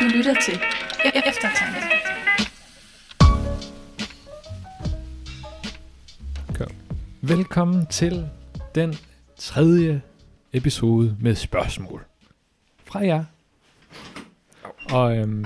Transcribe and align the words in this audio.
Du 0.00 0.04
lytter 0.04 0.34
til 0.44 0.52
E- 1.04 1.28
Eftertanke. 1.28 1.80
Velkommen 7.20 7.86
til 7.86 8.26
den 8.74 8.94
tredje 9.36 10.02
episode 10.52 11.16
med 11.20 11.34
spørgsmål 11.34 12.04
fra 12.84 12.98
jer. 13.06 13.24
Og 14.90 15.16
øhm, 15.16 15.44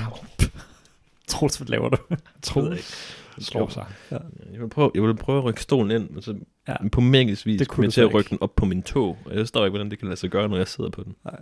Troels, 1.28 1.56
hvad 1.56 1.66
laver 1.68 1.88
du? 1.88 1.96
Troels 2.42 3.16
slår 3.38 3.68
sig. 3.68 3.86
Jeg 4.10 4.20
vil, 4.60 4.68
prøve, 4.68 4.90
jeg 4.94 5.02
vil 5.02 5.14
prøve 5.16 5.38
at 5.38 5.44
rykke 5.44 5.62
stolen 5.62 5.90
ind, 5.90 6.10
men 6.10 6.22
så 6.22 6.34
Ja. 6.68 6.72
ja. 6.82 6.88
på 6.88 7.00
magisk 7.00 7.46
vis 7.46 7.58
Det 7.58 7.68
kunne 7.68 7.84
jeg 7.84 7.92
til 7.92 8.00
at 8.00 8.14
rykke 8.14 8.30
den 8.30 8.38
op 8.40 8.54
på 8.56 8.64
min 8.64 8.82
tog. 8.82 9.18
Og 9.24 9.30
jeg 9.32 9.38
forstår 9.40 9.64
ikke, 9.64 9.70
hvordan 9.70 9.90
det 9.90 9.98
kan 9.98 10.08
lade 10.08 10.16
sig 10.20 10.30
gøre, 10.30 10.48
når 10.48 10.56
jeg 10.56 10.68
sidder 10.68 10.90
på 10.90 11.02
den. 11.04 11.14
Nej. 11.24 11.36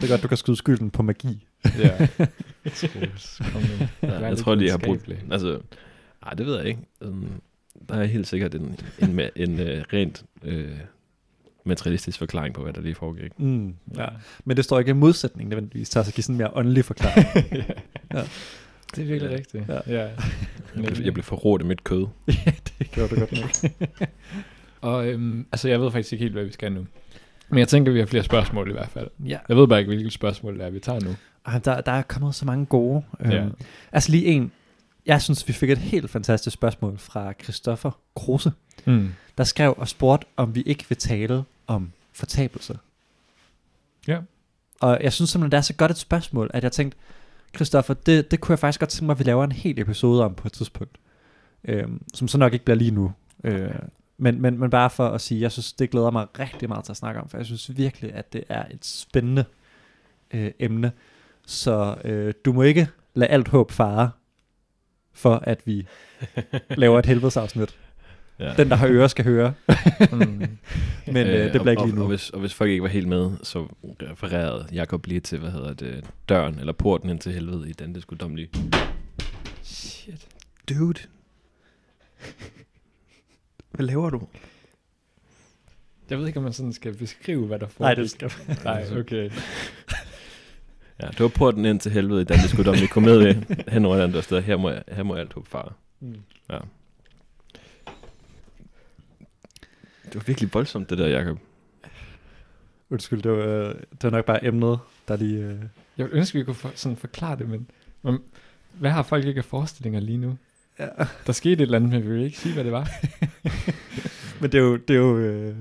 Ja, 0.00 0.06
det 0.06 0.10
er 0.10 0.14
godt, 0.14 0.22
du 0.22 0.28
kan 0.28 0.36
skyde 0.36 0.56
skylden 0.56 0.90
på 0.90 1.02
magi. 1.02 1.46
Ja. 1.78 2.06
Nu. 2.64 3.86
Ja, 4.02 4.26
jeg 4.28 4.36
tror 4.38 4.54
lige, 4.54 4.66
jeg 4.66 4.72
har 4.72 4.78
brugt... 4.78 5.08
Altså, 5.30 5.60
nej, 6.24 6.34
det 6.34 6.46
ved 6.46 6.56
jeg 6.56 6.66
ikke. 6.66 6.80
Der 7.88 7.94
er 7.94 8.04
helt 8.04 8.26
sikkert 8.26 8.54
en, 8.54 8.80
en, 8.98 9.20
ma- 9.20 9.30
en 9.36 9.54
uh, 9.54 9.66
rent 9.92 10.24
uh, 10.46 10.52
materialistisk 11.64 12.18
forklaring 12.18 12.54
på, 12.54 12.62
hvad 12.62 12.72
der 12.72 12.80
lige 12.80 12.94
foregik. 12.94 13.38
Mm, 13.38 13.74
ja. 13.96 14.06
Men 14.44 14.56
det 14.56 14.64
står 14.64 14.78
ikke 14.78 14.90
i 14.90 14.94
modsætning 14.94 15.48
nødvendigvis 15.48 15.90
til 15.90 15.98
at 15.98 16.12
give 16.14 16.22
sådan 16.24 16.34
en 16.34 16.38
mere 16.38 16.50
åndelig 16.56 16.84
forklaring. 16.84 17.26
Ja. 18.14 18.22
Det 18.96 19.02
er 19.02 19.06
virkelig 19.06 19.30
Ja. 19.30 19.36
rigtigt. 19.36 19.64
Ja. 19.68 19.80
Ja. 19.86 20.08
Jeg 20.76 20.84
blev, 20.84 21.04
jeg 21.04 21.12
blev 21.12 21.24
forrådt 21.24 21.62
af 21.62 21.68
mit 21.68 21.84
kød. 21.84 22.06
ja, 22.46 22.52
det 22.78 22.90
gjorde 22.90 23.14
du 23.14 23.20
godt 23.20 23.32
nok. 23.32 23.70
Og 24.80 25.08
øhm, 25.08 25.46
altså, 25.52 25.68
jeg 25.68 25.80
ved 25.80 25.90
faktisk 25.90 26.12
ikke 26.12 26.22
helt, 26.22 26.32
hvad 26.34 26.44
vi 26.44 26.52
skal 26.52 26.72
nu. 26.72 26.86
Men 27.50 27.58
jeg 27.58 27.68
tænker, 27.68 27.92
vi 27.92 27.98
har 27.98 28.06
flere 28.06 28.24
spørgsmål 28.24 28.68
i 28.68 28.72
hvert 28.72 28.88
fald. 28.88 29.08
ja. 29.26 29.38
Jeg 29.48 29.56
ved 29.56 29.68
bare 29.68 29.78
ikke, 29.78 29.88
hvilke 29.88 30.10
spørgsmål 30.10 30.58
det 30.58 30.64
er, 30.66 30.70
vi 30.70 30.78
tager 30.80 31.00
nu. 31.00 31.16
Ej, 31.46 31.58
der, 31.58 31.80
der 31.80 31.92
er 31.92 32.02
kommet 32.02 32.34
så 32.34 32.44
mange 32.44 32.66
gode. 32.66 33.02
Ja. 33.24 33.34
Øhm, 33.34 33.52
altså 33.92 34.10
lige 34.10 34.24
en. 34.26 34.52
Jeg 35.06 35.22
synes, 35.22 35.48
vi 35.48 35.52
fik 35.52 35.70
et 35.70 35.78
helt 35.78 36.10
fantastisk 36.10 36.54
spørgsmål 36.54 36.98
fra 36.98 37.32
Christoffer 37.42 37.90
Kruse, 38.16 38.52
Mm. 38.84 39.08
der 39.38 39.44
skrev 39.44 39.74
og 39.76 39.88
spurgte, 39.88 40.26
om 40.36 40.54
vi 40.54 40.62
ikke 40.62 40.84
vil 40.88 40.98
tale 40.98 41.44
om 41.66 41.92
fortabelse. 42.12 42.78
Ja. 44.08 44.18
Og 44.80 44.98
jeg 45.02 45.12
synes 45.12 45.30
simpelthen, 45.30 45.52
det 45.52 45.56
er 45.56 45.60
så 45.62 45.74
godt 45.74 45.90
et 45.90 45.96
spørgsmål, 45.98 46.50
at 46.54 46.62
jeg 46.64 46.72
tænkte, 46.72 46.98
Christoffer, 47.54 47.94
det, 47.94 48.30
det 48.30 48.40
kunne 48.40 48.52
jeg 48.52 48.58
faktisk 48.58 48.80
godt 48.80 48.90
tænke 48.90 49.04
mig, 49.06 49.12
at 49.12 49.18
vi 49.18 49.24
laver 49.24 49.44
en 49.44 49.52
hel 49.52 49.78
episode 49.80 50.24
om 50.24 50.34
på 50.34 50.48
et 50.48 50.52
tidspunkt. 50.52 50.96
Øhm, 51.64 52.02
som 52.14 52.28
så 52.28 52.38
nok 52.38 52.52
ikke 52.52 52.64
bliver 52.64 52.76
lige 52.78 52.90
nu. 52.90 53.12
Øh, 53.44 53.70
men, 54.20 54.42
men, 54.42 54.58
men 54.58 54.70
bare 54.70 54.90
for 54.90 55.08
at 55.08 55.20
sige, 55.20 55.40
jeg 55.40 55.52
synes, 55.52 55.72
det 55.72 55.90
glæder 55.90 56.10
mig 56.10 56.26
rigtig 56.38 56.68
meget 56.68 56.84
til 56.84 56.92
at 56.92 56.96
snakke 56.96 57.20
om, 57.20 57.28
for 57.28 57.36
jeg 57.36 57.46
synes 57.46 57.76
virkelig, 57.76 58.14
at 58.14 58.32
det 58.32 58.44
er 58.48 58.64
et 58.70 58.84
spændende 58.84 59.44
øh, 60.34 60.50
emne. 60.58 60.92
Så 61.46 61.96
øh, 62.04 62.34
du 62.44 62.52
må 62.52 62.62
ikke 62.62 62.88
lade 63.14 63.30
alt 63.30 63.48
håb 63.48 63.70
fare, 63.70 64.10
for 65.12 65.34
at 65.34 65.60
vi 65.64 65.86
laver 66.76 66.98
et 66.98 67.06
helvedesafsnit. 67.06 67.78
Ja. 68.38 68.54
Den, 68.56 68.70
der 68.70 68.76
har 68.76 68.88
ører, 68.88 69.08
skal 69.08 69.24
høre. 69.24 69.54
Mm. 70.12 70.18
Men 71.14 71.26
øh, 71.26 71.52
det 71.52 71.60
bliver 71.60 71.70
ikke 71.70 71.84
lige 71.84 71.94
nu. 71.94 72.00
Og, 72.00 72.04
og, 72.04 72.08
hvis, 72.08 72.30
og 72.30 72.40
hvis 72.40 72.54
folk 72.54 72.70
ikke 72.70 72.82
var 72.82 72.88
helt 72.88 73.08
med, 73.08 73.30
så 73.42 73.68
refererede 73.84 74.68
Jacob 74.72 75.06
lige 75.06 75.20
til, 75.20 75.38
hvad 75.38 75.50
hedder 75.50 75.72
det, 75.74 76.04
døren 76.28 76.58
eller 76.58 76.72
porten 76.72 77.10
ind 77.10 77.18
til 77.18 77.32
helvede 77.32 77.70
i 77.70 77.72
den, 77.72 77.94
det 77.94 78.02
skulle 78.02 78.18
domlige. 78.18 78.48
Shit. 79.62 80.28
Dude. 80.68 81.00
Hvad 83.70 83.86
laver 83.86 84.10
du? 84.10 84.26
Jeg 86.10 86.18
ved 86.18 86.26
ikke, 86.26 86.36
om 86.36 86.42
man 86.42 86.52
sådan 86.52 86.72
skal 86.72 86.96
beskrive, 86.96 87.46
hvad 87.46 87.58
der 87.58 87.68
foregik. 87.68 87.96
Nej, 87.96 88.02
det 88.02 88.10
skal 88.10 88.32
Nej, 88.64 88.98
okay. 88.98 89.30
Ja, 91.02 91.08
det 91.08 91.20
var 91.20 91.28
porten 91.28 91.64
ind 91.64 91.80
til 91.80 91.92
helvede 91.92 92.20
i 92.20 92.24
den, 92.24 92.36
det 92.36 92.50
skulle 92.50 92.64
domlige 92.70 92.88
komme 92.88 93.08
med 93.08 93.34
i. 93.34 93.54
Hen 93.72 93.84
over 93.84 93.96
et 93.96 94.00
andet 94.00 94.24
sted. 94.24 94.42
Her 94.42 94.56
må, 94.56 94.70
jeg, 94.70 94.82
her 94.88 95.02
må 95.02 95.14
alt 95.14 95.32
håbe 95.32 95.48
fare. 95.48 95.72
Mm. 96.00 96.16
Ja. 96.50 96.58
Det 100.04 100.14
var 100.14 100.22
virkelig 100.26 100.54
voldsomt, 100.54 100.90
det 100.90 100.98
der, 100.98 101.06
Jacob. 101.06 101.38
Undskyld, 102.90 103.22
det 103.22 103.30
var, 103.30 103.38
øh, 103.38 103.74
det 103.74 104.02
var 104.02 104.10
nok 104.10 104.24
bare 104.24 104.44
emnet, 104.44 104.78
der 105.08 105.16
lige... 105.16 105.38
Øh... 105.38 105.58
Jeg 105.96 106.06
ville 106.06 106.18
ønske, 106.18 106.38
vi 106.38 106.44
kunne 106.44 106.54
for, 106.54 106.72
sådan 106.74 106.96
forklare 106.96 107.38
det, 107.38 107.48
men, 107.48 107.70
men 108.02 108.18
hvad 108.72 108.90
har 108.90 109.02
folk 109.02 109.24
ikke 109.24 109.38
af 109.38 109.44
forestillinger 109.44 110.00
lige 110.00 110.18
nu? 110.18 110.36
Ja. 110.80 111.06
Der 111.26 111.32
skete 111.32 111.52
et 111.52 111.60
eller 111.60 111.78
andet, 111.78 111.90
men 111.90 112.02
vi 112.02 112.08
vil 112.08 112.24
ikke 112.24 112.38
sige, 112.38 112.54
hvad 112.54 112.64
det 112.64 112.72
var. 112.72 112.88
Men 114.40 114.52
det 114.52 114.58
er 114.58 114.62
jo, 114.62 114.76
det 114.76 114.96
er 114.96 115.00
jo 115.00 115.18
øh, 115.18 115.56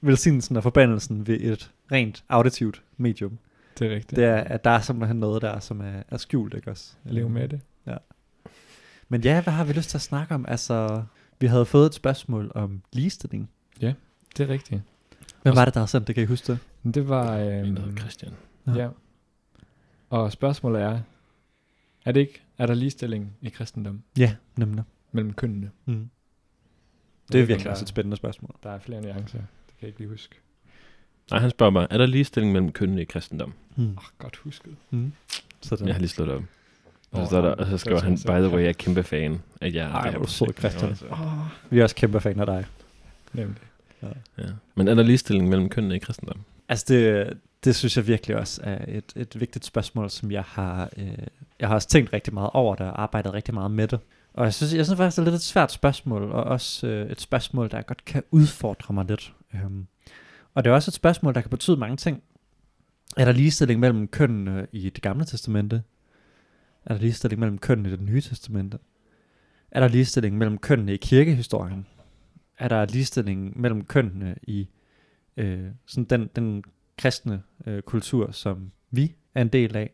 velsignelsen 0.00 0.56
og 0.56 0.62
forbandelsen 0.62 1.26
ved 1.26 1.40
et 1.40 1.70
rent 1.92 2.24
auditivt 2.28 2.82
medium. 2.96 3.38
Det 3.78 3.86
er 3.86 3.94
rigtigt. 3.94 4.16
Det 4.16 4.24
er, 4.24 4.36
at 4.36 4.64
der 4.64 4.70
er 4.70 4.80
simpelthen 4.80 5.16
noget 5.16 5.42
der, 5.42 5.60
som 5.60 5.80
er, 5.80 6.02
er 6.08 6.16
skjult, 6.16 6.54
ikke 6.54 6.70
også? 6.70 6.92
Jeg 7.04 7.14
lever 7.14 7.28
med 7.28 7.48
det. 7.48 7.60
Men 9.08 9.20
ja, 9.20 9.42
hvad 9.42 9.52
har 9.52 9.64
vi 9.64 9.72
lyst 9.72 9.90
til 9.90 9.98
at 9.98 10.02
snakke 10.02 10.34
om? 10.34 10.44
Altså, 10.48 11.02
vi 11.40 11.46
havde 11.46 11.66
fået 11.66 11.86
et 11.86 11.94
spørgsmål 11.94 12.52
om 12.54 12.82
ligestilling. 12.92 13.50
Det 14.36 14.44
er 14.44 14.48
rigtigt. 14.48 14.82
Hvem 15.42 15.56
var 15.56 15.64
det, 15.64 15.74
der 15.74 15.80
havde 15.80 15.90
sendt 15.90 16.06
det? 16.06 16.14
Kan 16.14 16.24
I 16.24 16.26
huske 16.26 16.52
det? 16.52 16.58
Det 16.94 17.08
var... 17.08 17.38
Øhm, 17.38 17.96
Christian. 17.98 18.32
Nå. 18.64 18.72
ja. 18.72 18.88
Og 20.10 20.32
spørgsmålet 20.32 20.82
er, 20.82 21.00
er 22.04 22.12
det 22.12 22.20
ikke, 22.20 22.42
er 22.58 22.66
der 22.66 22.74
ligestilling 22.74 23.32
i 23.42 23.48
kristendom 23.48 24.02
Ja, 24.18 24.34
nemlig. 24.56 24.84
mellem 25.12 25.32
kønnene? 25.32 25.70
Mm. 25.84 26.08
Det 27.32 27.40
er 27.40 27.44
virkelig 27.46 27.70
også 27.70 27.84
et 27.84 27.88
spændende 27.88 28.16
spørgsmål. 28.16 28.54
Der 28.62 28.70
er 28.70 28.78
flere 28.78 29.00
nuancer. 29.02 29.38
Det 29.38 29.76
kan 29.78 29.82
jeg 29.82 29.88
ikke 29.88 29.98
lige 30.00 30.08
huske. 30.10 30.34
Nej, 31.30 31.40
han 31.40 31.50
spørger 31.50 31.70
mig, 31.70 31.86
er 31.90 31.98
der 31.98 32.06
ligestilling 32.06 32.52
mellem 32.52 32.72
kønnene 32.72 33.02
i 33.02 33.04
kristendom? 33.04 33.52
Mm. 33.76 33.88
Oh, 33.96 34.02
godt 34.18 34.36
husket. 34.36 34.76
Mm. 34.90 35.12
Sådan. 35.60 35.86
Jeg 35.86 35.94
har 35.94 36.00
lige 36.00 36.08
slået 36.10 36.30
op. 36.30 36.42
Og 37.10 37.20
så, 37.20 37.26
står 37.26 37.40
der, 37.40 37.50
og 37.54 37.66
så 37.66 37.78
skriver 37.78 38.00
han, 38.00 38.14
by 38.14 38.26
the 38.46 38.48
way, 38.48 38.60
jeg 38.62 38.68
er 38.68 38.72
kæmpe 38.72 39.02
fan 39.02 39.42
af 39.60 39.70
jer. 39.74 39.88
Ej, 39.92 40.10
hvor 40.10 40.18
er 40.20 40.24
du 40.24 40.30
sød, 40.30 40.46
projekt." 40.46 40.78
Christian. 40.78 41.10
Ja, 41.10 41.16
Vi 41.70 41.78
er 41.78 41.82
også 41.82 41.96
kæmpe 41.96 42.20
fan 42.20 42.40
af 42.40 42.46
dig. 42.46 42.66
nemlig. 43.32 43.56
Ja. 44.38 44.44
Men 44.74 44.88
er 44.88 44.94
der 44.94 45.02
ligestilling 45.02 45.48
mellem 45.48 45.68
kønnene 45.68 45.96
i 45.96 45.98
kristendom? 45.98 46.40
Altså 46.68 46.84
det, 46.88 47.32
det 47.64 47.76
synes 47.76 47.96
jeg 47.96 48.06
virkelig 48.06 48.36
også 48.36 48.60
er 48.64 48.84
et, 48.88 49.12
et 49.16 49.40
vigtigt 49.40 49.64
spørgsmål, 49.64 50.10
som 50.10 50.30
jeg 50.30 50.42
har, 50.42 50.90
øh, 50.96 51.18
jeg 51.60 51.68
har 51.68 51.74
også 51.74 51.88
tænkt 51.88 52.12
rigtig 52.12 52.34
meget 52.34 52.50
over 52.52 52.74
det 52.74 52.86
og 52.86 53.02
arbejdet 53.02 53.34
rigtig 53.34 53.54
meget 53.54 53.70
med 53.70 53.88
det. 53.88 54.00
Og 54.34 54.44
jeg 54.44 54.54
synes, 54.54 54.74
jeg 54.74 54.84
synes 54.84 54.96
faktisk, 54.96 55.16
det 55.16 55.26
er 55.26 55.30
lidt 55.30 55.34
et 55.34 55.42
svært 55.42 55.72
spørgsmål, 55.72 56.22
og 56.22 56.44
også 56.44 56.86
øh, 56.86 57.10
et 57.10 57.20
spørgsmål, 57.20 57.70
der 57.70 57.82
godt 57.82 58.04
kan 58.04 58.22
udfordre 58.30 58.94
mig 58.94 59.04
lidt. 59.04 59.34
Øhm, 59.54 59.86
og 60.54 60.64
det 60.64 60.70
er 60.70 60.74
også 60.74 60.90
et 60.90 60.94
spørgsmål, 60.94 61.34
der 61.34 61.40
kan 61.40 61.50
betyde 61.50 61.76
mange 61.76 61.96
ting. 61.96 62.22
Er 63.16 63.24
der 63.24 63.32
ligestilling 63.32 63.80
mellem 63.80 64.08
kønnene 64.08 64.66
i 64.72 64.90
det 64.90 65.02
gamle 65.02 65.24
testamente? 65.24 65.82
Er 66.84 66.94
der 66.94 67.00
ligestilling 67.00 67.40
mellem 67.40 67.58
kønnene 67.58 67.88
i 67.88 67.92
det 67.92 68.00
nye 68.00 68.20
testamente? 68.20 68.78
Er 69.70 69.80
der 69.80 69.88
ligestilling 69.88 70.38
mellem 70.38 70.58
kønnene 70.58 70.94
i 70.94 70.96
kirkehistorien? 70.96 71.86
Er 72.58 72.68
der 72.68 72.84
ligestilling 72.84 73.60
mellem 73.60 73.84
kønnene 73.84 74.34
i 74.42 74.68
øh, 75.36 75.66
sådan 75.86 76.04
den, 76.04 76.30
den 76.36 76.64
kristne 76.98 77.42
øh, 77.66 77.82
kultur, 77.82 78.30
som 78.30 78.70
vi 78.90 79.14
er 79.34 79.42
en 79.42 79.48
del 79.48 79.76
af. 79.76 79.90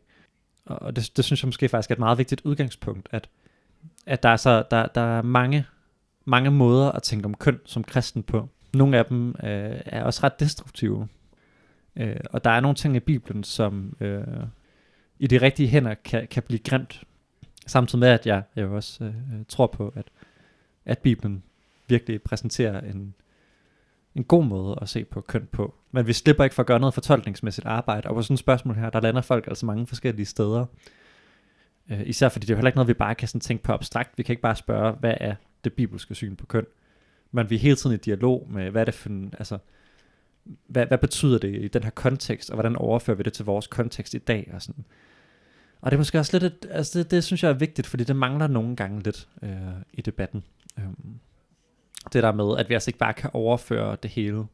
Og 0.65 0.97
det, 0.97 1.17
det 1.17 1.25
synes 1.25 1.43
jeg 1.43 1.49
måske 1.49 1.69
faktisk 1.69 1.91
er 1.91 1.95
et 1.95 1.99
meget 1.99 2.19
vigtigt 2.19 2.41
udgangspunkt, 2.45 3.09
at, 3.11 3.29
at 4.07 4.23
der, 4.23 4.29
er 4.29 4.37
så, 4.37 4.65
der, 4.71 4.87
der 4.87 5.01
er 5.01 5.23
mange, 5.23 5.67
mange 6.25 6.51
måder 6.51 6.93
at 6.93 7.03
tænke 7.03 7.25
om 7.25 7.35
køn 7.35 7.61
som 7.65 7.85
kristen 7.85 8.23
på. 8.23 8.49
Nogle 8.75 8.99
af 8.99 9.07
dem 9.07 9.29
øh, 9.29 9.81
er 9.87 10.05
også 10.05 10.21
ret 10.23 10.41
destruktive. 10.41 11.09
Øh, 11.97 12.17
og 12.31 12.45
der 12.45 12.51
er 12.51 12.61
nogle 12.61 12.75
ting 12.75 12.97
i 12.97 13.01
Bibelen, 13.01 13.45
som 13.45 13.97
øh, 14.01 14.25
i 15.19 15.27
de 15.27 15.41
rigtige 15.41 15.69
hænder 15.69 15.95
kan, 15.95 16.27
kan 16.27 16.43
blive 16.43 16.59
grimt. 16.59 17.05
Samtidig 17.67 18.01
med, 18.01 18.09
at 18.09 18.27
jeg, 18.27 18.43
jeg 18.57 18.67
også 18.67 19.05
øh, 19.05 19.13
tror 19.49 19.67
på, 19.67 19.93
at, 19.97 20.05
at 20.85 20.99
Bibelen 20.99 21.43
virkelig 21.89 22.23
præsenterer 22.23 22.81
en, 22.81 23.15
en 24.15 24.25
god 24.25 24.45
måde 24.45 24.79
at 24.83 24.89
se 24.89 25.05
på 25.05 25.21
køn 25.21 25.49
på. 25.53 25.75
Men 25.93 26.07
vi 26.07 26.13
slipper 26.13 26.45
ikke 26.45 26.55
for 26.55 26.63
at 26.63 26.67
gøre 26.67 26.81
noget 26.81 26.95
fortolkningsmæssigt 26.95 27.67
arbejde, 27.67 28.09
og 28.09 28.15
på 28.15 28.23
sådan 28.23 28.35
et 28.35 28.39
spørgsmål 28.39 28.75
her, 28.75 28.91
der 28.91 29.01
lander 29.01 29.21
folk 29.21 29.47
altså 29.47 29.67
mange 29.67 29.87
forskellige 29.87 30.27
steder. 30.27 30.67
Øh, 31.91 32.01
især 32.07 32.29
fordi 32.29 32.47
det 32.47 32.51
er 32.51 32.55
jo 32.55 32.59
heller 32.59 32.69
ikke 32.69 32.77
noget, 32.77 32.89
vi 32.89 32.95
bare 32.95 33.15
kan 33.15 33.29
sådan 33.29 33.41
tænke 33.41 33.65
på 33.65 33.73
abstrakt. 33.73 34.19
Vi 34.19 34.23
kan 34.23 34.33
ikke 34.33 34.43
bare 34.43 34.57
spørge, 34.57 34.93
hvad 34.93 35.15
er 35.21 35.35
det 35.65 35.73
bibelske 35.73 36.15
syn 36.15 36.37
på 36.37 36.47
køn? 36.47 36.67
Men 37.33 37.51
vi 37.51 37.55
er 37.55 37.59
hele 37.59 37.77
tiden 37.77 37.95
i 37.95 37.99
dialog 37.99 38.47
med, 38.51 38.71
hvad 38.71 38.81
er 38.81 38.85
det 38.85 38.95
for 38.95 39.09
en, 39.09 39.35
altså, 39.39 39.59
hvad, 40.67 40.87
hvad 40.87 40.99
betyder 40.99 41.39
det 41.39 41.65
i 41.65 41.69
den 41.69 41.83
her 41.83 41.91
kontekst, 41.91 42.51
og 42.51 42.55
hvordan 42.55 42.77
overfører 42.77 43.17
vi 43.17 43.23
det 43.23 43.33
til 43.33 43.45
vores 43.45 43.67
kontekst 43.67 44.15
i 44.15 44.19
dag? 44.19 44.51
Og, 44.55 44.63
sådan. 44.63 44.85
og 45.81 45.91
det 45.91 45.97
er 45.97 45.99
måske 45.99 46.19
også 46.19 46.39
lidt, 46.39 46.45
et, 46.45 46.71
altså 46.71 46.99
det, 46.99 47.11
det 47.11 47.25
synes 47.25 47.43
jeg 47.43 47.49
er 47.49 47.55
vigtigt, 47.55 47.87
fordi 47.87 48.05
det 48.05 48.17
mangler 48.17 48.47
nogle 48.47 48.77
gange 48.77 49.03
lidt 49.03 49.29
øh, 49.43 49.51
i 49.93 50.01
debatten. 50.01 50.45
Øhm, 50.79 51.21
det 52.13 52.23
der 52.23 52.33
med, 52.33 52.59
at 52.59 52.69
vi 52.69 52.75
altså 52.75 52.91
ikke 52.91 52.99
bare 52.99 53.15
kan 53.15 53.31
overføre 53.33 53.97
det 54.03 54.11
hele 54.11 54.45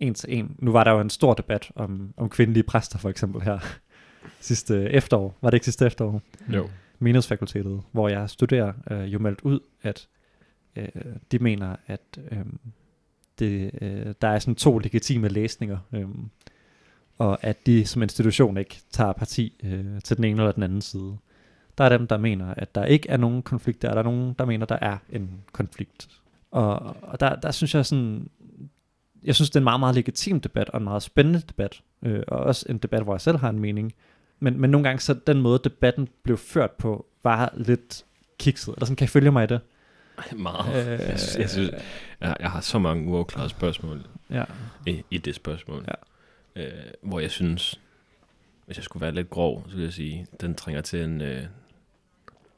en 0.00 0.14
til 0.14 0.38
en. 0.38 0.56
Nu 0.58 0.72
var 0.72 0.84
der 0.84 0.90
jo 0.90 1.00
en 1.00 1.10
stor 1.10 1.34
debat 1.34 1.72
om, 1.74 2.14
om 2.16 2.28
kvindelige 2.28 2.62
præster 2.62 2.98
for 2.98 3.08
eksempel 3.10 3.42
her 3.42 3.58
sidste 4.40 4.90
efterår. 4.90 5.38
Var 5.40 5.50
det 5.50 5.56
ikke 5.56 5.64
sidste 5.64 5.86
efterår? 5.86 6.22
Jo. 6.48 6.68
Menighedsfakultetet, 6.98 7.82
hvor 7.92 8.08
jeg 8.08 8.30
studerer, 8.30 8.72
øh, 8.90 9.12
jo 9.12 9.18
meldt 9.18 9.40
ud, 9.40 9.60
at 9.82 10.08
øh, 10.76 10.88
de 11.32 11.38
mener, 11.38 11.76
at 11.86 12.18
øh, 12.30 12.38
det, 13.38 13.70
øh, 13.82 14.14
der 14.22 14.28
er 14.28 14.38
sådan 14.38 14.54
to 14.54 14.78
legitime 14.78 15.28
læsninger. 15.28 15.78
Øh, 15.92 16.08
og 17.18 17.44
at 17.44 17.66
de 17.66 17.86
som 17.86 18.02
institution 18.02 18.56
ikke 18.56 18.80
tager 18.90 19.12
parti 19.12 19.60
øh, 19.64 20.00
til 20.04 20.16
den 20.16 20.24
ene 20.24 20.42
eller 20.42 20.52
den 20.52 20.62
anden 20.62 20.82
side. 20.82 21.16
Der 21.78 21.84
er 21.84 21.88
dem, 21.88 22.06
der 22.06 22.18
mener, 22.18 22.54
at 22.56 22.74
der 22.74 22.84
ikke 22.84 23.08
er 23.08 23.16
nogen 23.16 23.42
konflikt 23.42 23.82
der, 23.82 23.88
og 23.88 23.94
der 23.94 24.00
er 24.02 24.04
nogen, 24.04 24.34
der 24.38 24.44
mener, 24.44 24.66
der 24.66 24.78
er 24.80 24.98
en 25.10 25.30
konflikt. 25.52 26.19
Og, 26.50 26.96
og 27.02 27.20
der, 27.20 27.36
der 27.36 27.50
synes 27.50 27.74
jeg 27.74 27.86
sådan, 27.86 28.28
jeg 29.22 29.34
synes, 29.34 29.50
det 29.50 29.56
er 29.56 29.60
en 29.60 29.64
meget, 29.64 29.80
meget 29.80 29.94
legitim 29.94 30.40
debat, 30.40 30.68
og 30.70 30.78
en 30.78 30.84
meget 30.84 31.02
spændende 31.02 31.40
debat, 31.48 31.82
øh, 32.02 32.22
og 32.28 32.38
også 32.38 32.66
en 32.68 32.78
debat, 32.78 33.02
hvor 33.02 33.14
jeg 33.14 33.20
selv 33.20 33.38
har 33.38 33.50
en 33.50 33.58
mening. 33.58 33.92
Men, 34.40 34.60
men 34.60 34.70
nogle 34.70 34.88
gange, 34.88 35.00
så 35.00 35.14
den 35.26 35.40
måde, 35.40 35.60
debatten 35.64 36.08
blev 36.22 36.36
ført 36.38 36.70
på, 36.70 37.06
var 37.24 37.52
lidt 37.56 38.04
kikset. 38.38 38.74
Eller 38.74 38.86
sådan, 38.86 38.96
kan 38.96 39.04
I 39.04 39.08
følge 39.08 39.30
mig 39.30 39.44
i 39.44 39.46
det? 39.46 39.60
Meget. 40.36 40.86
Øh, 40.86 41.08
jeg, 41.08 41.18
synes, 41.20 41.36
jeg, 41.38 41.50
synes, 41.50 41.70
jeg, 42.20 42.36
jeg 42.40 42.50
har 42.50 42.60
så 42.60 42.78
mange 42.78 43.08
uafklarede 43.10 43.50
spørgsmål 43.50 44.06
Ja. 44.30 44.44
i, 44.86 45.02
i 45.10 45.18
det 45.18 45.34
spørgsmål. 45.34 45.84
Ja. 46.56 46.62
Øh, 46.62 46.72
hvor 47.02 47.20
jeg 47.20 47.30
synes, 47.30 47.80
hvis 48.66 48.76
jeg 48.76 48.84
skulle 48.84 49.00
være 49.00 49.14
lidt 49.14 49.30
grov, 49.30 49.64
så 49.68 49.76
vil 49.76 49.84
jeg 49.84 49.92
sige, 49.92 50.26
den 50.40 50.54
trænger 50.54 50.80
til 50.82 51.02
en, 51.02 51.20
øh, 51.20 51.44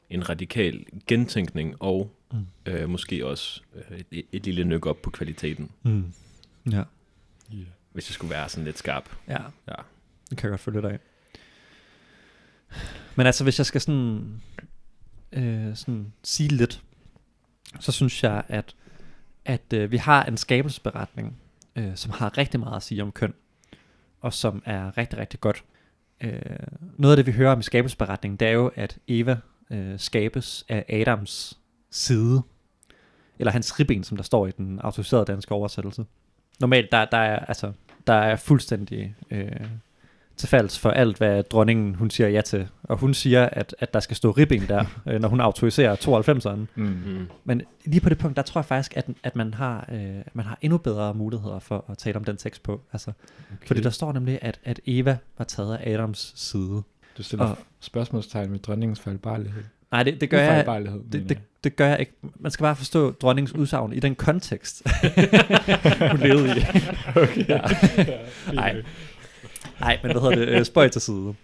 en 0.09 0.29
radikal 0.29 0.85
gentænkning, 1.07 1.75
og 1.79 2.11
Mm. 2.33 2.45
øh, 2.65 2.89
måske 2.89 3.25
også 3.25 3.61
øh, 3.75 3.99
et, 4.11 4.25
et 4.31 4.43
lille 4.45 4.63
nyk 4.63 4.85
op 4.85 5.01
på 5.01 5.09
kvaliteten, 5.09 5.71
Mm. 5.83 6.13
Ja. 6.71 6.83
hvis 7.91 8.09
jeg 8.09 8.13
skulle 8.13 8.31
være 8.31 8.49
sådan 8.49 8.65
lidt 8.65 8.77
skarp. 8.77 9.09
Ja. 9.27 9.41
Ja. 9.67 9.75
Det 10.29 10.37
kan 10.37 10.43
jeg 10.43 10.49
godt 10.49 10.61
følge 10.61 10.81
dig 10.81 10.91
af. 10.91 10.99
Men 13.15 13.25
altså, 13.25 13.43
hvis 13.43 13.59
jeg 13.59 13.65
skal 13.65 13.81
sådan, 13.81 14.41
øh, 15.31 15.75
sådan 15.75 16.13
sige 16.23 16.49
lidt, 16.49 16.81
så 17.79 17.91
synes 17.91 18.23
jeg, 18.23 18.43
at, 18.47 18.75
at 19.45 19.73
øh, 19.73 19.91
vi 19.91 19.97
har 19.97 20.23
en 20.25 20.37
skabelsesberetning, 20.37 21.37
øh, 21.75 21.95
som 21.95 22.11
har 22.11 22.37
rigtig 22.37 22.59
meget 22.59 22.75
at 22.75 22.83
sige 22.83 23.01
om 23.03 23.11
køn, 23.11 23.33
og 24.21 24.33
som 24.33 24.63
er 24.65 24.97
rigtig, 24.97 25.19
rigtig 25.19 25.39
godt. 25.39 25.63
Øh, 26.21 26.41
noget 26.97 27.13
af 27.13 27.17
det, 27.17 27.25
vi 27.25 27.31
hører 27.37 27.51
om 27.51 27.59
i 27.59 27.63
skabelsesberetningen, 27.63 28.37
det 28.37 28.47
er 28.47 28.51
jo, 28.51 28.71
at 28.75 28.97
Eva 29.07 29.37
øh, 29.69 29.99
skabes 29.99 30.65
af 30.69 30.85
Adams 30.89 31.59
side, 31.93 32.41
eller 33.39 33.51
hans 33.51 33.79
ribben, 33.79 34.03
som 34.03 34.17
der 34.17 34.23
står 34.23 34.47
i 34.47 34.51
den 34.51 34.79
autoriserede 34.79 35.25
danske 35.25 35.51
oversættelse. 35.51 36.05
Normalt, 36.59 36.91
der, 36.91 37.05
der, 37.05 37.17
er, 37.17 37.39
altså, 37.39 37.71
der 38.07 38.13
er 38.13 38.35
fuldstændig 38.35 39.15
øh, 39.31 39.51
til 40.37 40.49
falds 40.49 40.79
for 40.79 40.89
alt, 40.89 41.17
hvad 41.17 41.43
dronningen 41.43 41.95
hun 41.95 42.09
siger 42.09 42.29
ja 42.29 42.41
til. 42.41 42.67
Og 42.83 42.97
hun 42.97 43.13
siger, 43.13 43.49
at, 43.51 43.75
at 43.79 43.93
der 43.93 43.99
skal 43.99 44.15
stå 44.15 44.31
ribben 44.31 44.61
der, 44.67 44.85
øh, 45.07 45.21
når 45.21 45.29
hun 45.29 45.39
autoriserer 45.41 45.95
92'eren. 45.95 46.65
Mm. 46.75 46.83
Mm. 46.85 47.27
Men 47.43 47.61
lige 47.85 48.01
på 48.01 48.09
det 48.09 48.17
punkt, 48.17 48.37
der 48.37 48.43
tror 48.43 48.61
jeg 48.61 48.65
faktisk, 48.65 48.97
at, 48.97 49.09
at 49.23 49.35
man, 49.35 49.53
har, 49.53 49.89
øh, 49.91 50.15
man 50.33 50.45
har 50.45 50.57
endnu 50.61 50.77
bedre 50.77 51.13
muligheder 51.13 51.59
for 51.59 51.85
at 51.89 51.97
tale 51.97 52.15
om 52.15 52.23
den 52.23 52.37
tekst 52.37 52.63
på. 52.63 52.81
Altså, 52.93 53.11
okay. 53.53 53.67
Fordi 53.67 53.81
der 53.81 53.89
står 53.89 54.13
nemlig, 54.13 54.39
at, 54.41 54.59
at 54.63 54.79
Eva 54.85 55.17
var 55.37 55.45
taget 55.45 55.77
af 55.77 55.93
Adams 55.93 56.33
side. 56.35 56.83
Du 57.17 57.23
stiller 57.23 57.45
Og- 57.45 57.57
spørgsmålstegn 57.79 58.51
med 58.51 58.59
dronningens 58.59 58.99
fejlbarlighed. 58.99 59.63
Nej, 59.93 60.03
det, 60.03 60.21
det 60.21 60.29
gør 60.29 60.37
jeg, 60.39 60.65
det, 61.11 61.29
det, 61.29 61.39
det 61.63 61.75
gør 61.75 61.87
jeg 61.87 61.99
ikke. 61.99 62.13
Man 62.39 62.51
skal 62.51 62.63
bare 62.63 62.75
forstå 62.75 63.11
dronningens 63.11 63.55
udsagn 63.55 63.93
i 63.93 63.99
den 63.99 64.15
kontekst, 64.15 64.83
hun 66.11 66.19
levede 66.19 66.47
i. 66.57 66.61
Okay. 67.15 67.49
Ja. 67.49 67.59
Nej. 68.53 68.83
Nej, 69.79 69.99
men 70.03 70.11
hvad 70.11 70.21
hedder 70.21 70.35
det? 70.35 70.47
Øh, 70.47 70.65
Spøj 70.65 70.87
til 70.89 71.01
side. 71.01 71.35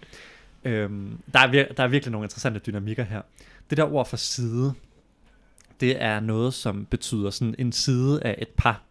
Øhm, 0.63 1.19
der, 1.33 1.39
er 1.39 1.47
vir- 1.47 1.73
der 1.73 1.83
er 1.83 1.87
virkelig 1.87 2.11
nogle 2.11 2.25
interessante 2.25 2.59
dynamikker 2.59 3.03
her. 3.03 3.21
Det 3.69 3.77
der 3.77 3.93
ord 3.93 4.07
for 4.07 4.17
side, 4.17 4.73
det 5.79 6.01
er 6.03 6.19
noget, 6.19 6.53
som 6.53 6.85
betyder 6.85 7.29
sådan 7.29 7.55
en 7.59 7.71
side 7.71 8.23
af 8.23 8.35
et 8.41 8.49
par. 8.57 8.83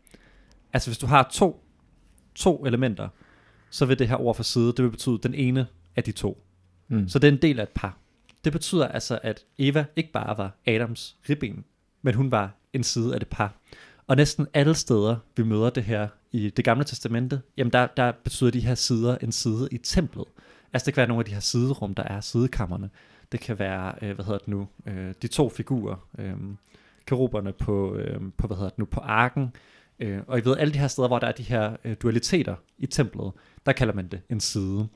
Altså 0.73 0.91
hvis 0.91 0.99
du 0.99 1.07
har 1.07 1.29
to, 1.33 1.65
to 2.35 2.67
elementer, 2.67 3.09
så 3.71 3.87
vil 3.87 3.99
det 3.99 4.09
her 4.09 4.17
ord 4.21 4.35
for 4.35 4.43
side, 4.43 4.67
det 4.67 4.83
vil 4.83 4.91
betyde 4.91 5.19
den 5.23 5.35
ene 5.35 5.67
af 5.97 6.05
de 6.05 6.13
to. 6.13 6.45
Mm. 6.89 7.09
Så 7.09 7.19
det 7.19 7.29
er 7.29 7.33
en 7.33 7.43
del 7.43 7.59
af 7.59 7.63
et 7.63 7.69
par. 7.69 7.97
Det 8.45 8.53
betyder 8.53 8.89
altså, 8.89 9.19
at 9.23 9.45
Eva 9.59 9.85
ikke 9.97 10.13
bare 10.13 10.39
var 10.39 10.57
Adams 10.67 11.17
ribben, 11.29 11.65
men 12.03 12.15
hun 12.15 12.31
var 12.31 12.55
en 12.73 12.83
side 12.83 13.15
af 13.15 13.21
det 13.21 13.29
par. 13.29 13.55
Og 14.07 14.17
næsten 14.17 14.47
alle 14.55 14.75
steder, 14.75 15.17
vi 15.37 15.43
møder 15.43 15.71
det 15.71 15.85
her 15.85 16.09
i 16.33 16.51
det 16.51 16.65
gamle 16.65 16.85
testamente, 16.85 17.41
jamen 17.57 17.73
der, 17.73 17.87
der 17.87 18.13
betyder 18.13 18.51
de 18.51 18.61
her 18.61 18.75
sider 18.75 19.19
en 19.19 19.33
side 19.33 19.69
i 19.73 19.79
templet. 19.79 20.25
Altså 20.73 20.87
det 20.87 20.95
kan 20.95 21.01
være 21.01 21.09
nogle 21.09 21.21
af 21.21 21.25
de 21.25 21.33
her 21.33 21.41
siderum, 21.41 21.95
der 21.95 22.03
er 22.03 22.21
sidekammerne. 22.21 22.91
Det 23.33 23.41
kan 23.41 23.59
være, 23.59 23.95
øh, 24.03 24.15
hvad 24.15 24.25
hedder 24.25 24.39
det 24.39 24.49
nu, 24.49 24.69
øh, 24.87 25.15
de 25.23 25.29
to 25.29 25.49
figurer, 25.49 26.09
øh, 26.19 26.35
keruberne 27.07 27.53
på, 27.53 27.95
øh, 27.95 28.21
på, 28.37 28.47
hvad 28.47 28.57
hedder 28.57 28.71
det 28.71 28.79
nu, 28.79 28.85
på 28.85 29.01
arken. 29.01 29.53
Øh, 29.99 30.21
og 30.27 30.39
I 30.39 30.45
ved, 30.45 30.57
alle 30.57 30.75
de 30.75 30.79
her 30.79 30.89
steder, 30.89 31.09
hvor 31.09 31.19
der 31.19 31.27
er 31.27 31.33
de 31.33 31.43
her 31.43 31.77
øh, 31.85 31.97
dualiteter 32.03 32.55
i 32.79 32.87
templet, 32.87 33.33
der 33.67 33.73
kalder 33.73 33.95
man 33.95 34.09
det 34.09 34.21
en 34.31 34.41
side. 34.41 34.89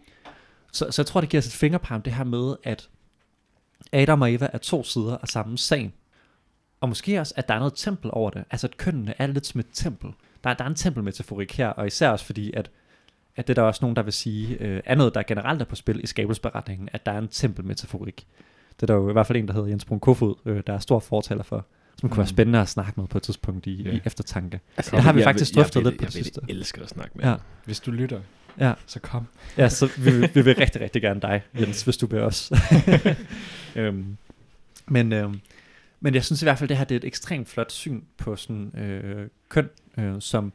Så, 0.73 0.91
så 0.91 1.03
jeg 1.03 1.06
tror, 1.06 1.21
det 1.21 1.31
giver 1.31 1.41
os 1.41 1.47
et 1.47 1.53
fingerpam, 1.53 2.03
det 2.03 2.12
her 2.12 2.25
med, 2.25 2.56
at 2.62 2.89
Adam 3.93 4.23
og 4.23 4.32
Eva 4.32 4.49
er 4.52 4.58
to 4.58 4.84
sider 4.84 5.19
af 5.23 5.29
samme 5.29 5.58
sag. 5.58 5.93
Og 6.81 6.88
måske 6.88 7.20
også, 7.20 7.34
at 7.37 7.49
der 7.49 7.55
er 7.55 7.58
noget 7.58 7.75
tempel 7.76 8.11
over 8.12 8.31
det. 8.31 8.44
Altså, 8.50 8.67
at 8.67 8.76
kønnene 8.76 9.14
er 9.19 9.26
lidt 9.26 9.46
som 9.46 9.61
et 9.61 9.67
tempel. 9.73 10.11
Der, 10.44 10.55
der 10.55 10.64
er 10.64 10.69
en 10.69 10.75
tempelmetaforik 10.75 11.56
her, 11.56 11.69
og 11.69 11.87
især 11.87 12.11
også 12.11 12.25
fordi, 12.25 12.52
at, 12.52 12.70
at 13.37 13.49
det 13.49 13.58
er 13.58 13.62
der 13.62 13.69
også 13.69 13.79
nogen, 13.82 13.96
der 13.96 14.02
vil 14.02 14.12
sige, 14.12 14.56
øh, 14.61 14.82
er 14.84 14.94
noget, 14.94 15.14
der 15.14 15.23
generelt 15.23 15.61
er 15.61 15.67
på 15.67 15.75
spil 15.75 16.05
i 16.05 16.06
skabelsberetningen, 16.06 16.88
at 16.93 17.06
der 17.06 17.12
er 17.12 17.19
en 17.19 17.29
tempelmetaforik. 17.29 18.26
Det 18.75 18.82
er 18.82 18.87
der 18.87 18.94
jo 18.94 19.11
i 19.11 19.12
hvert 19.12 19.26
fald 19.26 19.38
en, 19.38 19.49
der 19.49 19.55
hedder 19.55 19.69
Jens 19.69 19.84
Brun 19.84 20.00
Kofod, 20.00 20.34
øh, 20.44 20.62
der 20.67 20.73
er 20.73 20.79
stor 20.79 20.99
fortaler 20.99 21.43
for, 21.43 21.67
som 22.02 22.08
kunne 22.10 22.19
være 22.19 22.25
Mm. 22.25 22.28
spændende 22.28 22.60
at 22.60 22.69
snakke 22.69 22.93
med 23.00 23.06
på 23.08 23.19
et 23.19 23.22
tidspunkt 23.22 23.66
i, 23.66 23.82
Ja. 23.82 23.90
i 23.90 24.00
eftertanke. 24.04 24.60
Altså, 24.76 24.96
Det 24.96 25.02
har 25.04 25.12
vi 25.12 25.19
jeg 25.20 25.25
faktisk 25.26 25.50
jeg 25.56 25.56
drøftet 25.62 25.82
lidt 25.84 25.99
på 25.99 26.02
jeg 26.04 26.08
det 26.12 26.16
vil 26.16 26.25
sidste. 26.25 26.40
elske 26.49 26.81
at 26.81 26.88
snakke 26.88 27.10
med 27.14 27.25
Ja. 27.25 27.34
Hvis 27.64 27.81
du 27.81 27.90
lytter, 27.90 28.20
Ja, 28.60 28.72
så 28.87 29.00
kom. 29.00 29.26
ja 29.58 29.69
så 29.69 29.90
vi, 29.99 30.10
vil- 30.10 30.31
vi 30.34 30.43
vil 30.43 30.54
rigtig, 30.54 30.81
rigtig 30.81 31.02
gerne 31.02 31.20
dig, 31.20 31.43
Jens, 31.60 31.82
hvis 31.82 31.96
du 31.96 32.06
vil 32.06 32.20
også. 32.20 32.60
øhm, 33.76 34.16
men, 34.88 35.12
øhm, 35.12 35.40
men 36.00 36.14
jeg 36.14 36.25
synes 36.25 36.43
i 36.43 36.44
hvert 36.44 36.58
fald, 36.58 36.69
det 36.69 36.76
her 36.76 36.84
det 36.84 36.94
er 36.94 36.99
et 36.99 37.04
ekstremt 37.04 37.49
flot 37.49 37.72
syn 37.72 38.00
på 38.19 38.37
sådan 38.37 38.78
øh, 38.78 39.28
køn, 39.48 39.69
øh, 39.98 40.14
som, 40.20 40.52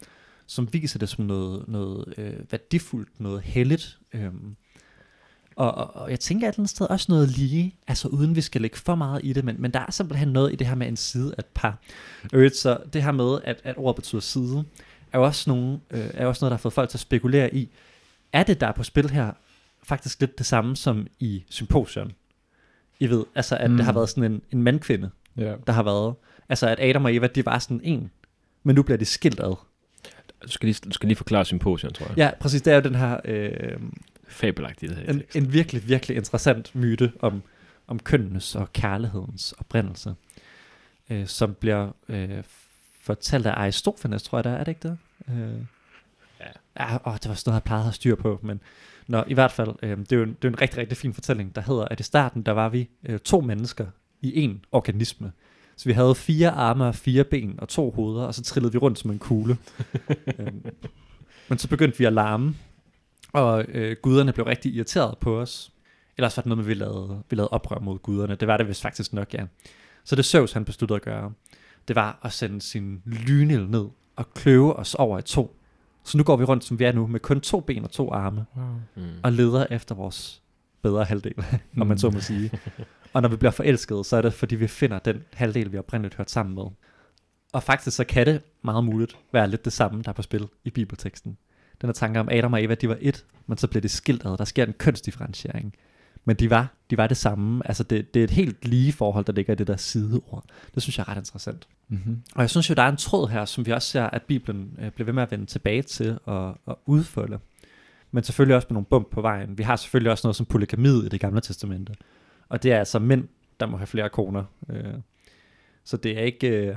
som 0.47 0.69
viser 0.73 0.99
det 0.99 1.09
som 1.09 1.25
noget, 1.25 1.67
noget 1.67 2.13
øh, 2.17 2.33
værdifuldt, 2.51 3.09
noget 3.19 3.41
helligt. 3.41 3.97
Øhm, 4.13 4.55
og, 5.57 5.71
og, 5.75 5.95
og 5.95 6.11
jeg 6.11 6.19
tænker 6.19 6.47
et 6.47 6.51
eller 6.53 6.59
andet 6.59 6.69
sted 6.69 6.89
også 6.89 7.05
noget 7.09 7.29
lige, 7.29 7.75
altså 7.87 8.07
uden 8.07 8.35
vi 8.35 8.41
skal 8.41 8.61
lægge 8.61 8.77
for 8.77 8.95
meget 8.95 9.21
i 9.23 9.33
det, 9.33 9.43
men, 9.43 9.55
men 9.59 9.71
der 9.71 9.79
er 9.79 9.91
simpelthen 9.91 10.27
noget 10.27 10.53
i 10.53 10.55
det 10.55 10.67
her 10.67 10.75
med 10.75 10.87
en 10.87 10.97
side 10.97 11.33
af 11.37 11.41
et 11.41 11.45
par. 11.45 11.77
Øh, 12.33 12.51
så 12.51 12.77
det 12.93 13.03
her 13.03 13.11
med, 13.11 13.39
at, 13.43 13.61
at 13.63 13.75
ordet 13.77 13.95
betyder 13.95 14.21
side, 14.21 14.63
er 15.13 15.19
jo 15.19 15.25
også, 15.25 15.49
nogle, 15.49 15.79
øh, 15.91 16.09
er 16.13 16.25
også 16.25 16.45
noget, 16.45 16.51
der 16.51 16.57
har 16.57 16.61
fået 16.61 16.73
folk 16.73 16.89
til 16.89 16.97
at 16.97 17.01
spekulere 17.01 17.55
i, 17.55 17.69
er 18.33 18.43
det, 18.43 18.61
der 18.61 18.67
er 18.67 18.71
på 18.71 18.83
spil 18.83 19.09
her, 19.09 19.31
faktisk 19.83 20.19
lidt 20.19 20.37
det 20.37 20.45
samme 20.45 20.75
som 20.75 21.07
i 21.19 21.43
Symposion? 21.49 22.11
I 22.99 23.09
ved, 23.09 23.23
altså 23.35 23.55
at 23.57 23.71
mm. 23.71 23.77
Det 23.77 23.85
har 23.85 23.93
været 23.93 24.09
sådan 24.09 24.31
en, 24.31 24.41
en 24.51 24.63
mandkvinde, 24.63 25.09
Ja. 25.37 25.53
der 25.67 25.73
har 25.73 25.83
været. 25.83 26.15
Altså 26.49 26.67
at 26.67 26.79
Adam 26.79 27.05
og 27.05 27.15
Eva, 27.15 27.27
de 27.27 27.45
var 27.45 27.59
sådan 27.59 27.81
en, 27.83 28.11
men 28.63 28.75
nu 28.75 28.83
bliver 28.83 28.97
de 28.97 29.05
skilt 29.05 29.39
ad. 29.39 29.55
Du 30.43 30.47
skal 30.47 30.67
lige, 30.67 30.79
du 30.85 30.91
skal 30.91 31.07
lige 31.07 31.17
forklare 31.17 31.45
symposium, 31.45 31.93
tror 31.93 32.05
jeg. 32.07 32.17
Ja, 32.17 32.31
præcis, 32.39 32.61
det 32.61 32.71
er 32.71 32.75
jo 32.75 32.81
den 32.81 32.95
her, 32.95 33.19
øh, 33.25 33.79
Fabelagtigt, 34.27 34.89
det 34.89 34.97
her 34.97 35.13
en, 35.13 35.23
en 35.35 35.53
virkelig, 35.53 35.87
virkelig 35.87 36.17
interessant 36.17 36.75
myte 36.75 37.11
om, 37.19 37.41
om 37.87 37.99
kønnenes 37.99 38.55
og 38.55 38.73
kærlighedens 38.73 39.51
oprindelse, 39.57 40.15
øh, 41.09 41.27
som 41.27 41.53
bliver 41.53 41.91
øh, 42.09 42.43
fortalt 43.01 43.45
af 43.45 43.53
Aristofanes, 43.61 44.23
tror 44.23 44.37
jeg 44.37 44.43
det 44.43 44.51
er, 44.51 44.55
er 44.55 44.63
det 44.63 44.71
ikke 44.71 44.87
det? 44.87 44.97
Øh, 45.29 45.61
Ja. 46.39 46.45
ja 46.79 46.97
åh, 47.05 47.13
det 47.13 47.29
var 47.29 47.35
sådan 47.35 47.49
noget, 47.49 47.55
jeg 47.55 47.63
plejede 47.63 47.81
at 47.81 47.85
have 47.85 47.93
styr 47.93 48.15
på, 48.15 48.39
men 48.43 48.61
Nå, 49.07 49.23
i 49.27 49.33
hvert 49.33 49.51
fald, 49.51 49.69
øh, 49.83 49.97
det, 49.97 50.11
er 50.11 50.17
jo 50.17 50.23
en, 50.23 50.29
det 50.29 50.45
er 50.45 50.49
jo 50.49 50.53
en 50.53 50.61
rigtig, 50.61 50.77
rigtig 50.77 50.97
fin 50.97 51.13
fortælling, 51.13 51.55
der 51.55 51.61
hedder, 51.61 51.85
at 51.85 51.99
i 51.99 52.03
starten, 52.03 52.41
der 52.41 52.51
var 52.51 52.69
vi 52.69 52.89
øh, 53.05 53.19
to 53.19 53.41
mennesker 53.41 53.85
i 54.21 54.39
en 54.43 54.65
organisme. 54.71 55.31
Så 55.75 55.85
vi 55.85 55.93
havde 55.93 56.15
fire 56.15 56.49
arme 56.49 56.85
og 56.85 56.95
fire 56.95 57.23
ben 57.23 57.55
og 57.57 57.69
to 57.69 57.91
hoveder, 57.91 58.23
og 58.23 58.35
så 58.35 58.43
trillede 58.43 58.71
vi 58.71 58.77
rundt 58.77 58.99
som 58.99 59.11
en 59.11 59.19
kugle. 59.19 59.57
øhm, 60.39 60.65
men 61.49 61.57
så 61.57 61.67
begyndte 61.67 61.97
vi 61.97 62.05
at 62.05 62.13
larme, 62.13 62.55
og 63.33 63.65
øh, 63.67 63.95
guderne 64.01 64.33
blev 64.33 64.45
rigtig 64.45 64.73
irriteret 64.75 65.17
på 65.17 65.39
os. 65.39 65.71
Ellers 66.17 66.37
var 66.37 66.41
det 66.41 66.49
noget 66.49 66.57
med, 66.57 66.65
at 66.65 66.69
vi 66.69 66.73
lavede, 66.83 67.23
vi 67.29 67.35
lavede 67.35 67.49
oprør 67.49 67.79
mod 67.79 67.99
guderne. 67.99 68.35
Det 68.35 68.47
var 68.47 68.57
det 68.57 68.67
vist 68.67 68.81
faktisk 68.81 69.13
nok, 69.13 69.33
ja. 69.33 69.45
Så 70.03 70.15
det 70.15 70.25
Zeus, 70.25 70.51
han 70.51 70.65
besluttede 70.65 70.95
at 70.95 71.01
gøre, 71.01 71.31
det 71.87 71.95
var 71.95 72.19
at 72.23 72.33
sende 72.33 72.61
sin 72.61 73.01
lynild 73.05 73.67
ned 73.67 73.85
og 74.15 74.33
kløve 74.33 74.75
os 74.75 74.95
over 74.95 75.19
i 75.19 75.21
to. 75.21 75.55
Så 76.03 76.17
nu 76.17 76.23
går 76.23 76.35
vi 76.35 76.43
rundt, 76.43 76.63
som 76.63 76.79
vi 76.79 76.83
er 76.83 76.91
nu, 76.91 77.07
med 77.07 77.19
kun 77.19 77.41
to 77.41 77.59
ben 77.59 77.83
og 77.83 77.91
to 77.91 78.11
arme, 78.13 78.45
Wow. 78.55 78.65
Mm. 78.95 79.03
og 79.23 79.31
leder 79.31 79.65
efter 79.71 79.95
vores 79.95 80.41
bedre 80.81 81.03
halvdel, 81.03 81.33
om 81.81 81.87
man 81.87 81.97
så 81.97 82.09
må 82.09 82.19
sige. 82.19 82.51
Og 83.13 83.21
når 83.21 83.29
vi 83.29 83.35
bliver 83.35 83.51
forelskede, 83.51 84.03
så 84.03 84.17
er 84.17 84.21
det, 84.21 84.33
fordi 84.33 84.55
vi 84.55 84.67
finder 84.67 84.99
den 84.99 85.23
halvdel, 85.33 85.71
vi 85.71 85.77
oprindeligt 85.77 86.15
hørt 86.15 86.31
sammen 86.31 86.55
med. 86.55 86.63
Og 87.53 87.63
faktisk 87.63 87.95
så 87.95 88.03
kan 88.03 88.25
det 88.25 88.41
meget 88.61 88.83
muligt 88.83 89.17
være 89.33 89.47
lidt 89.47 89.65
det 89.65 89.73
samme, 89.73 90.01
der 90.03 90.09
er 90.09 90.13
på 90.13 90.21
spil 90.21 90.47
i 90.63 90.69
bibelteksten. 90.69 91.37
Den 91.81 91.89
her 91.89 91.93
tanke 91.93 92.19
om 92.19 92.29
Adam 92.31 92.53
og 92.53 92.63
Eva, 92.63 92.75
de 92.75 92.89
var 92.89 92.97
et, 93.01 93.25
men 93.47 93.57
så 93.57 93.67
blev 93.67 93.81
det 93.81 93.91
skilt 93.91 94.25
ad. 94.25 94.37
Der 94.37 94.45
sker 94.45 94.65
en 94.65 94.73
kønsdifferentiering. 94.73 95.73
Men 96.25 96.35
de 96.35 96.49
var, 96.49 96.73
de 96.89 96.97
var 96.97 97.07
det 97.07 97.17
samme. 97.17 97.67
Altså 97.67 97.83
det, 97.83 98.13
det 98.13 98.19
er 98.19 98.23
et 98.23 98.29
helt 98.29 98.65
lige 98.65 98.93
forhold, 98.93 99.25
der 99.25 99.33
ligger 99.33 99.53
i 99.53 99.55
det 99.55 99.67
der 99.67 99.77
sideord. 99.77 100.43
Det 100.75 100.83
synes 100.83 100.97
jeg 100.97 101.03
er 101.07 101.09
ret 101.09 101.17
interessant. 101.17 101.67
Mm-hmm. 101.87 102.21
Og 102.35 102.41
jeg 102.41 102.49
synes 102.49 102.69
jo, 102.69 102.75
der 102.75 102.83
er 102.83 102.89
en 102.89 102.97
tråd 102.97 103.29
her, 103.29 103.45
som 103.45 103.65
vi 103.65 103.71
også 103.71 103.87
ser, 103.87 104.03
at 104.03 104.21
Bibelen 104.21 104.79
øh, 104.81 104.91
bliver 104.91 105.05
ved 105.05 105.13
med 105.13 105.23
at 105.23 105.31
vende 105.31 105.45
tilbage 105.45 105.81
til 105.81 106.19
og, 106.25 106.57
og 106.65 106.79
udfolde. 106.85 107.39
men 108.11 108.23
selvfølgelig 108.23 108.55
også 108.55 108.67
med 108.69 108.73
nogle 108.73 108.85
bump 108.85 109.09
på 109.11 109.21
vejen. 109.21 109.57
Vi 109.57 109.63
har 109.63 109.75
selvfølgelig 109.75 110.11
også 110.11 110.27
noget 110.27 110.35
som 110.35 110.45
polygamiet 110.45 111.05
i 111.05 111.09
det 111.09 111.19
gamle 111.19 111.41
testamente. 111.41 111.93
Og 112.49 112.63
det 112.63 112.71
er 112.71 112.79
altså 112.79 112.99
mænd, 112.99 113.27
der 113.59 113.65
må 113.65 113.77
have 113.77 113.87
flere 113.87 114.09
koner. 114.09 114.43
Øh, 114.69 114.93
så 115.83 115.97
det 115.97 116.17
er 116.17 116.21
ikke, 116.21 116.47
øh, 116.47 116.75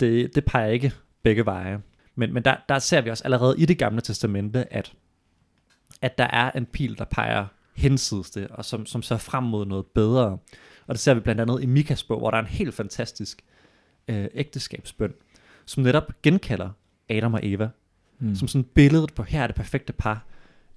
det, 0.00 0.34
det 0.34 0.44
peger 0.44 0.66
ikke 0.66 0.92
begge 1.22 1.46
veje. 1.46 1.80
Men, 2.14 2.34
men 2.34 2.44
der, 2.44 2.56
der 2.68 2.78
ser 2.78 3.00
vi 3.00 3.10
også 3.10 3.24
allerede 3.24 3.54
i 3.58 3.64
det 3.64 3.78
gamle 3.78 4.00
testamente, 4.00 4.72
at, 4.72 4.92
at 6.02 6.18
der 6.18 6.26
er 6.26 6.50
en 6.50 6.66
pil, 6.66 6.98
der 6.98 7.04
peger 7.04 7.46
hensides 7.74 8.30
det, 8.30 8.48
og 8.48 8.64
som, 8.64 8.86
som 8.86 9.02
ser 9.02 9.16
frem 9.16 9.44
mod 9.44 9.66
noget 9.66 9.86
bedre. 9.86 10.38
Og 10.86 10.94
det 10.94 10.98
ser 10.98 11.14
vi 11.14 11.20
blandt 11.20 11.40
andet 11.40 11.62
i 11.62 11.66
Mikas 11.66 12.02
bog, 12.02 12.18
hvor 12.18 12.30
der 12.30 12.38
er 12.38 12.42
en 12.42 12.48
helt 12.48 12.74
fantastisk 12.74 13.42
øh, 14.08 14.28
ægteskabsbøn, 14.34 15.12
som 15.66 15.82
netop 15.82 16.22
genkalder 16.22 16.70
Adam 17.08 17.34
og 17.34 17.40
Eva, 17.42 17.68
mm. 18.18 18.34
som 18.34 18.48
sådan 18.48 18.64
billedet 18.64 19.14
på, 19.14 19.22
her 19.22 19.42
er 19.42 19.46
det 19.46 19.56
perfekte 19.56 19.92
par, 19.92 20.26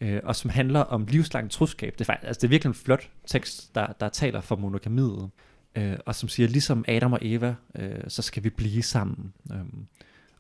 øh, 0.02 0.20
og 0.24 0.36
som 0.36 0.50
handler 0.50 0.80
om 0.80 1.06
livslang 1.06 1.52
troskab. 1.52 1.94
Det 1.94 2.02
er, 2.02 2.06
faktisk, 2.06 2.28
altså 2.28 2.40
det 2.40 2.48
er 2.48 2.50
virkelig 2.50 2.70
en 2.70 2.74
flot 2.74 3.10
tekst, 3.28 3.76
der, 3.76 3.88
der 4.00 4.10
taler 4.10 4.42
for 4.42 4.56
monogamiet, 4.56 5.30
øh, 5.76 5.98
og 6.06 6.16
som 6.16 6.30
siger, 6.30 6.50
ligesom 6.50 6.86
Adam 6.88 7.14
og 7.14 7.20
Eva, 7.22 7.56
øh, 7.76 8.00
så 8.08 8.22
skal 8.22 8.44
vi 8.44 8.50
blive 8.50 8.84
sammen, 8.84 9.34
øh, 9.52 9.60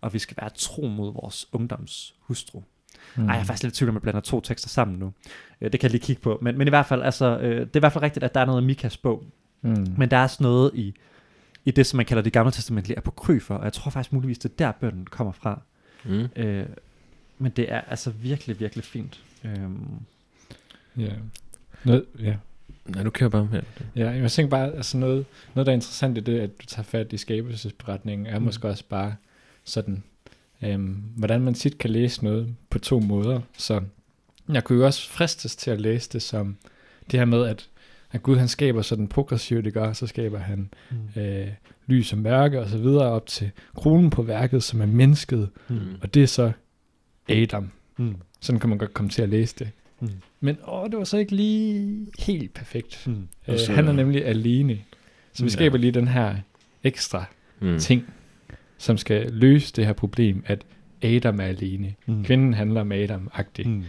og 0.05 0.13
vi 0.13 0.19
skal 0.19 0.38
være 0.41 0.50
tro 0.55 0.88
mod 0.88 1.13
vores 1.13 1.47
ungdoms 1.51 2.15
hustru. 2.19 2.62
Mm. 3.15 3.27
Ej, 3.27 3.33
jeg 3.33 3.41
er 3.41 3.45
faktisk 3.45 3.63
lidt 3.63 3.75
i 3.75 3.77
tvivl 3.77 3.89
om, 3.89 3.95
at 3.95 4.00
jeg 4.00 4.01
blander 4.01 4.21
to 4.21 4.41
tekster 4.41 4.69
sammen 4.69 5.00
nu. 5.00 5.13
Øh, 5.62 5.71
det 5.71 5.79
kan 5.79 5.88
jeg 5.88 5.91
lige 5.91 6.05
kigge 6.05 6.21
på. 6.21 6.39
Men, 6.41 6.57
men 6.57 6.67
i 6.67 6.69
hvert 6.69 6.85
fald, 6.85 7.01
altså, 7.01 7.39
øh, 7.39 7.59
det 7.59 7.75
er 7.75 7.75
i 7.75 7.79
hvert 7.79 7.93
fald 7.93 8.03
rigtigt, 8.03 8.24
at 8.24 8.33
der 8.33 8.41
er 8.41 8.45
noget 8.45 8.62
i 8.62 8.65
Mikas 8.65 8.97
bog. 8.97 9.24
Mm. 9.62 9.88
Men 9.97 10.12
der 10.12 10.17
er 10.17 10.24
også 10.24 10.43
noget 10.43 10.71
i, 10.74 10.93
i 11.65 11.71
det, 11.71 11.85
som 11.85 11.97
man 11.97 12.05
kalder 12.05 12.24
det 12.24 12.33
gamle 12.33 12.51
testamentlige 12.51 12.97
apokryfer, 12.97 13.55
og 13.55 13.63
jeg 13.63 13.74
tror 13.74 13.91
faktisk 13.91 14.13
muligvis, 14.13 14.38
det 14.38 14.51
er 14.51 14.55
der 14.57 14.71
bønden 14.71 15.05
kommer 15.05 15.33
fra. 15.33 15.62
Mm. 16.03 16.27
Øh, 16.35 16.65
men 17.38 17.51
det 17.51 17.71
er 17.71 17.81
altså 17.81 18.09
virkelig, 18.09 18.59
virkelig 18.59 18.83
fint. 18.83 19.19
Øhm, 19.43 20.00
Ja. 20.97 21.13
Noget, 21.83 22.05
ja. 22.19 22.35
Nej, 22.85 23.03
du 23.03 23.09
kører 23.09 23.29
bare 23.29 23.47
med. 23.51 23.62
Ja, 23.95 24.09
jeg 24.09 24.31
tænker 24.31 24.50
bare, 24.50 24.74
altså 24.74 24.97
noget, 24.97 25.25
noget, 25.55 25.65
der 25.65 25.71
er 25.71 25.75
interessant 25.75 26.17
i 26.17 26.21
det, 26.21 26.39
at 26.39 26.62
du 26.62 26.65
tager 26.65 26.83
fat 26.83 27.13
i 27.13 27.17
skabelsesberetningen, 27.17 28.27
er 28.27 28.39
mm. 28.39 28.45
måske 28.45 28.67
også 28.67 28.83
bare 28.89 29.15
sådan, 29.65 30.03
øhm, 30.63 31.03
hvordan 31.15 31.41
man 31.41 31.53
tit 31.53 31.77
kan 31.77 31.89
læse 31.89 32.24
noget 32.24 32.55
på 32.69 32.79
to 32.79 33.00
måder. 33.00 33.41
Så 33.57 33.81
jeg 34.50 34.63
kunne 34.63 34.79
jo 34.79 34.86
også 34.86 35.10
fristes 35.10 35.55
til 35.55 35.72
at 35.72 35.81
læse 35.81 36.10
det 36.13 36.22
som 36.22 36.55
det 37.12 37.19
her 37.19 37.25
med, 37.25 37.45
at, 37.45 37.69
at 38.12 38.24
Gud 38.24 38.38
han 38.38 38.48
skaber 38.48 38.81
sådan 38.81 39.07
progressivt, 39.07 39.65
det 39.65 39.74
gør, 39.74 39.93
så 39.93 40.07
skaber 40.07 40.39
han 40.39 40.69
mm. 41.15 41.22
øh, 41.22 41.48
lys 41.88 42.12
og 42.13 42.17
mørke 42.19 42.60
og 42.62 42.69
så 42.69 42.77
videre 42.77 43.05
op 43.12 43.27
til 43.27 43.51
kronen 43.75 44.10
på 44.10 44.22
værket, 44.22 44.63
som 44.63 44.81
er 44.81 44.86
mennesket, 44.86 45.50
Mm. 45.67 45.79
og 46.01 46.13
det 46.13 46.24
er 46.24 46.27
så 46.27 46.51
Adam. 47.29 47.72
Mm. 47.98 48.15
Sådan 48.39 48.60
kan 48.60 48.69
man 48.69 48.77
godt 48.77 48.93
komme 48.93 49.10
til 49.10 49.22
at 49.22 49.29
læse 49.29 49.55
det. 49.60 49.69
Mm. 50.00 50.10
Men 50.39 50.57
åh, 50.67 50.89
det 50.89 50.98
var 50.98 51.03
så 51.03 51.17
ikke 51.17 51.36
lige 51.36 52.07
helt 52.19 52.53
perfekt. 52.53 53.03
Mm. 53.07 53.27
Øh, 53.48 53.60
han 53.69 53.88
er 53.88 53.91
nemlig 53.91 54.25
alene. 54.25 54.79
Så 55.34 55.43
vi 55.43 55.45
Mm. 55.45 55.50
skaber 55.50 55.77
lige 55.77 55.91
den 55.91 56.07
her 56.07 56.36
ekstra 56.84 57.25
Mm. 57.60 57.79
ting, 57.79 58.03
som 58.77 58.98
skal 58.98 59.32
løse 59.32 59.74
det 59.74 59.86
her 59.86 59.94
problem, 59.94 60.44
at 60.46 60.65
Adam 61.01 61.39
er 61.39 61.44
alene. 61.46 61.94
Mm. 62.05 62.24
Kvinden 62.24 62.53
handler 62.53 62.82
om 62.82 62.91
Adam-agtigt. 62.91 63.70
Mm. 63.70 63.84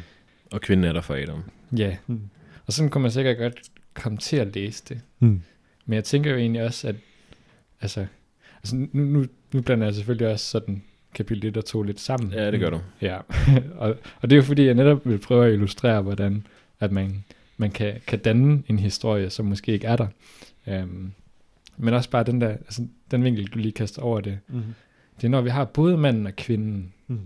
Og 0.53 0.61
kvinden 0.61 0.85
er 0.85 0.93
der 0.93 1.01
for 1.01 1.15
Adam. 1.15 1.43
Ja, 1.77 1.97
Mm. 2.07 2.21
og 2.67 2.73
sådan 2.73 2.91
kunne 2.91 3.03
man 3.03 3.11
sikkert 3.11 3.39
godt 3.39 3.61
komme 3.95 4.19
til 4.19 4.37
at 4.37 4.55
læse 4.55 4.85
det. 4.89 5.01
Mm. 5.19 5.43
Men 5.87 5.95
jeg 5.95 6.05
tænker 6.05 6.31
jo 6.31 6.37
egentlig 6.37 6.63
også, 6.63 6.89
at 6.89 6.97
altså, 7.81 8.07
altså 8.57 8.77
nu, 8.77 8.89
nu, 8.93 9.25
nu 9.53 9.63
blander 9.63 9.87
jeg 9.87 9.95
selvfølgelig 9.95 10.29
også 10.29 10.47
sådan 10.47 10.83
kapitel 11.15 11.47
1 11.47 11.57
og 11.57 11.65
2 11.65 11.83
lidt 11.83 12.01
sammen. 12.01 12.33
Ja, 12.33 12.51
det 12.51 12.61
gør 12.61 12.71
du. 12.71 12.81
Ja, 13.03 13.17
og, 13.77 13.97
og 14.21 14.31
det 14.31 14.33
er 14.33 14.37
jo 14.37 14.43
fordi, 14.43 14.65
jeg 14.67 14.75
netop 14.75 15.09
vil 15.09 15.19
prøve 15.19 15.47
at 15.47 15.53
illustrere, 15.53 16.03
hvordan 16.03 16.47
at 16.81 16.93
man, 16.93 17.25
man 17.57 17.71
kan, 17.71 17.95
kan 18.07 18.19
danne 18.19 18.63
en 18.69 18.79
historie, 18.79 19.31
som 19.31 19.47
måske 19.47 19.73
ikke 19.73 19.87
er 19.87 19.97
der. 19.97 20.07
Um, 20.83 21.13
men 21.77 21.95
også 21.95 22.11
bare 22.11 22.25
den 22.25 22.41
der, 22.41 22.49
altså 22.49 22.87
den 23.11 23.25
vinkel, 23.25 23.47
du 23.47 23.59
lige 23.59 23.73
kaster 23.73 24.03
over 24.03 24.21
det. 24.21 24.39
Mm. 24.49 24.63
Det 25.17 25.25
er 25.25 25.29
når 25.29 25.41
vi 25.41 25.51
har 25.51 25.65
både 25.65 25.97
manden 25.99 26.27
og 26.27 26.37
kvinden, 26.37 26.93
Mm. 27.09 27.21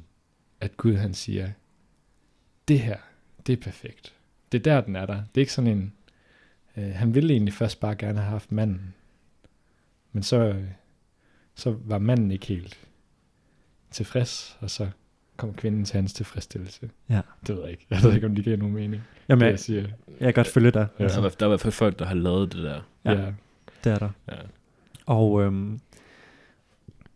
at 0.60 0.76
Gud 0.76 0.94
han 0.94 1.14
siger, 1.14 1.50
det 2.68 2.80
her, 2.80 2.96
det 3.46 3.52
er 3.52 3.56
perfekt. 3.62 4.14
Det 4.52 4.58
er 4.58 4.62
der, 4.62 4.80
den 4.80 4.96
er 4.96 5.06
der. 5.06 5.14
Det 5.14 5.36
er 5.36 5.40
ikke 5.40 5.52
sådan 5.52 5.70
en, 5.70 5.92
øh, 6.76 6.90
han 6.94 7.14
ville 7.14 7.32
egentlig 7.32 7.54
først 7.54 7.80
bare 7.80 7.94
gerne 7.94 8.18
have 8.20 8.30
haft 8.30 8.52
manden. 8.52 8.94
Men 10.12 10.22
så, 10.22 10.36
øh, 10.36 10.64
så 11.54 11.76
var 11.84 11.98
manden 11.98 12.30
ikke 12.30 12.46
helt 12.46 12.78
tilfreds, 13.90 14.56
og 14.60 14.70
så 14.70 14.88
kom 15.36 15.54
kvinden 15.54 15.84
til 15.84 15.94
hans 15.96 16.12
tilfredsstillelse. 16.12 16.90
Ja. 17.08 17.20
Det 17.46 17.54
ved 17.56 17.62
jeg 17.62 17.70
ikke. 17.70 17.86
Jeg 17.90 18.02
ved 18.02 18.14
ikke, 18.14 18.26
om 18.26 18.34
det 18.34 18.44
giver 18.44 18.56
nogen 18.56 18.74
mening. 18.74 19.02
Jamen, 19.28 19.40
det, 19.40 19.46
jeg, 19.46 19.52
jeg 19.52 19.60
siger. 19.60 19.80
jeg 19.82 20.18
kan 20.20 20.32
godt 20.34 20.46
følge 20.46 20.70
dig. 20.70 20.86
Ja. 20.98 21.04
Der, 21.08 21.22
er, 21.22 21.28
der 21.28 21.46
er 21.46 21.46
i 21.46 21.48
hvert 21.48 21.60
fald 21.60 21.72
folk, 21.72 21.98
der 21.98 22.04
har 22.04 22.14
lavet 22.14 22.52
det 22.52 22.62
der. 22.64 22.80
Ja. 23.04 23.12
Ja. 23.12 23.32
Det 23.84 23.92
er 23.92 23.98
der. 23.98 24.08
Ja. 24.28 24.36
Og, 25.06 25.42
øhm, 25.42 25.80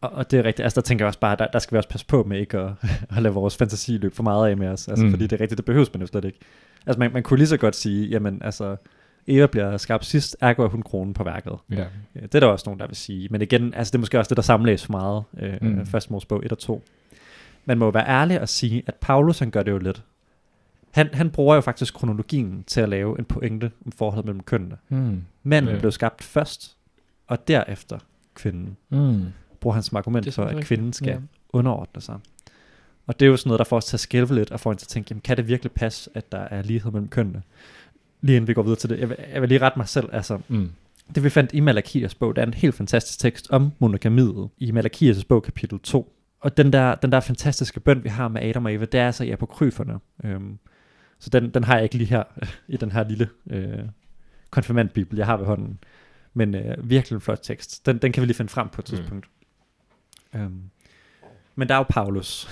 og, 0.01 0.13
og 0.13 0.31
det 0.31 0.39
er 0.39 0.45
rigtigt, 0.45 0.65
altså 0.65 0.81
der 0.81 0.85
tænker 0.85 1.05
jeg 1.05 1.09
også 1.09 1.21
bare, 1.21 1.37
der, 1.37 1.47
der 1.47 1.59
skal 1.59 1.75
vi 1.75 1.79
også 1.79 1.89
passe 1.89 2.07
på 2.07 2.23
med 2.23 2.39
ikke 2.41 2.59
at, 2.59 2.73
at 3.17 3.23
lade 3.23 3.35
vores 3.35 3.57
fantasi 3.57 3.99
løbe 3.99 4.15
for 4.15 4.23
meget 4.23 4.51
af 4.51 4.57
med 4.57 4.69
os, 4.69 4.89
altså 4.89 5.05
mm. 5.05 5.11
Fordi 5.11 5.27
det 5.27 5.33
er 5.37 5.41
rigtigt, 5.41 5.57
det 5.59 5.65
behøves 5.65 5.93
man 5.95 6.01
jo 6.01 6.07
slet 6.07 6.25
ikke. 6.25 6.39
Altså 6.87 6.99
man, 6.99 7.13
man 7.13 7.23
kunne 7.23 7.39
lige 7.39 7.49
så 7.49 7.57
godt 7.57 7.77
sige, 7.77 8.09
jamen 8.09 8.43
altså, 8.43 8.77
Eva 9.27 9.47
bliver 9.47 9.77
skabt 9.77 10.05
sidst, 10.05 10.37
ergo 10.41 10.63
er 10.63 10.69
hun 10.69 10.83
kronen 10.83 11.15
på 11.15 11.25
værket. 11.25 11.53
ja. 11.71 11.87
Ja, 12.15 12.21
Det 12.21 12.35
er 12.35 12.41
der 12.41 12.47
også 12.47 12.63
nogen, 12.67 12.81
der 12.81 12.87
vil 12.87 12.97
sige. 12.97 13.29
Men 13.31 13.43
igen, 13.43 13.75
altså 13.75 13.91
det 13.91 13.95
er 13.95 14.01
måske 14.01 14.19
også 14.19 14.29
det, 14.29 14.37
der 14.37 14.43
samles 14.43 14.85
for 14.85 14.93
meget, 14.93 15.25
øh, 15.39 15.55
mm. 15.63 15.69
Mm. 15.69 15.87
først 15.87 16.11
Mosebog 16.11 16.45
1 16.45 16.53
og 16.53 16.59
2. 16.59 16.83
Man 17.65 17.79
må 17.79 17.91
være 17.91 18.09
ærlig 18.09 18.41
og 18.41 18.49
sige, 18.49 18.83
at 18.87 18.95
Paulus 18.95 19.39
han 19.39 19.51
gør 19.51 19.63
det 19.63 19.73
jo 19.73 19.79
lidt. 19.79 20.03
Han, 20.95 21.09
han 21.13 21.31
bruger 21.31 21.55
jo 21.55 21.61
faktisk 21.61 21.95
kronologien 21.95 22.65
til 22.67 22.81
at 22.81 22.89
lave 22.89 23.19
en 23.19 23.25
pointe 23.25 23.71
om 23.87 23.93
forholdet 23.93 24.25
mellem 24.25 24.43
kønnene. 24.43 24.77
Mm. 24.89 25.23
Manden 25.43 25.75
Ja. 25.75 25.81
blev 25.81 25.93
skabt 25.93 26.23
først, 26.23 26.77
og 27.27 27.49
derefter 27.49 27.99
kvinden. 28.35 28.77
Mm. 28.89 29.23
Bruger 29.61 29.75
han 29.75 29.83
som 29.83 29.97
argument 29.97 30.25
Det 30.25 30.35
for, 30.35 30.43
at 30.43 30.49
rigtigt. 30.49 30.67
kvinden 30.67 30.93
skal 30.93 31.09
ja. 31.09 31.19
underordne 31.53 32.03
sig. 32.03 32.19
Og 33.07 33.21
det 33.21 33.27
er 33.27 33.31
jo 33.31 33.37
sådan 33.37 33.49
noget, 33.49 33.59
der 33.59 33.65
får 33.65 33.77
os 33.77 33.85
til 33.85 33.97
at 33.97 34.01
skælve 34.01 34.35
lidt, 34.35 34.51
og 34.51 34.61
får 34.61 34.71
en 34.73 34.77
til 34.79 34.85
at 34.85 34.89
tænke, 34.89 35.07
jamen, 35.11 35.21
kan 35.21 35.37
det 35.37 35.49
virkelig 35.49 35.73
passe, 35.73 36.11
at 36.15 36.33
der 36.33 36.39
er 36.39 36.63
lighed 36.63 36.91
mellem 36.93 37.09
kønnene? 37.09 37.43
Lige 38.21 38.37
inden 38.37 38.49
vi 38.49 38.55
går 38.55 38.63
videre 38.63 38.79
til 38.79 38.91
det, 38.91 38.99
jeg 39.01 39.09
vil, 39.09 39.17
jeg 39.33 39.41
vil 39.41 39.49
lige 39.49 39.59
rette 39.61 39.79
mig 39.79 39.89
selv, 39.89 40.09
altså, 40.13 40.39
Mm. 40.49 40.71
det 41.15 41.25
vi 41.25 41.31
fandt 41.31 41.51
i 41.55 41.61
Malakias 41.61 42.15
bog, 42.15 42.37
der 42.37 42.43
er 42.43 42.47
en 42.47 42.55
helt 42.55 42.75
fantastisk 42.75 43.19
tekst 43.19 43.51
om 43.51 43.73
monogamiet 43.79 44.49
i 44.59 44.71
Malakias 44.71 45.25
bog 45.25 45.43
kapitel 45.43 45.79
2. 45.81 46.13
Og 46.41 46.57
den 46.57 46.73
der, 46.73 46.95
den 46.95 47.13
der 47.13 47.21
fantastiske 47.21 47.81
bøn, 47.81 48.05
vi 48.05 48.09
har 48.09 48.29
med 48.29 48.43
Adam 48.43 48.65
og 48.65 48.75
Eva, 48.75 48.85
det 48.85 49.01
er 49.01 49.07
altså 49.07 49.25
i 49.25 49.31
apokryferne. 49.31 49.99
Øhm, 50.25 50.59
så 51.25 51.31
den, 51.31 51.51
den 51.51 51.65
har 51.65 51.75
jeg 51.75 51.83
ikke 51.83 51.97
lige 51.97 52.09
her, 52.09 52.23
i 52.69 52.77
den 52.77 52.93
her 52.93 53.09
lille 53.09 53.29
øh, 53.51 53.79
konfirmandbibel, 54.51 55.17
jeg 55.17 55.27
har 55.27 55.37
ved 55.37 55.47
hånden. 55.47 55.79
Men 56.35 56.55
øh, 56.55 56.91
virkelig 56.91 57.15
en 57.17 57.21
flot 57.21 57.39
tekst. 57.43 57.87
Den, 57.87 57.99
den 57.99 58.13
kan 58.13 58.21
vi 58.21 58.27
lige 58.27 58.37
finde 58.37 58.49
frem 58.53 58.69
på 58.69 58.81
et 58.81 58.91
Mm. 58.93 58.97
tidspunkt. 58.97 59.29
Mm. 60.33 60.41
Øhm, 60.41 60.63
men 61.55 61.69
der 61.69 61.75
er 61.75 61.79
jo 61.79 61.85
Paulus. 61.89 62.49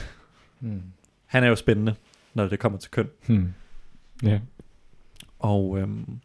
Mm. 0.61 0.83
Han 1.27 1.45
er 1.45 1.49
jo 1.49 1.57
spændende, 1.57 1.95
når 2.35 2.47
det 2.49 2.59
kommer 2.59 2.79
til 2.79 2.91
køn. 2.91 3.09
Mm. 3.27 3.53
Ja. 4.23 4.41
Og 5.39 5.79
øhm, 5.79 6.19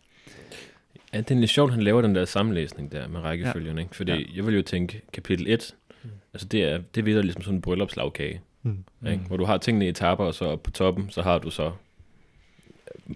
Ja, 1.13 1.17
det 1.21 1.31
er 1.31 1.35
lidt 1.39 1.51
sjovt, 1.51 1.71
han 1.71 1.83
laver 1.83 2.01
den 2.01 2.15
der 2.15 2.25
sammenlæsning 2.25 2.91
der 2.91 3.07
med 3.07 3.19
rækkefølgen, 3.19 3.77
ja. 3.77 3.83
ikke? 3.83 3.95
Fordi 3.95 4.11
Ja. 4.11 4.35
jeg 4.35 4.45
vil 4.45 4.55
jo 4.55 4.61
tænke, 4.61 5.01
kapitel 5.13 5.47
1, 5.47 5.75
Mm. 6.03 6.09
altså 6.33 6.47
det 6.47 6.63
er, 6.63 6.77
det 6.95 7.07
er 7.07 7.21
ligesom 7.21 7.41
sådan 7.41 7.55
en 7.55 7.61
bryllupslagkage, 7.61 8.41
mm, 8.63 8.83
ikke? 9.07 9.17
Mm. 9.17 9.23
Hvor 9.27 9.37
du 9.37 9.45
har 9.45 9.57
tingene 9.57 9.85
i 9.85 9.89
etapper, 9.89 10.25
og 10.25 10.33
så 10.33 10.55
på 10.55 10.71
toppen, 10.71 11.09
så 11.09 11.21
har 11.21 11.37
du 11.37 11.49
så 11.49 11.71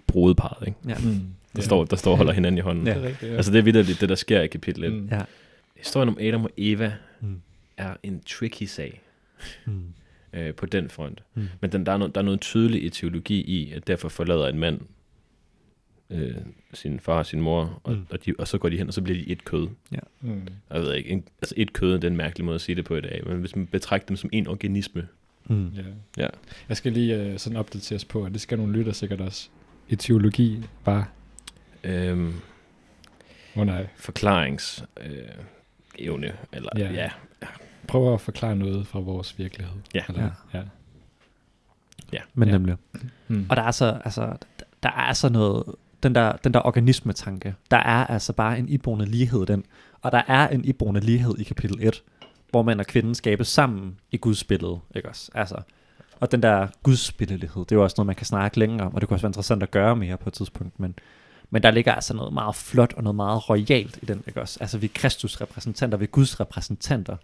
brudeparret, 0.06 0.66
ikke? 0.66 0.78
ja. 0.88 0.94
Mm. 1.04 1.20
Der, 1.56 1.62
står, 1.62 1.84
der 1.84 1.96
står 1.96 2.10
og 2.10 2.16
holder 2.16 2.32
hinanden 2.32 2.58
i 2.58 2.60
hånden. 2.60 2.86
Ja. 2.86 2.94
Det 2.94 3.02
er 3.04 3.06
rigtigt, 3.08 3.30
ja. 3.32 3.36
Altså 3.36 3.52
det 3.52 3.58
er 3.58 3.62
vidderligt, 3.62 4.00
det 4.00 4.08
der 4.08 4.14
sker 4.14 4.40
i 4.40 4.46
kapitel 4.46 4.84
1. 4.84 4.92
Mm. 4.92 5.08
Ja. 5.12 5.20
Historien 5.76 6.08
om 6.08 6.18
Adam 6.20 6.44
og 6.44 6.50
Eva 6.56 6.92
Mm, 7.20 7.40
er 7.76 7.94
en 8.02 8.22
tricky 8.26 8.62
sag 8.64 9.00
mm, 9.66 9.82
øh, 10.32 10.54
på 10.54 10.66
den 10.66 10.90
front. 10.90 11.22
mm, 11.34 11.48
Men 11.60 11.72
den, 11.72 11.86
der, 11.86 11.92
er 11.92 11.96
noget, 11.96 12.14
der 12.14 12.20
er 12.20 12.24
noget 12.24 12.40
tydeligt 12.40 12.84
i 12.84 13.00
teologi 13.00 13.40
i, 13.40 13.72
at 13.72 13.86
derfor 13.86 14.08
forlader 14.08 14.48
en 14.48 14.58
mand 14.58 14.80
øh, 16.10 16.34
sin 16.74 17.00
far 17.00 17.18
og 17.18 17.26
sin 17.26 17.40
mor, 17.40 17.80
og, 17.84 17.92
Mm. 17.94 18.06
og, 18.10 18.26
de, 18.26 18.34
og 18.38 18.48
så 18.48 18.58
går 18.58 18.68
de 18.68 18.76
hen, 18.78 18.88
og 18.88 18.94
så 18.94 19.02
bliver 19.02 19.18
de 19.24 19.30
et 19.30 19.44
kød. 19.44 19.68
Mm. 20.20 20.40
Jeg 20.70 20.80
ved 20.82 20.94
ikke, 20.94 21.10
en, 21.10 21.24
altså 21.42 21.54
et 21.58 21.72
kød 21.72 21.94
det 21.94 22.04
er 22.04 22.08
en 22.08 22.16
mærkelig 22.16 22.44
måde 22.44 22.54
at 22.54 22.60
sige 22.60 22.76
det 22.76 22.84
på 22.84 22.96
i 22.96 23.00
dag, 23.00 23.22
men 23.26 23.36
hvis 23.40 23.56
man 23.56 23.66
betragter 23.66 24.06
dem 24.06 24.16
som 24.16 24.30
en 24.32 24.46
organisme, 24.46 25.06
mm. 25.48 25.68
Ja. 25.76 25.82
Ja. 26.22 26.28
Jeg 26.68 26.76
skal 26.76 26.92
lige 26.92 27.30
uh, 27.32 27.38
sådan 27.38 27.56
opdateres 27.56 28.04
på, 28.04 28.24
og 28.24 28.32
det 28.32 28.40
skal 28.40 28.58
nogle 28.58 28.72
lytter 28.72 28.92
sikkert 28.92 29.20
også. 29.20 29.48
Etiologi 29.88 30.64
bare. 30.84 31.04
øhm, 31.84 32.34
oh, 33.56 33.66
nej. 33.66 33.86
forklarings 33.96 34.84
øh, 35.00 35.12
evne, 35.98 36.32
eller 36.52 36.68
Ja. 36.76 36.92
ja. 36.92 37.10
ja. 37.42 37.46
Prøv 37.88 38.14
at 38.14 38.20
forklare 38.20 38.56
noget 38.56 38.86
fra 38.86 39.00
vores 39.00 39.38
virkelighed. 39.38 39.74
Ja. 39.94 40.02
Eller, 40.08 40.30
ja. 40.54 40.62
Men 42.34 42.48
Ja. 42.48 42.52
nemlig. 42.52 42.76
Mm. 43.28 43.46
Og 43.50 43.56
der 43.56 43.62
er 43.62 43.70
så, 43.70 44.00
altså, 44.04 44.36
der 44.82 44.88
er 44.90 45.12
så 45.12 45.28
noget, 45.28 45.64
den 46.02 46.14
der, 46.14 46.32
den 46.32 46.54
der 46.54 46.60
organismetanke, 46.66 47.54
der 47.70 47.76
er 47.76 48.06
altså 48.06 48.32
bare 48.32 48.58
en 48.58 48.68
iboende 48.68 49.06
lighed 49.06 49.42
i 49.42 49.44
den. 49.44 49.64
Og 50.02 50.12
der 50.12 50.22
er 50.28 50.48
en 50.48 50.64
iboende 50.64 51.00
lighed 51.00 51.38
i 51.38 51.42
kapitel 51.44 51.86
1, 51.86 52.02
hvor 52.50 52.62
mand 52.62 52.80
og 52.80 52.86
kvinde 52.86 53.14
skabes 53.14 53.48
sammen 53.48 53.98
i 54.10 54.16
Guds 54.16 54.44
billede, 54.44 54.78
ikke 54.94 55.08
også? 55.08 55.30
Altså, 55.34 55.56
Og 56.22 56.32
den 56.32 56.42
der 56.42 56.66
gudsspillelighed, 56.82 57.60
det 57.64 57.72
er 57.72 57.76
jo 57.76 57.82
også 57.82 57.94
noget, 57.98 58.06
man 58.06 58.16
kan 58.16 58.26
snakke 58.26 58.58
længere 58.58 58.86
om, 58.86 58.94
og 58.94 59.00
det 59.00 59.08
kunne 59.08 59.14
også 59.16 59.22
være 59.22 59.28
interessant 59.28 59.62
at 59.62 59.70
gøre 59.70 59.96
mere 59.96 60.16
på 60.16 60.28
et 60.28 60.32
tidspunkt, 60.32 60.80
men, 60.80 60.94
men 61.50 61.62
der 61.62 61.70
ligger 61.70 61.92
altså 61.94 62.14
noget 62.14 62.32
meget 62.32 62.54
flot 62.56 62.92
og 62.96 63.02
noget 63.02 63.16
meget 63.16 63.50
royalt 63.50 63.98
i 64.02 64.06
den, 64.06 64.22
ikke 64.26 64.40
også? 64.40 64.58
Altså 64.60 64.78
vi 64.78 64.86
er 64.86 64.90
Kristus 64.94 65.40
repræsentanter, 65.40 65.98
vi 65.98 66.04
er 66.04 66.08
Guds 66.08 66.40
repræsentanter, 66.40 67.16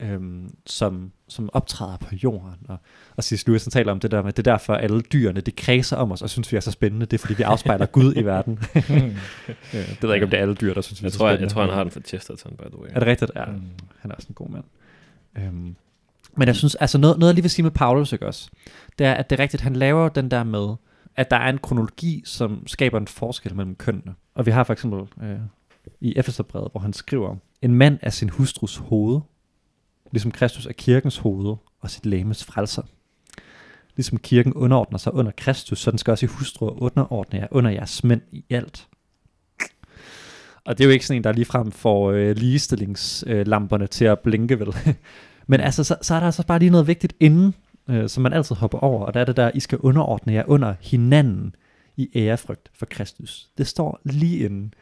øhm, 0.00 0.54
som, 0.66 1.12
som 1.28 1.50
optræder 1.52 1.96
på 1.96 2.14
jorden. 2.22 2.56
Og, 2.68 2.76
og 3.16 3.24
C.S. 3.24 3.46
Lewis 3.46 3.64
taler 3.64 3.92
om 3.92 4.00
det 4.00 4.10
der 4.10 4.22
med, 4.22 4.32
det 4.32 4.46
er 4.46 4.52
derfor 4.52 4.74
alle 4.74 5.00
dyrene, 5.00 5.40
det 5.40 5.56
kredser 5.56 5.96
om 5.96 6.12
os, 6.12 6.22
og 6.22 6.30
synes 6.30 6.52
vi 6.52 6.56
er 6.56 6.60
så 6.60 6.70
spændende, 6.70 7.06
det 7.06 7.12
er 7.16 7.18
fordi 7.18 7.34
vi 7.34 7.42
afspejler 7.42 7.86
Gud 7.86 8.14
i 8.16 8.22
verden. 8.24 8.58
Øh, 9.74 9.88
det 9.88 10.02
ved 10.02 10.08
jeg 10.08 10.14
ikke, 10.14 10.24
om 10.24 10.30
det 10.30 10.36
er 10.38 10.42
alle 10.42 10.54
dyr, 10.54 10.74
der 10.74 10.80
synes 10.80 11.02
vi 11.02 11.04
er 11.04 11.06
Jeg 11.06 11.12
så 11.12 11.18
tror, 11.18 11.28
jeg, 11.28 11.36
spændende. 11.38 11.44
jeg 11.44 11.54
tror, 11.54 11.62
han 11.62 11.74
har 11.74 11.82
den 11.84 11.90
fra 11.92 12.00
Chesterton, 12.00 12.56
by 12.56 12.62
the 12.62 12.78
way. 12.80 12.88
Er 12.90 12.98
det 12.98 13.08
rigtigt? 13.08 13.30
Ja, 13.36 13.44
Mm. 13.46 13.62
han 13.98 14.10
er 14.10 14.14
også 14.14 14.26
en 14.30 14.34
god 14.34 14.48
mand. 14.48 14.64
Øhm, 15.38 15.76
men 16.36 16.48
jeg 16.48 16.56
synes, 16.56 16.74
altså 16.74 16.98
noget, 16.98 17.18
noget 17.18 17.28
jeg 17.30 17.34
lige 17.34 17.42
vil 17.42 17.50
sige 17.50 17.62
med 17.62 17.70
Paulus, 17.70 18.12
ikke 18.12 18.26
også, 18.26 18.50
det 18.98 19.06
er, 19.06 19.14
at 19.14 19.30
det 19.30 19.38
er 19.38 19.42
rigtigt, 19.42 19.62
han 19.62 19.76
laver 19.76 20.08
den 20.08 20.30
der 20.30 20.44
med, 20.44 20.74
at 21.16 21.30
der 21.30 21.36
er 21.36 21.50
en 21.50 21.58
kronologi, 21.58 22.22
som 22.26 22.66
skaber 22.66 22.98
en 22.98 23.08
forskel 23.08 23.54
mellem 23.54 23.74
kønnene. 23.74 24.14
Og 24.34 24.46
vi 24.46 24.50
har 24.50 24.64
for 24.64 24.72
eksempel 24.72 25.00
øh, 25.22 25.38
i 26.00 26.14
Efeserbrevet, 26.16 26.68
hvor 26.72 26.80
han 26.80 26.92
skriver, 26.92 27.36
en 27.62 27.74
mand 27.74 27.98
er 28.02 28.10
sin 28.10 28.28
hustrus 28.28 28.76
hoved, 28.76 29.20
ligesom 30.12 30.30
Kristus 30.30 30.66
er 30.66 30.72
kirkens 30.72 31.18
hoved 31.18 31.56
og 31.80 31.90
sit 31.90 32.06
lægemes 32.06 32.44
frelser. 32.44 32.82
Ligesom 33.96 34.18
kirken 34.18 34.52
underordner 34.52 34.98
sig 34.98 35.14
under 35.14 35.32
Kristus, 35.36 35.78
så 35.78 35.90
den 35.90 35.98
skal 35.98 36.10
også 36.10 36.26
i 36.26 36.28
hustruer 36.28 36.82
underordne 36.82 37.38
jer 37.38 37.46
under 37.50 37.70
jeres 37.70 38.04
mænd 38.04 38.22
i 38.32 38.44
alt. 38.50 38.88
Og 40.64 40.78
det 40.78 40.84
er 40.84 40.88
jo 40.88 40.92
ikke 40.92 41.06
sådan 41.06 41.18
en, 41.18 41.24
der 41.24 41.32
ligefrem 41.32 41.72
får 41.72 42.10
øh, 42.10 42.36
ligestillingslamperne 42.36 43.86
til 43.86 44.04
at 44.04 44.18
blinke, 44.18 44.60
vel? 44.60 44.68
Men 45.46 45.60
altså, 45.60 45.84
så, 45.84 45.96
så 46.02 46.14
er 46.14 46.18
der 46.18 46.26
altså 46.26 46.46
bare 46.46 46.58
lige 46.58 46.70
noget 46.70 46.86
vigtigt 46.86 47.12
inden, 47.20 47.54
øh, 47.88 48.08
som 48.08 48.22
man 48.22 48.32
altid 48.32 48.56
hopper 48.56 48.78
over, 48.78 49.06
og 49.06 49.14
det 49.14 49.20
er 49.20 49.24
det 49.24 49.36
der, 49.36 49.50
I 49.54 49.60
skal 49.60 49.78
underordne 49.78 50.32
jer 50.32 50.44
under 50.46 50.74
hinanden 50.80 51.54
i 51.96 52.10
ærefrygt 52.14 52.70
for 52.74 52.86
Kristus. 52.86 53.48
Det 53.58 53.66
står 53.66 54.00
lige 54.04 54.44
inden. 54.44 54.74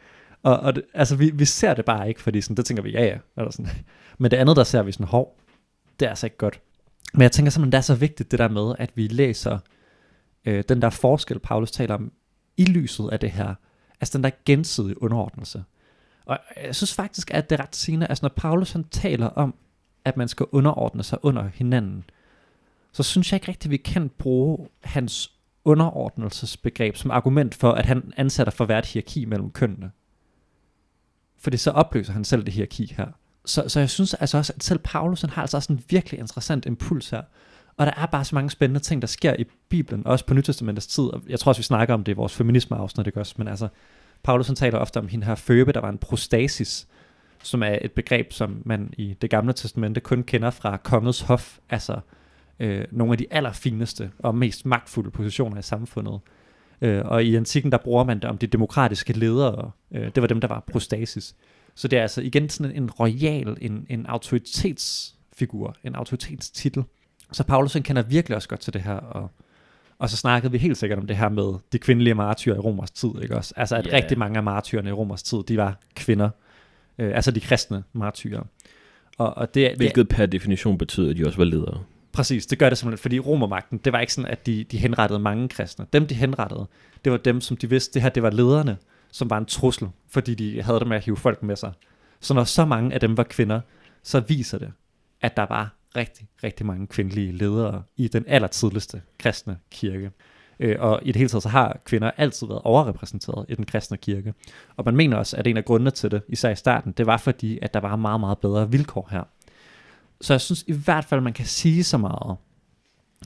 Og, 0.43 0.59
og 0.59 0.75
det, 0.75 0.83
altså, 0.93 1.15
vi, 1.15 1.31
vi 1.33 1.45
ser 1.45 1.73
det 1.73 1.85
bare 1.85 2.09
ikke, 2.09 2.21
fordi 2.21 2.41
sådan, 2.41 2.57
det 2.57 2.65
tænker 2.65 2.83
vi, 2.83 2.91
ja 2.91 3.03
ja. 3.03 3.17
Eller 3.37 3.51
sådan. 3.51 3.71
Men 4.17 4.31
det 4.31 4.37
andet, 4.37 4.55
der 4.55 4.63
ser 4.63 4.83
vi 4.83 4.91
sådan, 4.91 5.07
hov, 5.07 5.37
det 5.99 6.05
er 6.05 6.09
altså 6.09 6.25
ikke 6.25 6.37
godt. 6.37 6.61
Men 7.13 7.21
jeg 7.21 7.31
tænker 7.31 7.49
simpelthen, 7.49 7.71
det 7.71 7.77
er 7.77 7.81
så 7.81 7.95
vigtigt 7.95 8.31
det 8.31 8.39
der 8.39 8.47
med, 8.47 8.75
at 8.79 8.91
vi 8.95 9.07
læser 9.07 9.59
øh, 10.45 10.63
den 10.69 10.81
der 10.81 10.89
forskel, 10.89 11.39
Paulus 11.39 11.71
taler 11.71 11.95
om, 11.95 12.11
i 12.57 12.65
lyset 12.65 13.09
af 13.11 13.19
det 13.19 13.31
her. 13.31 13.53
Altså 14.01 14.17
den 14.17 14.23
der 14.23 14.29
gensidige 14.45 15.03
underordnelse. 15.03 15.63
Og 16.25 16.39
jeg 16.63 16.75
synes 16.75 16.93
faktisk, 16.93 17.33
at 17.33 17.49
det 17.49 17.59
er 17.59 17.63
ret 17.63 17.75
sigende, 17.75 18.07
altså 18.07 18.25
når 18.25 18.33
Paulus 18.35 18.71
han 18.71 18.83
taler 18.83 19.27
om, 19.27 19.55
at 20.05 20.17
man 20.17 20.27
skal 20.27 20.45
underordne 20.51 21.03
sig 21.03 21.19
under 21.21 21.49
hinanden, 21.53 22.03
så 22.91 23.03
synes 23.03 23.31
jeg 23.31 23.35
ikke 23.35 23.47
rigtigt, 23.47 23.65
at 23.65 23.71
vi 23.71 23.77
kan 23.77 24.09
bruge 24.09 24.67
hans 24.83 25.31
underordnelsesbegreb 25.65 26.95
som 26.95 27.11
argument 27.11 27.55
for, 27.55 27.71
at 27.71 27.85
han 27.85 28.13
ansætter 28.17 28.51
for 28.51 28.65
hvert 28.65 28.85
hierarki 28.85 29.25
mellem 29.25 29.51
kønnene. 29.51 29.91
Fordi 31.37 31.57
så 31.57 31.71
opløser 31.71 32.13
han 32.13 32.23
selv 32.23 32.45
det 32.45 32.53
hierarki 32.53 32.93
her. 32.97 33.07
Så, 33.45 33.63
så 33.67 33.79
jeg 33.79 33.89
synes 33.89 34.13
altså 34.13 34.37
også, 34.37 34.53
at 34.55 34.63
selv 34.63 34.79
Paulus 34.83 35.21
han 35.21 35.29
har 35.29 35.41
altså 35.41 35.57
også 35.57 35.73
en 35.73 35.83
virkelig 35.89 36.19
interessant 36.19 36.65
impuls 36.65 37.09
her. 37.09 37.21
Og 37.77 37.85
der 37.85 37.91
er 37.97 38.05
bare 38.05 38.25
så 38.25 38.35
mange 38.35 38.49
spændende 38.49 38.79
ting, 38.79 39.01
der 39.01 39.07
sker 39.07 39.35
i 39.39 39.45
Bibelen, 39.69 40.07
også 40.07 40.25
på 40.25 40.33
Nytestamentets 40.33 40.87
tid. 40.87 41.03
Og 41.03 41.21
jeg 41.29 41.39
tror 41.39 41.49
også, 41.49 41.59
vi 41.59 41.63
snakker 41.63 41.93
om 41.93 42.03
det 42.03 42.11
i 42.11 42.15
vores 42.15 42.33
feminisme-afsnit, 42.33 43.05
det 43.05 43.17
også? 43.17 43.35
Men 43.37 43.47
altså, 43.47 43.67
Paulus 44.23 44.47
han 44.47 44.55
taler 44.55 44.77
ofte 44.77 44.97
om 44.97 45.07
hende 45.07 45.25
her 45.25 45.35
Føbe, 45.35 45.71
der 45.71 45.79
var 45.79 45.89
en 45.89 45.97
prostasis, 45.97 46.87
som 47.43 47.63
er 47.63 47.77
et 47.81 47.91
begreb, 47.91 48.33
som 48.33 48.61
man 48.65 48.93
i 48.97 49.15
det 49.21 49.29
gamle 49.29 49.53
testamente 49.53 49.99
kun 50.01 50.23
kender 50.23 50.49
fra 50.49 50.77
kongets 50.77 51.21
hof, 51.21 51.57
altså 51.69 51.99
øh, 52.59 52.85
nogle 52.91 53.13
af 53.13 53.17
de 53.17 53.25
allerfineste 53.31 54.11
og 54.19 54.35
mest 54.35 54.65
magtfulde 54.65 55.11
positioner 55.11 55.59
i 55.59 55.61
samfundet. 55.61 56.19
Øh, 56.81 57.01
og 57.05 57.23
i 57.23 57.35
antikken, 57.35 57.71
der 57.71 57.77
bruger 57.77 58.03
man 58.03 58.19
det 58.19 58.25
om 58.25 58.37
de 58.37 58.47
demokratiske 58.47 59.13
ledere. 59.13 59.71
Øh, 59.91 60.11
det 60.15 60.21
var 60.21 60.27
dem, 60.27 60.41
der 60.41 60.47
var 60.47 60.63
prostasis. 60.71 61.35
Så 61.75 61.87
det 61.87 61.97
er 61.99 62.01
altså 62.01 62.21
igen 62.21 62.49
sådan 62.49 62.75
en 62.75 62.91
royal, 62.91 63.57
en, 63.61 63.85
en 63.89 64.05
autoritetsfigur, 64.05 65.75
en 65.83 65.95
autoritetstitel. 65.95 66.83
Så 67.31 67.43
Paulus 67.43 67.73
han 67.73 67.83
kender 67.83 68.01
virkelig 68.01 68.35
også 68.35 68.49
godt 68.49 68.59
til 68.59 68.73
det 68.73 68.81
her, 68.81 68.95
og, 68.95 69.31
og 69.99 70.09
så 70.09 70.17
snakkede 70.17 70.51
vi 70.51 70.57
helt 70.57 70.77
sikkert 70.77 70.99
om 70.99 71.07
det 71.07 71.15
her 71.15 71.29
med 71.29 71.53
de 71.71 71.79
kvindelige 71.79 72.13
martyrer 72.15 72.55
i 72.55 72.59
Romers 72.59 72.91
tid, 72.91 73.09
ikke 73.21 73.37
også? 73.37 73.53
Altså 73.57 73.75
at 73.75 73.85
yeah. 73.85 73.95
rigtig 73.95 74.19
mange 74.19 74.37
af 74.37 74.43
martyrerne 74.43 74.89
i 74.89 74.93
Romers 74.93 75.23
tid, 75.23 75.37
de 75.47 75.57
var 75.57 75.79
kvinder. 75.95 76.29
Øh, 76.99 77.15
altså 77.15 77.31
de 77.31 77.39
kristne 77.39 77.83
martyrer. 77.93 78.43
Og, 79.17 79.37
og 79.37 79.53
det, 79.53 79.69
det, 79.69 79.77
Hvilket 79.77 80.07
per 80.07 80.25
definition 80.25 80.77
betyder, 80.77 81.09
at 81.09 81.17
de 81.17 81.25
også 81.25 81.37
var 81.37 81.45
ledere. 81.45 81.83
Præcis, 82.11 82.45
det 82.45 82.59
gør 82.59 82.69
det 82.69 82.77
simpelthen, 82.77 83.01
fordi 83.01 83.19
romermagten, 83.19 83.77
det 83.77 83.93
var 83.93 83.99
ikke 83.99 84.13
sådan, 84.13 84.31
at 84.31 84.45
de, 84.45 84.63
de 84.63 84.77
henrettede 84.77 85.19
mange 85.19 85.49
kristne. 85.49 85.85
Dem, 85.93 86.07
de 86.07 86.15
henrettede, 86.15 86.67
det 87.05 87.11
var 87.11 87.17
dem, 87.17 87.41
som 87.41 87.57
de 87.57 87.69
vidste, 87.69 87.93
det 87.93 88.01
her, 88.01 88.09
det 88.09 88.23
var 88.23 88.29
lederne, 88.29 88.77
som 89.11 89.29
var 89.29 89.37
en 89.37 89.45
trussel, 89.45 89.87
fordi 90.09 90.35
de 90.35 90.61
havde 90.61 90.79
det 90.79 90.87
med 90.87 90.97
at 90.97 91.05
hive 91.05 91.17
folk 91.17 91.43
med 91.43 91.55
sig. 91.55 91.71
Så 92.19 92.33
når 92.33 92.43
så 92.43 92.65
mange 92.65 92.93
af 92.93 92.99
dem 92.99 93.17
var 93.17 93.23
kvinder, 93.23 93.61
så 94.03 94.19
viser 94.19 94.57
det, 94.57 94.71
at 95.21 95.37
der 95.37 95.45
var 95.49 95.75
rigtig, 95.97 96.27
rigtig 96.43 96.65
mange 96.65 96.87
kvindelige 96.87 97.31
ledere 97.31 97.83
i 97.97 98.07
den 98.07 98.25
allertidligste 98.27 99.01
kristne 99.19 99.57
kirke. 99.71 100.11
Øh, 100.59 100.75
og 100.79 100.99
i 101.03 101.07
det 101.07 101.15
hele 101.15 101.29
taget, 101.29 101.43
så 101.43 101.49
har 101.49 101.79
kvinder 101.85 102.11
altid 102.17 102.47
været 102.47 102.61
overrepræsenteret 102.63 103.45
i 103.49 103.55
den 103.55 103.65
kristne 103.65 103.97
kirke. 103.97 104.33
Og 104.75 104.85
man 104.85 104.95
mener 104.95 105.17
også, 105.17 105.37
at 105.37 105.47
en 105.47 105.57
af 105.57 105.65
grundene 105.65 105.91
til 105.91 106.11
det, 106.11 106.21
især 106.27 106.49
i 106.49 106.55
starten, 106.55 106.91
det 106.91 107.05
var 107.05 107.17
fordi, 107.17 107.59
at 107.61 107.73
der 107.73 107.79
var 107.79 107.95
meget, 107.95 108.19
meget 108.19 108.37
bedre 108.37 108.71
vilkår 108.71 109.07
her. 109.11 109.23
Så 110.21 110.33
jeg 110.33 110.41
synes 110.41 110.63
i 110.67 110.73
hvert 110.73 111.05
fald, 111.05 111.21
man 111.21 111.33
kan 111.33 111.45
sige 111.45 111.83
så 111.83 111.97
meget, 111.97 112.37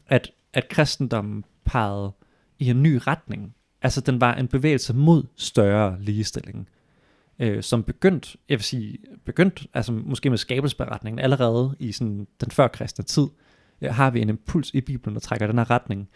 at, 0.08 0.32
at 0.54 0.70
kristendommen 0.70 1.44
pegede 1.66 2.12
i 2.60 2.70
en 2.70 2.84
ny 2.84 3.00
retning. 3.08 3.56
Altså 3.82 4.02
den 4.02 4.22
var 4.22 4.36
en 4.36 4.48
bevægelse 4.48 4.94
mod 4.94 5.24
større 5.36 5.98
ligestilling, 6.00 6.70
øh, 7.40 7.64
som 7.64 7.84
begyndt, 7.84 8.36
jeg 8.50 8.58
vil 8.58 8.64
sige, 8.64 8.98
begyndt, 9.26 9.68
altså 9.74 9.92
måske 9.92 10.30
med 10.30 10.38
skabelsberetningen 10.38 11.20
allerede 11.20 11.76
i 11.80 11.92
sådan 11.92 12.28
den 12.42 12.52
førkristne 12.52 13.04
tid, 13.06 13.28
øh, 13.82 13.94
har 13.94 14.12
vi 14.12 14.22
en 14.22 14.30
impuls 14.30 14.72
i 14.74 14.82
Bibelen, 14.82 15.16
der 15.16 15.20
trækker 15.20 15.48
den 15.48 15.58
her 15.58 15.72
retning. 15.72 16.10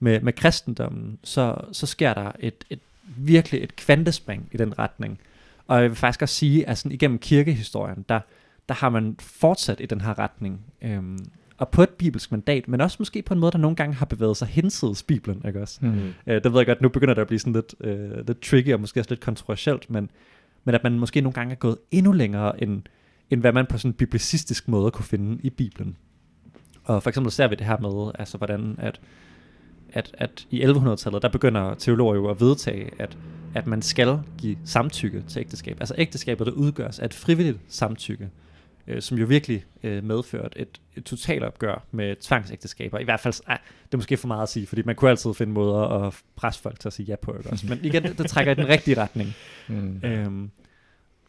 Med, 0.00 0.20
med 0.20 0.32
kristendommen, 0.32 1.18
så, 1.24 1.56
så 1.72 1.86
sker 1.86 2.14
der 2.14 2.32
et, 2.38 2.64
et 2.70 2.78
virkelig 3.16 3.62
et 3.62 3.76
kvantespring 3.76 4.48
i 4.52 4.56
den 4.56 4.78
retning. 4.78 5.18
Og 5.66 5.82
jeg 5.82 5.90
vil 5.90 5.96
faktisk 5.96 6.22
også 6.22 6.34
sige, 6.34 6.68
at 6.68 6.78
sådan 6.78 6.92
igennem 6.92 7.18
kirkehistorien, 7.18 8.04
der, 8.08 8.20
der 8.68 8.74
har 8.74 8.88
man 8.88 9.16
fortsat 9.18 9.80
i 9.80 9.86
den 9.86 10.00
her 10.00 10.18
retning. 10.18 10.60
Øhm, 10.82 11.18
og 11.58 11.68
på 11.68 11.82
et 11.82 11.90
bibelsk 11.90 12.30
mandat, 12.30 12.68
men 12.68 12.80
også 12.80 12.96
måske 12.98 13.22
på 13.22 13.34
en 13.34 13.40
måde, 13.40 13.52
der 13.52 13.58
nogle 13.58 13.76
gange 13.76 13.94
har 13.94 14.06
bevæget 14.06 14.36
sig 14.36 14.48
hensides 14.48 15.02
Bibelen, 15.02 15.42
ikke 15.46 15.62
også? 15.62 15.78
Mm. 15.82 16.14
Øh, 16.26 16.44
det 16.44 16.52
ved 16.52 16.58
jeg 16.60 16.66
godt, 16.66 16.80
nu 16.80 16.88
begynder 16.88 17.14
det 17.14 17.20
at 17.20 17.26
blive 17.26 17.38
sådan 17.38 17.52
lidt, 17.52 17.74
øh, 17.80 18.26
lidt 18.26 18.40
tricky 18.40 18.72
og 18.72 18.80
måske 18.80 19.00
også 19.00 19.10
lidt 19.10 19.20
kontroversielt, 19.20 19.90
men, 19.90 20.10
men 20.64 20.74
at 20.74 20.82
man 20.84 20.98
måske 20.98 21.20
nogle 21.20 21.34
gange 21.34 21.52
er 21.52 21.56
gået 21.56 21.76
endnu 21.90 22.12
længere, 22.12 22.62
end, 22.62 22.82
end 23.30 23.40
hvad 23.40 23.52
man 23.52 23.66
på 23.66 23.78
sådan 23.78 23.90
en 23.90 23.94
biblicistisk 23.94 24.68
måde 24.68 24.90
kunne 24.90 25.04
finde 25.04 25.38
i 25.42 25.50
Bibelen. 25.50 25.96
Og 26.84 27.02
for 27.02 27.10
eksempel 27.10 27.32
ser 27.32 27.48
vi 27.48 27.54
det 27.54 27.66
her 27.66 27.78
med, 27.78 28.12
altså 28.18 28.38
hvordan 28.38 28.76
at, 28.78 29.00
at, 29.96 30.14
at 30.18 30.46
i 30.50 30.64
1100-tallet, 30.64 31.22
der 31.22 31.28
begynder 31.28 31.74
teologer 31.74 32.14
jo 32.14 32.28
at 32.28 32.40
vedtage, 32.40 32.90
at, 32.98 33.18
at 33.54 33.66
man 33.66 33.82
skal 33.82 34.18
give 34.38 34.56
samtykke 34.64 35.24
til 35.28 35.40
ægteskab. 35.40 35.76
Altså 35.80 35.94
ægteskabet, 35.98 36.46
der 36.46 36.52
udgøres 36.52 36.98
af 36.98 37.04
et 37.04 37.14
frivilligt 37.14 37.58
samtykke, 37.68 38.30
øh, 38.86 39.02
som 39.02 39.18
jo 39.18 39.26
virkelig 39.26 39.64
øh, 39.82 40.04
medførte 40.04 40.58
et, 40.60 40.80
et 40.96 41.04
totalopgør 41.04 41.84
med 41.90 42.16
tvangsægteskaber. 42.16 42.98
I 42.98 43.04
hvert 43.04 43.20
fald, 43.20 43.34
ah, 43.46 43.58
det 43.84 43.94
er 43.94 43.98
måske 43.98 44.16
for 44.16 44.28
meget 44.28 44.42
at 44.42 44.48
sige, 44.48 44.66
fordi 44.66 44.82
man 44.84 44.94
kunne 44.94 45.10
altid 45.10 45.34
finde 45.34 45.52
måder 45.52 46.06
at 46.06 46.14
presse 46.36 46.62
folk 46.62 46.80
til 46.80 46.88
at 46.88 46.92
sige 46.92 47.06
ja 47.06 47.16
på, 47.16 47.36
ikke 47.38 47.50
også? 47.50 47.66
Men 47.66 47.78
igen, 47.82 48.02
det, 48.02 48.18
det 48.18 48.30
trækker 48.30 48.52
i 48.52 48.54
den 48.54 48.68
rigtige 48.68 49.00
retning. 49.00 49.34
Mm. 49.68 50.00
Øhm, 50.04 50.50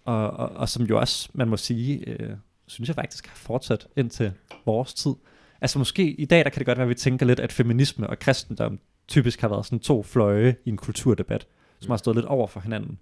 og, 0.05 0.31
og, 0.31 0.49
og 0.49 0.69
som 0.69 0.85
jo 0.85 0.99
også, 0.99 1.29
man 1.33 1.47
må 1.47 1.57
sige, 1.57 2.09
øh, 2.09 2.29
synes 2.67 2.87
jeg 2.87 2.95
faktisk 2.95 3.27
har 3.27 3.35
fortsat 3.35 3.87
indtil 3.95 4.31
vores 4.65 4.93
tid. 4.93 5.13
Altså 5.61 5.79
måske 5.79 6.11
i 6.11 6.25
dag, 6.25 6.43
der 6.43 6.49
kan 6.49 6.59
det 6.59 6.65
godt 6.65 6.77
være, 6.77 6.85
at 6.85 6.89
vi 6.89 6.95
tænker 6.95 7.25
lidt, 7.25 7.39
at 7.39 7.51
feminisme 7.51 8.07
og 8.07 8.19
kristendom 8.19 8.79
typisk 9.07 9.41
har 9.41 9.47
været 9.47 9.65
sådan 9.65 9.79
to 9.79 10.03
fløje 10.03 10.55
i 10.65 10.69
en 10.69 10.77
kulturdebat, 10.77 11.47
som 11.79 11.89
har 11.89 11.97
stået 11.97 12.15
lidt 12.15 12.25
over 12.25 12.47
for 12.47 12.59
hinanden. 12.59 12.97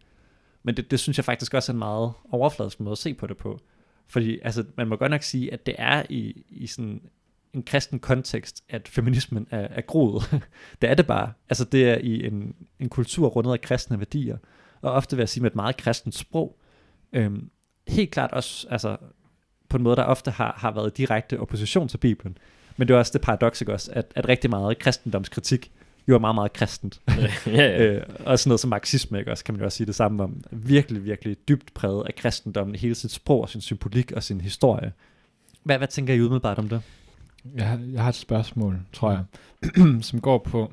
Men 0.63 0.77
det, 0.77 0.91
det 0.91 0.99
synes 0.99 1.17
jeg 1.17 1.25
faktisk 1.25 1.53
også 1.53 1.71
er 1.71 1.73
en 1.73 1.79
meget 1.79 2.13
overfladisk 2.31 2.79
måde 2.79 2.91
at 2.91 2.97
se 2.97 3.13
på 3.13 3.27
det 3.27 3.37
på. 3.37 3.59
Fordi 4.07 4.39
altså, 4.43 4.65
man 4.77 4.87
må 4.87 4.95
godt 4.95 5.11
nok 5.11 5.23
sige, 5.23 5.53
at 5.53 5.65
det 5.65 5.75
er 5.77 6.03
i, 6.09 6.45
i 6.49 6.67
sådan 6.67 7.01
en 7.53 7.63
kristen 7.63 7.99
kontekst, 7.99 8.63
at 8.69 8.87
feminismen 8.87 9.47
er, 9.51 9.59
er 9.59 9.81
groet. 9.81 10.23
det 10.81 10.89
er 10.89 10.93
det 10.93 11.07
bare. 11.07 11.33
Altså 11.49 11.65
det 11.65 11.89
er 11.89 11.97
i 11.97 12.27
en, 12.27 12.55
en 12.79 12.89
kultur 12.89 13.27
rundet 13.27 13.51
af 13.51 13.61
kristne 13.61 13.99
værdier, 13.99 14.37
og 14.81 14.91
ofte 14.91 15.15
vil 15.15 15.21
jeg 15.21 15.29
sige 15.29 15.41
med 15.41 15.51
et 15.51 15.55
meget 15.55 15.77
kristent 15.77 16.15
sprog. 16.15 16.59
Øhm, 17.13 17.49
helt 17.87 18.11
klart 18.11 18.31
også 18.31 18.67
altså, 18.69 18.97
på 19.75 19.77
en 19.77 19.83
måde, 19.83 19.95
der 19.95 20.03
ofte 20.03 20.31
har, 20.31 20.55
har 20.57 20.71
været 20.71 20.97
direkte 20.97 21.39
opposition 21.39 21.87
til 21.87 21.97
Bibelen. 21.97 22.37
Men 22.77 22.87
det 22.87 22.93
er 22.93 22.97
også 22.97 23.11
det 23.13 23.21
paradoks, 23.21 23.61
også, 23.61 23.91
at, 23.93 24.05
at 24.15 24.29
rigtig 24.29 24.49
meget 24.49 24.79
kristendomskritik 24.79 25.71
jo 26.07 26.15
er 26.15 26.19
meget, 26.19 26.35
meget 26.35 26.53
kristent. 26.53 27.01
ja, 27.07 27.27
ja. 27.47 27.83
Øh, 27.83 28.01
og 28.25 28.39
sådan 28.39 28.49
noget 28.49 28.59
som 28.59 28.69
marxisme, 28.69 29.19
ikke? 29.19 29.31
også 29.31 29.43
kan 29.43 29.53
man 29.53 29.59
jo 29.59 29.65
også 29.65 29.75
sige 29.75 29.87
det 29.87 29.95
samme 29.95 30.23
om. 30.23 30.43
Virkelig, 30.51 31.05
virkelig 31.05 31.37
dybt 31.47 31.73
præget 31.73 32.03
af 32.07 32.15
kristendommen 32.15 32.75
i 32.75 32.77
hele 32.77 32.95
sit 32.95 33.11
sprog 33.11 33.41
og 33.41 33.49
sin 33.49 33.61
symbolik 33.61 34.11
og 34.11 34.23
sin 34.23 34.41
historie. 34.41 34.93
Hvad, 35.63 35.77
hvad 35.77 35.87
tænker 35.87 36.13
I 36.13 36.19
umiddelbart 36.19 36.57
om 36.59 36.69
det? 36.69 36.81
Jeg 37.55 37.67
har, 37.67 37.79
jeg 37.93 38.01
har 38.01 38.09
et 38.09 38.15
spørgsmål, 38.15 38.79
tror 38.93 39.11
jeg, 39.11 39.23
som 40.09 40.21
går 40.21 40.37
på... 40.37 40.71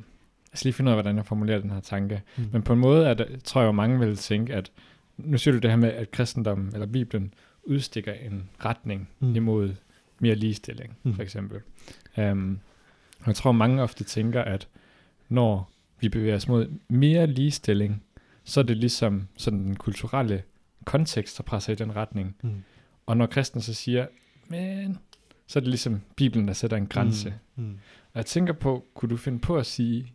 Jeg 0.52 0.58
skal 0.58 0.68
lige 0.68 0.74
finde 0.74 0.88
ud 0.88 0.92
af, 0.92 0.96
hvordan 0.96 1.16
jeg 1.16 1.26
formulerer 1.26 1.60
den 1.60 1.70
her 1.70 1.80
tanke. 1.80 2.22
Mm. 2.36 2.44
Men 2.52 2.62
på 2.62 2.72
en 2.72 2.78
måde 2.78 3.06
er 3.06 3.14
det, 3.14 3.44
tror 3.44 3.60
jeg 3.60 3.66
jo, 3.66 3.72
mange 3.72 3.98
vil 3.98 4.16
tænke, 4.16 4.54
at 4.54 4.70
nu 5.16 5.38
siger 5.38 5.52
du 5.52 5.58
det 5.58 5.70
her 5.70 5.76
med, 5.76 5.92
at 5.92 6.10
kristendommen 6.10 6.70
eller 6.72 6.86
Bibelen 6.86 7.34
udstikker 7.64 8.12
en 8.12 8.50
retning 8.64 9.08
Mm. 9.20 9.36
imod 9.36 9.74
mere 10.18 10.34
ligestilling, 10.34 10.96
Mm. 11.02 11.14
for 11.14 11.22
eksempel. 11.22 11.60
Um, 12.16 12.60
og 13.20 13.26
jeg 13.26 13.34
tror, 13.34 13.52
mange 13.52 13.82
ofte 13.82 14.04
tænker, 14.04 14.42
at 14.42 14.68
når 15.28 15.70
vi 16.00 16.08
bevæger 16.08 16.36
os 16.36 16.48
mod 16.48 16.66
mere 16.88 17.26
ligestilling, 17.26 18.02
så 18.44 18.60
er 18.60 18.64
det 18.64 18.76
ligesom 18.76 19.28
sådan 19.36 19.58
den 19.64 19.76
kulturelle 19.76 20.42
kontekst, 20.84 21.36
der 21.38 21.42
presser 21.44 21.72
i 21.72 21.76
den 21.76 21.96
retning. 21.96 22.36
Mm. 22.42 22.62
Og 23.06 23.16
når 23.16 23.26
kristne 23.26 23.62
så 23.62 23.74
siger, 23.74 24.06
men, 24.48 24.98
så 25.46 25.58
er 25.58 25.60
det 25.60 25.68
ligesom 25.68 26.00
Bibelen, 26.16 26.48
der 26.48 26.54
sætter 26.54 26.76
en 26.76 26.86
grænse. 26.86 27.34
Mm. 27.56 27.64
Mm. 27.64 27.78
Og 28.12 28.18
jeg 28.18 28.26
tænker 28.26 28.52
på, 28.52 28.86
kunne 28.94 29.08
du 29.10 29.16
finde 29.16 29.38
på 29.38 29.56
at 29.56 29.66
sige, 29.66 30.12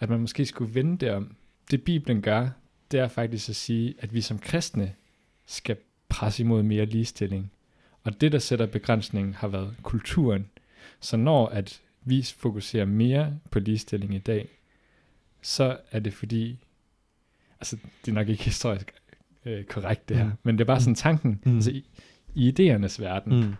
at 0.00 0.10
man 0.10 0.20
måske 0.20 0.46
skulle 0.46 0.74
vende 0.74 0.96
det 0.98 1.10
om? 1.10 1.36
Det 1.70 1.82
Bibelen 1.82 2.22
gør, 2.22 2.48
det 2.90 3.00
er 3.00 3.08
faktisk 3.08 3.48
at 3.48 3.56
sige, 3.56 3.94
at 3.98 4.14
vi 4.14 4.20
som 4.20 4.38
kristne 4.38 4.92
skal 5.46 5.76
presse 6.14 6.42
imod 6.42 6.62
mere 6.62 6.84
ligestilling. 6.84 7.50
Og 8.02 8.20
det, 8.20 8.32
der 8.32 8.38
sætter 8.38 8.66
begrænsningen, 8.66 9.34
har 9.34 9.48
været 9.48 9.74
kulturen. 9.82 10.46
Så 11.00 11.16
når 11.16 11.46
at 11.46 11.80
vi 12.04 12.22
fokuserer 12.36 12.84
mere 12.84 13.38
på 13.50 13.58
ligestilling 13.58 14.14
i 14.14 14.18
dag, 14.18 14.48
så 15.42 15.76
er 15.90 15.98
det 16.00 16.14
fordi, 16.14 16.58
altså 17.60 17.76
det 18.04 18.10
er 18.10 18.14
nok 18.14 18.28
ikke 18.28 18.44
historisk 18.44 18.92
øh, 19.44 19.64
korrekt 19.64 20.08
det 20.08 20.16
her, 20.16 20.24
Mm. 20.24 20.30
mm. 20.30 20.36
men 20.42 20.54
det 20.58 20.60
er 20.60 20.66
bare 20.66 20.80
sådan 20.80 20.94
tanken, 20.94 21.40
Mm. 21.44 21.50
mm. 21.50 21.56
altså 21.56 21.70
i, 21.70 21.84
i 22.34 22.48
idéernes 22.52 23.02
verden, 23.02 23.40
Mm. 23.44 23.54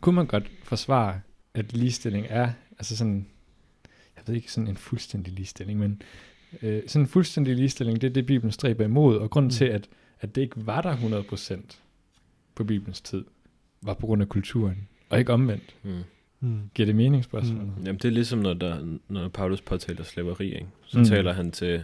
kunne 0.00 0.14
man 0.14 0.26
godt 0.26 0.50
forsvare, 0.64 1.20
at 1.54 1.72
ligestilling 1.72 2.26
er, 2.30 2.50
altså 2.78 2.96
sådan, 2.96 3.26
jeg 4.16 4.22
ved 4.26 4.34
ikke 4.34 4.52
sådan 4.52 4.68
en 4.68 4.76
fuldstændig 4.76 5.32
ligestilling, 5.32 5.78
men 5.78 6.02
øh, 6.62 6.82
sådan 6.86 7.02
en 7.04 7.08
fuldstændig 7.08 7.56
ligestilling, 7.56 8.00
det 8.00 8.06
er 8.08 8.12
det, 8.12 8.26
Bibelen 8.26 8.52
stræber 8.52 8.84
imod, 8.84 9.16
og 9.16 9.30
grunden 9.30 9.46
Mm. 9.46 9.54
mm. 9.54 9.56
til, 9.58 9.64
at, 9.64 9.88
at 10.20 10.34
det 10.34 10.40
ikke 10.42 10.66
var 10.66 10.80
der 10.80 10.96
100% 10.96 11.76
på 12.54 12.64
Bibelens 12.64 13.00
tid, 13.00 13.24
var 13.82 13.94
på 13.94 14.06
grund 14.06 14.22
af 14.22 14.28
kulturen, 14.28 14.88
og 15.10 15.18
ikke 15.18 15.32
omvendt. 15.32 15.74
Mm. 15.82 15.90
Mm. 16.40 16.60
Giver 16.74 16.86
det 16.86 16.94
mening, 16.96 17.24
spørgsmålet? 17.24 17.66
Mm. 17.78 17.84
Jamen 17.84 17.96
det 17.98 18.04
er 18.04 18.12
ligesom, 18.12 18.38
når, 18.38 18.54
der, 18.54 18.96
når 19.08 19.28
Paulus 19.28 19.60
påtaler 19.60 20.04
slaveri, 20.04 20.54
ikke? 20.54 20.66
så 20.86 20.98
mm. 20.98 21.04
Taler 21.04 21.32
han 21.32 21.50
til 21.52 21.82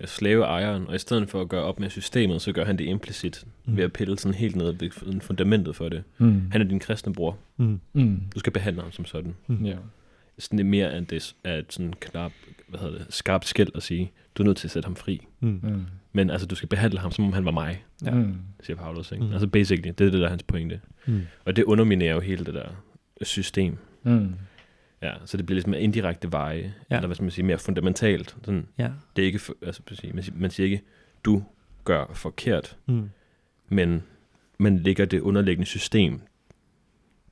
ja, 0.00 0.06
slaveejeren, 0.06 0.86
og 0.88 0.94
i 0.94 0.98
stedet 0.98 1.30
for 1.30 1.40
at 1.40 1.48
gøre 1.48 1.62
op 1.62 1.80
med 1.80 1.90
systemet, 1.90 2.42
så 2.42 2.52
gør 2.52 2.64
han 2.64 2.78
det 2.78 2.84
implicit, 2.84 3.44
Mm. 3.64 3.70
mm. 3.70 3.76
ved 3.76 3.84
at 3.84 3.92
pille 3.92 4.18
sådan 4.18 4.34
helt 4.34 4.56
ned 4.56 4.72
ved 4.72 5.20
fundamentet 5.20 5.76
for 5.76 5.88
det. 5.88 6.02
Mm. 6.18 6.42
Han 6.52 6.60
er 6.60 6.64
din 6.64 6.78
kristne 6.80 7.12
bror. 7.14 7.38
Mm. 7.56 7.80
Mm. 7.92 8.20
Du 8.34 8.38
skal 8.38 8.52
behandle 8.52 8.82
ham 8.82 8.92
som 8.92 9.04
sådan. 9.04 9.34
Mm. 9.46 9.64
Ja. 9.64 9.76
Sådan 10.38 10.58
det 10.58 10.64
er 10.64 10.68
mere 10.68 10.98
end 10.98 11.06
det 11.06 11.34
er 11.44 11.54
et 11.54 11.72
sådan 11.72 11.92
knap, 12.00 12.32
hvad 12.68 12.80
hedder 12.80 12.98
det, 12.98 13.06
skarpt 13.14 13.46
skæld 13.46 13.68
at 13.74 13.82
sige, 13.82 14.12
du 14.34 14.42
er 14.42 14.46
nødt 14.46 14.56
til 14.56 14.66
at 14.66 14.70
sætte 14.70 14.86
ham 14.86 14.96
fri. 14.96 15.26
Mm. 15.40 15.60
Mm. 15.62 15.82
Men 16.12 16.30
altså, 16.30 16.46
du 16.46 16.54
skal 16.54 16.68
behandle 16.68 16.98
ham, 16.98 17.10
som 17.10 17.24
om 17.24 17.32
han 17.32 17.44
var 17.44 17.50
mig, 17.50 17.84
Ja. 18.04 18.10
Mm. 18.10 18.34
siger 18.62 18.76
Paulus. 18.76 19.12
Ikke? 19.12 19.24
Mm. 19.24 19.32
Altså 19.32 19.46
basically, 19.46 19.88
det 19.98 20.00
er 20.06 20.10
det, 20.10 20.12
der 20.12 20.24
er 20.24 20.30
hans 20.30 20.42
pointe. 20.42 20.80
Mm. 21.06 21.20
Og 21.44 21.56
det 21.56 21.64
underminerer 21.64 22.14
jo 22.14 22.20
hele 22.20 22.44
det 22.44 22.54
der 22.54 22.68
system. 23.22 23.78
Mm. 24.02 24.34
Ja, 25.02 25.12
så 25.24 25.36
det 25.36 25.46
bliver 25.46 25.56
lidt 25.56 25.66
mere 25.66 25.80
indirekte 25.80 26.32
veje, 26.32 26.74
Ja. 26.90 26.96
eller 26.96 27.06
hvad 27.06 27.14
skal 27.14 27.22
man 27.24 27.30
sige, 27.30 27.44
mere 27.44 27.58
fundamentalt. 27.58 28.36
Sådan, 28.44 28.66
Ja. 28.78 28.90
det 29.16 29.22
er 29.22 29.26
ikke, 29.26 29.40
altså, 29.62 29.82
man 29.90 29.96
siger- 29.96 30.14
man 30.14 30.22
siger, 30.22 30.36
man 30.38 30.50
siger 30.50 30.64
ikke, 30.64 30.82
du 31.24 31.42
gør 31.84 32.10
forkert, 32.14 32.76
Mm. 32.86 33.10
men 33.68 34.02
man 34.58 34.78
lægger 34.78 35.04
det 35.04 35.20
underliggende 35.20 35.66
system, 35.66 36.20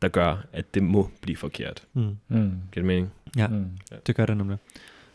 der 0.04 0.10
gør, 0.10 0.36
at 0.52 0.74
det 0.74 0.82
må 0.82 1.10
blive 1.20 1.36
forkert. 1.36 1.82
Mm. 1.94 2.02
Mm. 2.28 2.38
Giver 2.38 2.52
det 2.74 2.84
mening? 2.84 3.10
Ja. 3.36 3.46
Mm. 3.46 3.66
Det 4.06 4.16
gør 4.16 4.26
det 4.26 4.36
nemlig. 4.36 4.58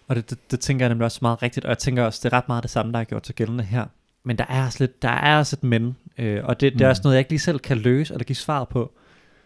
Og 0.08 0.16
det, 0.16 0.30
det, 0.30 0.52
det 0.52 0.60
tænker 0.60 0.86
jeg 0.86 0.90
nemlig 0.90 1.06
også 1.06 1.20
meget 1.22 1.42
rigtigt, 1.44 1.66
og 1.66 1.70
jeg 1.70 1.78
tænker 1.78 2.04
også, 2.04 2.20
det 2.24 2.34
er 2.34 2.38
ret 2.38 2.48
meget 2.48 2.64
det 2.64 2.72
samme, 2.72 2.92
der 2.94 3.00
er 3.00 3.04
gjort 3.04 3.24
til 3.24 3.36
gældende 3.36 3.64
her. 3.64 3.86
Men 4.24 4.38
der 4.38 4.46
er 4.50 4.66
også, 4.66 4.78
lidt, 4.84 5.02
der 5.02 5.10
er 5.10 5.38
også 5.40 5.56
et 5.60 5.64
men, 5.64 5.96
øh, 6.18 6.46
og 6.46 6.60
det, 6.60 6.74
det 6.74 6.82
er 6.82 6.86
Mm. 6.86 6.90
også 6.90 7.02
noget, 7.04 7.16
jeg 7.16 7.20
ikke 7.20 7.32
lige 7.32 7.40
selv 7.40 7.60
kan 7.60 7.78
løse 7.78 8.14
eller 8.14 8.24
give 8.26 8.36
svaret 8.36 8.68
på. 8.68 8.94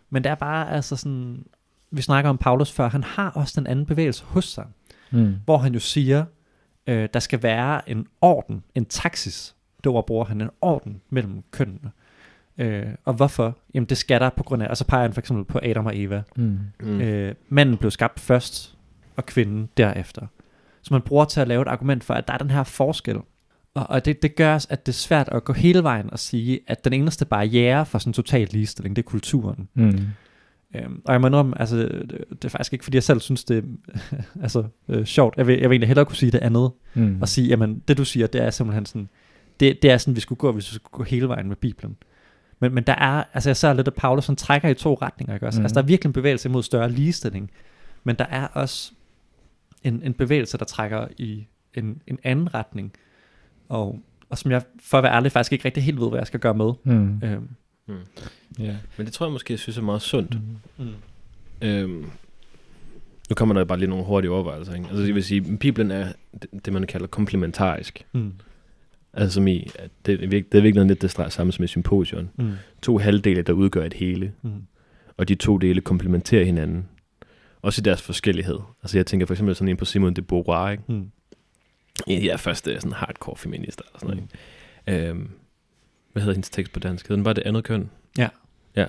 Men 0.10 0.24
det 0.24 0.30
er 0.30 0.36
bare 0.36 0.72
altså 0.72 0.96
sådan, 0.96 1.46
vi 1.92 2.02
snakker 2.02 2.30
om 2.30 2.38
Paulus 2.38 2.72
før, 2.72 2.90
han 2.90 3.04
har 3.04 3.30
også 3.30 3.54
den 3.60 3.68
anden 3.68 3.86
bevægelse 3.86 4.24
hos 4.26 4.46
sig, 4.46 4.66
Mm. 5.12 5.36
hvor 5.46 5.58
han 5.58 5.74
jo 5.74 5.80
siger, 5.80 6.26
øh, 6.88 7.10
der 7.14 7.20
skal 7.20 7.44
være 7.44 7.90
en 7.90 8.08
orden, 8.22 8.64
en 8.76 8.86
taxis, 8.86 9.56
det 9.78 9.88
ord 9.92 10.08
bruger 10.08 10.26
han, 10.26 10.42
en 10.42 10.50
orden 10.62 11.02
mellem 11.10 11.44
kønnene. 11.52 11.92
Øh, 12.58 12.86
og 13.06 13.14
hvorfor? 13.14 13.58
Jamen 13.74 13.86
det 13.90 13.98
skal 13.98 14.22
der 14.22 14.30
på 14.30 14.44
grund 14.44 14.64
af, 14.64 14.68
og 14.68 14.78
så 14.78 14.86
peger 14.86 15.02
han 15.02 15.14
for 15.14 15.22
eksempel 15.22 15.46
på 15.46 15.60
Adam 15.64 15.86
og 15.86 15.98
Eva. 16.00 16.24
Mm. 16.36 16.60
Mm. 16.80 17.02
Øh, 17.02 17.36
manden 17.50 17.78
blev 17.78 17.92
skabt 17.92 18.20
først, 18.20 18.76
og 19.16 19.26
kvinden 19.26 19.70
derefter. 19.78 20.28
Så 20.82 20.94
man 20.94 21.02
bruger 21.02 21.26
til 21.26 21.40
at 21.42 21.48
lave 21.48 21.62
et 21.62 21.68
argument 21.68 22.04
for, 22.04 22.14
at 22.14 22.28
der 22.28 22.34
er 22.34 22.38
den 22.38 22.50
her 22.50 22.64
forskel. 22.64 23.18
Og, 23.74 23.90
og 23.90 24.06
det, 24.06 24.22
det 24.22 24.36
gør, 24.36 24.54
at 24.70 24.86
det 24.86 24.92
er 24.92 24.98
svært 24.98 25.30
at 25.32 25.44
gå 25.44 25.54
hele 25.54 25.84
vejen 25.84 26.10
og 26.12 26.20
sige, 26.20 26.60
at 26.68 26.84
den 26.86 26.94
eneste 26.94 27.26
barriere 27.26 27.86
for 27.86 28.00
sådan 28.00 28.14
total 28.14 28.48
ligestilling, 28.52 28.96
det 28.96 29.02
er 29.04 29.10
kulturen. 29.10 29.68
Mm. 29.74 30.00
Øhm, 30.76 31.02
og 31.06 31.14
jeg 31.14 31.22
må 31.22 31.28
indrømme, 31.28 31.60
altså, 31.60 31.78
det, 31.78 32.26
det 32.30 32.46
er 32.46 32.50
faktisk 32.50 32.74
ikke, 32.74 32.84
fordi 32.86 32.96
jeg 32.96 33.04
selv 33.04 33.20
synes, 33.20 33.44
det 33.44 33.58
er 33.58 33.62
altså, 34.44 34.64
øh, 34.90 35.06
sjovt. 35.06 35.38
Jeg 35.38 35.48
vil, 35.48 35.60
jeg 35.60 35.70
vil 35.70 35.76
egentlig 35.76 35.88
hellere 35.88 36.06
kunne 36.06 36.16
sige 36.16 36.32
det 36.32 36.38
andet, 36.40 36.72
Mm. 36.94 37.18
og 37.22 37.28
sige, 37.30 37.48
jamen, 37.48 37.84
det 37.88 37.98
du 37.98 38.06
siger, 38.06 38.28
det 38.28 38.42
er 38.42 38.50
simpelthen 38.50 38.86
sådan, 38.86 39.10
det, 39.60 39.82
det 39.82 39.92
er 39.92 39.98
sådan, 39.98 40.16
vi 40.16 40.20
skulle 40.22 40.40
gå, 40.40 40.52
hvis 40.52 40.72
vi 40.72 40.76
skulle 40.76 40.92
gå 40.92 41.04
hele 41.04 41.28
vejen 41.28 41.48
med 41.48 41.56
Bibelen. 41.56 41.96
Men, 42.64 42.74
men 42.76 42.84
der 42.84 42.94
er, 42.96 43.24
altså 43.34 43.50
jeg 43.50 43.58
ser 43.58 43.74
lidt, 43.74 43.88
at 43.88 43.94
Paulus 43.94 44.28
han 44.28 44.36
trækker 44.36 44.70
i 44.70 44.74
to 44.74 44.94
retninger, 45.02 45.34
ikke 45.34 45.48
også? 45.48 45.60
Mm. 45.60 45.66
Altså 45.66 45.76
der 45.76 45.82
er 45.82 45.86
virkelig 45.86 46.10
en 46.10 46.14
bevægelse 46.14 46.50
mod 46.50 46.64
større 46.64 46.90
ligestilling, 46.92 47.52
men 48.04 48.16
der 48.16 48.26
er 48.26 48.48
også 48.48 48.92
en, 49.84 50.02
en 50.04 50.14
bevægelse, 50.14 50.58
der 50.58 50.66
trækker 50.66 51.08
i 51.18 51.46
en, 51.74 52.02
en 52.08 52.20
anden 52.24 52.54
retning, 52.54 52.94
og, 53.70 54.00
og 54.30 54.38
som 54.38 54.52
jeg, 54.52 54.62
for 54.80 54.98
at 54.98 55.04
være 55.04 55.14
ærlig, 55.14 55.32
faktisk 55.32 55.54
ikke 55.54 55.66
rigtig 55.66 55.84
helt 55.84 56.00
ved, 56.00 56.10
hvad 56.10 56.20
jeg 56.20 56.28
skal 56.28 56.40
gøre 56.40 56.54
med. 56.54 56.72
Mm. 56.84 57.20
Øhm, 57.24 57.50
Mm. 57.88 57.96
Ja. 58.60 58.76
Men 58.98 59.06
det 59.06 59.14
tror 59.14 59.26
jeg 59.26 59.34
måske, 59.34 59.54
jeg 59.54 59.60
synes 59.60 59.78
er 59.78 59.82
meget 59.82 60.02
sundt. 60.02 60.38
mm. 60.78 60.88
Øhm, 61.62 62.06
nu 63.30 63.34
kommer 63.36 63.56
der 63.56 63.64
bare 63.66 63.80
lige 63.80 63.90
nogle 63.90 64.06
hurtige 64.06 64.32
overvejelser. 64.32 64.74
Ikke? 64.74 64.88
Altså, 64.88 65.04
jeg 65.04 65.16
vil 65.16 65.24
sige, 65.24 65.58
Bibelen 65.58 65.92
er 65.92 66.08
det, 66.42 66.66
det 66.66 66.74
man 66.74 66.84
kalder 66.88 67.08
komplementarisk. 67.08 68.06
Mm. 68.12 68.34
Altså 69.14 69.34
som 69.34 69.48
i, 69.48 69.70
at 69.80 69.90
det, 70.06 70.14
er 70.14 70.18
det 70.28 70.58
er 70.58 70.62
virkelig 70.62 70.86
lidt 70.86 71.02
det 71.02 71.12
samme 71.34 71.52
som 71.54 71.64
i 71.64 71.68
symposion. 71.68 72.30
Mm. 72.36 72.52
To 72.82 72.98
halvdele, 72.98 73.42
der 73.42 73.54
udgør 73.54 73.84
et 73.86 73.94
hele, 73.94 74.34
Mm. 74.42 74.52
og 75.18 75.28
de 75.28 75.36
to 75.36 75.58
dele 75.58 75.82
komplementerer 75.82 76.46
hinanden. 76.46 76.88
Også 77.62 77.82
i 77.82 77.84
deres 77.84 78.02
forskellighed. 78.02 78.60
Altså 78.84 78.98
jeg 78.98 79.06
tænker 79.06 79.26
for 79.26 79.34
eksempel 79.34 79.56
sådan 79.56 79.68
en 79.70 79.78
på 79.78 79.86
Simone 79.86 80.14
de 80.16 80.22
Beauvoir, 80.22 80.70
ikke? 80.70 80.84
Mm. 80.88 81.12
En 82.08 82.16
af 82.16 82.22
de 82.22 82.28
der 82.28 82.38
første 82.38 82.76
sådan 82.76 82.92
hardcore 82.92 83.36
feminister. 83.38 83.84
Og 83.94 84.00
sådan 84.00 84.18
noget, 84.18 84.30
ikke? 84.88 85.10
Øhm, 85.10 85.30
hvad 86.14 86.22
hedder 86.24 86.34
hendes 86.34 86.50
tekst 86.50 86.74
på 86.74 86.80
dansk? 86.80 87.06
Hedder 87.06 87.16
den 87.16 87.24
bare 87.24 87.34
det 87.34 87.44
andet 87.46 87.64
køn? 87.64 87.90
Ja. 88.18 88.28
Ja. 88.76 88.86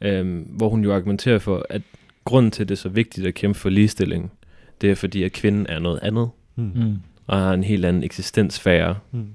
Øhm, 0.00 0.38
hvor 0.40 0.68
hun 0.68 0.84
jo 0.84 0.94
argumenterer 0.94 1.38
for, 1.38 1.66
at 1.70 1.82
grunden 2.24 2.50
til, 2.52 2.62
at 2.62 2.68
det 2.68 2.74
er 2.74 2.78
så 2.78 2.88
vigtigt 2.88 3.26
at 3.26 3.34
kæmpe 3.34 3.58
for 3.58 3.68
ligestilling, 3.68 4.32
det 4.80 4.90
er 4.90 4.94
fordi, 4.94 5.22
at 5.22 5.32
kvinden 5.32 5.66
er 5.68 5.78
noget 5.78 5.98
andet, 6.02 6.28
Mm. 6.56 6.72
Mm. 6.74 6.96
og 7.26 7.38
har 7.38 7.54
en 7.54 7.64
helt 7.64 7.84
anden 7.84 8.02
eksistensfære, 8.04 8.96
Mm. 9.12 9.26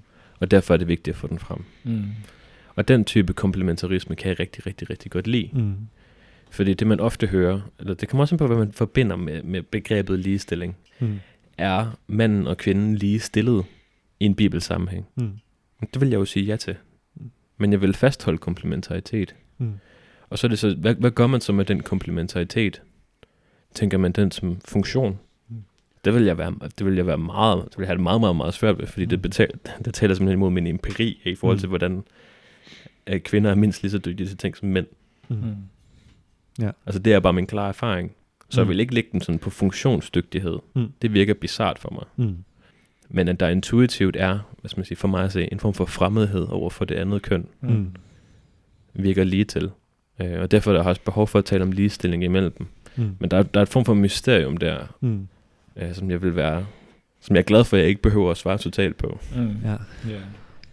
Og 0.42 0.52
derfor 0.52 0.74
er 0.74 0.78
det 0.78 0.88
vigtigt 0.88 1.14
at 1.14 1.18
få 1.20 1.28
den 1.28 1.40
frem. 1.40 1.64
Mm. 1.84 2.04
Og 2.76 2.88
den 2.88 3.06
type 3.06 3.34
komplementarisme 3.34 4.16
kan 4.16 4.30
jeg 4.30 4.40
rigtig, 4.40 4.66
rigtig, 4.66 4.90
rigtig 4.90 5.12
godt 5.12 5.28
lide. 5.28 5.50
Mm. 5.54 5.74
Fordi 6.52 6.74
det, 6.74 6.88
man 6.88 7.00
ofte 7.00 7.28
hører, 7.28 7.62
eller 7.80 7.94
det 7.94 8.10
kommer 8.10 8.22
også 8.24 8.38
på, 8.38 8.48
hvad 8.48 8.58
man 8.58 8.72
forbinder 8.72 9.16
med, 9.16 9.44
med 9.44 9.62
begrebet 9.62 10.20
ligestilling, 10.20 10.78
Mm. 11.00 11.20
er 11.58 11.98
manden 12.08 12.48
og 12.48 12.58
kvinden 12.58 12.96
lige 12.96 13.20
stillet 13.20 13.66
i 14.20 14.26
en 14.26 14.36
bibelsammenhæng. 14.36 15.08
Mm. 15.16 15.32
Det 15.94 16.02
vil 16.02 16.10
jeg 16.10 16.20
jo 16.20 16.26
sige 16.26 16.46
ja 16.46 16.56
til. 16.56 16.76
Mm. 17.16 17.32
Men 17.58 17.72
jeg 17.72 17.82
vil 17.82 17.94
fastholde 17.94 18.38
komplementaritet. 18.38 19.36
Mm. 19.58 19.74
Og 20.30 20.40
så 20.40 20.48
er 20.48 20.50
det 20.50 20.60
så, 20.60 20.76
hvad, 20.76 20.96
hvad 20.96 21.12
gør 21.12 21.28
man 21.28 21.42
så 21.42 21.54
med 21.54 21.66
den 21.66 21.84
komplementaritet? 21.84 22.82
Tænker 23.74 23.98
man 23.98 24.12
den 24.12 24.32
som 24.32 24.62
funktion? 24.66 25.20
Mm. 26.02 26.12
Det 26.12 26.14
vil 26.14 26.24
jeg 26.26 26.38
være, 26.38 26.54
det 26.78 26.86
vil 26.86 26.96
jeg 26.96 27.08
være 27.08 27.18
meget, 27.18 27.66
det 27.66 27.78
vil 27.78 27.84
jeg 27.84 27.88
have 27.88 27.96
det 27.96 28.04
meget, 28.04 28.20
meget, 28.22 28.36
meget 28.36 28.54
svært 28.54 28.80
ved, 28.80 28.88
fordi 28.88 29.06
Mm. 29.06 29.10
det, 29.10 29.22
betal, 29.22 29.50
det 29.86 29.94
taler 29.94 30.14
simpelthen 30.16 30.40
imod 30.40 30.50
min 30.52 30.68
empiri 30.68 31.22
i 31.26 31.36
forhold 31.36 31.58
Mm. 31.58 31.60
til, 31.60 31.70
hvordan 31.70 32.04
at 33.06 33.24
kvinder 33.24 33.52
er 33.52 33.56
mindst 33.56 33.82
lige 33.84 33.92
så 33.92 33.98
dygtige 33.98 34.28
til 34.28 34.38
ting 34.38 34.58
som 34.58 34.70
mænd. 34.70 34.88
Mm. 35.30 35.36
Mm. 36.60 36.66
Altså 36.86 37.00
det 37.00 37.14
er 37.14 37.20
bare 37.20 37.34
min 37.34 37.48
klare 37.48 37.68
erfaring. 37.70 38.12
Så 38.50 38.62
jeg 38.62 38.66
Mm. 38.66 38.70
vil 38.70 38.80
ikke 38.80 38.94
lægge 38.94 39.10
den 39.12 39.22
sådan 39.22 39.40
på 39.40 39.50
funktionsdygtighed. 39.50 40.60
Mm. 40.76 40.92
Det 41.02 41.14
virker 41.14 41.34
bizart 41.34 41.80
for 41.80 41.90
mig. 41.92 42.28
Mm. 42.28 42.36
Men 43.10 43.28
at 43.28 43.40
der 43.40 43.48
intuitivt 43.48 44.16
er, 44.20 44.40
hvad 44.62 44.70
skal 44.70 44.80
man 44.80 44.86
sige, 44.86 44.98
for 44.98 45.08
mig 45.08 45.24
at 45.24 45.32
se, 45.32 45.50
en 45.52 45.60
form 45.60 45.74
for 45.74 45.86
fremmedhed 45.86 46.48
over 46.50 46.70
for 46.70 46.86
det 46.86 46.96
andet 46.96 47.22
køn, 47.22 47.46
Mm. 47.62 47.88
virker 48.94 49.24
lige 49.24 49.44
til. 49.44 49.72
Øh, 50.22 50.40
og 50.42 50.52
derfor 50.52 50.72
er 50.72 50.76
der 50.78 50.84
også 50.84 51.02
behov 51.06 51.28
for 51.28 51.40
at 51.40 51.46
tale 51.46 51.64
om 51.64 51.72
ligestilling 51.72 52.24
imellem 52.24 52.52
dem. 52.58 52.68
Mm. 52.96 53.16
Men 53.20 53.32
der 53.32 53.38
er, 53.38 53.44
der 53.44 53.60
er 53.60 53.64
et 53.64 53.70
form 53.70 53.86
for 53.86 53.94
mysterium 53.94 54.58
der, 54.58 54.96
Mm. 55.02 55.28
Øh, 55.76 55.94
som 55.96 56.12
jeg 56.12 56.22
vil 56.22 56.36
være, 56.36 56.66
som 57.22 57.36
jeg 57.36 57.42
er 57.42 57.46
glad 57.46 57.64
for, 57.64 57.78
at 57.78 57.82
jeg 57.82 57.90
ikke 57.90 58.02
behøver 58.02 58.32
at 58.32 58.38
svare 58.38 58.58
totalt 58.58 58.98
på. 58.98 59.20
Mm. 59.36 59.56
Ja, 59.64 59.76
Ja. 60.08 60.20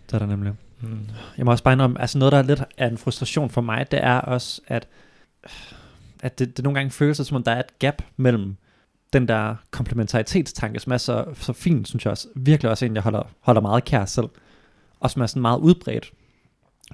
det 0.07 0.15
er 0.15 0.19
der 0.19 0.27
nemlig. 0.27 0.53
Mm. 0.81 0.99
Jeg 1.39 1.45
må 1.45 1.51
også 1.51 1.65
bare 1.65 1.73
indrømme, 1.75 2.01
altså 2.01 2.19
noget, 2.19 2.33
der 2.33 2.39
er 2.39 2.43
lidt 2.43 2.63
af 2.79 2.87
en 2.87 2.99
frustration 2.99 3.51
for 3.51 3.61
mig, 3.61 3.91
det 3.91 4.05
er 4.05 4.21
også, 4.21 4.61
at 4.67 4.89
at 6.23 6.39
det, 6.39 6.57
det 6.57 6.63
nogle 6.65 6.79
gange 6.79 6.91
føles 6.91 7.17
som 7.17 7.37
om, 7.37 7.43
der 7.43 7.53
er 7.53 7.61
et 7.61 7.79
gap 7.79 8.03
mellem 8.17 8.57
den 9.13 9.29
der 9.29 9.55
komplementaritetstanke, 9.71 10.81
som 10.81 10.93
er 10.93 10.97
så, 10.97 11.25
så 11.35 11.53
fin, 11.53 11.85
synes 11.85 12.05
jeg 12.05 12.11
også, 12.11 12.29
virkelig 12.37 12.71
også 12.71 12.87
en, 12.87 12.95
jeg 12.95 13.03
holder, 13.03 13.23
holder 13.41 13.61
meget 13.61 13.85
kær 13.85 14.05
selv, 14.05 14.29
og 15.01 15.11
som 15.11 15.23
er 15.23 15.27
sådan 15.27 15.43
meget 15.43 15.59
udbredt 15.59 16.13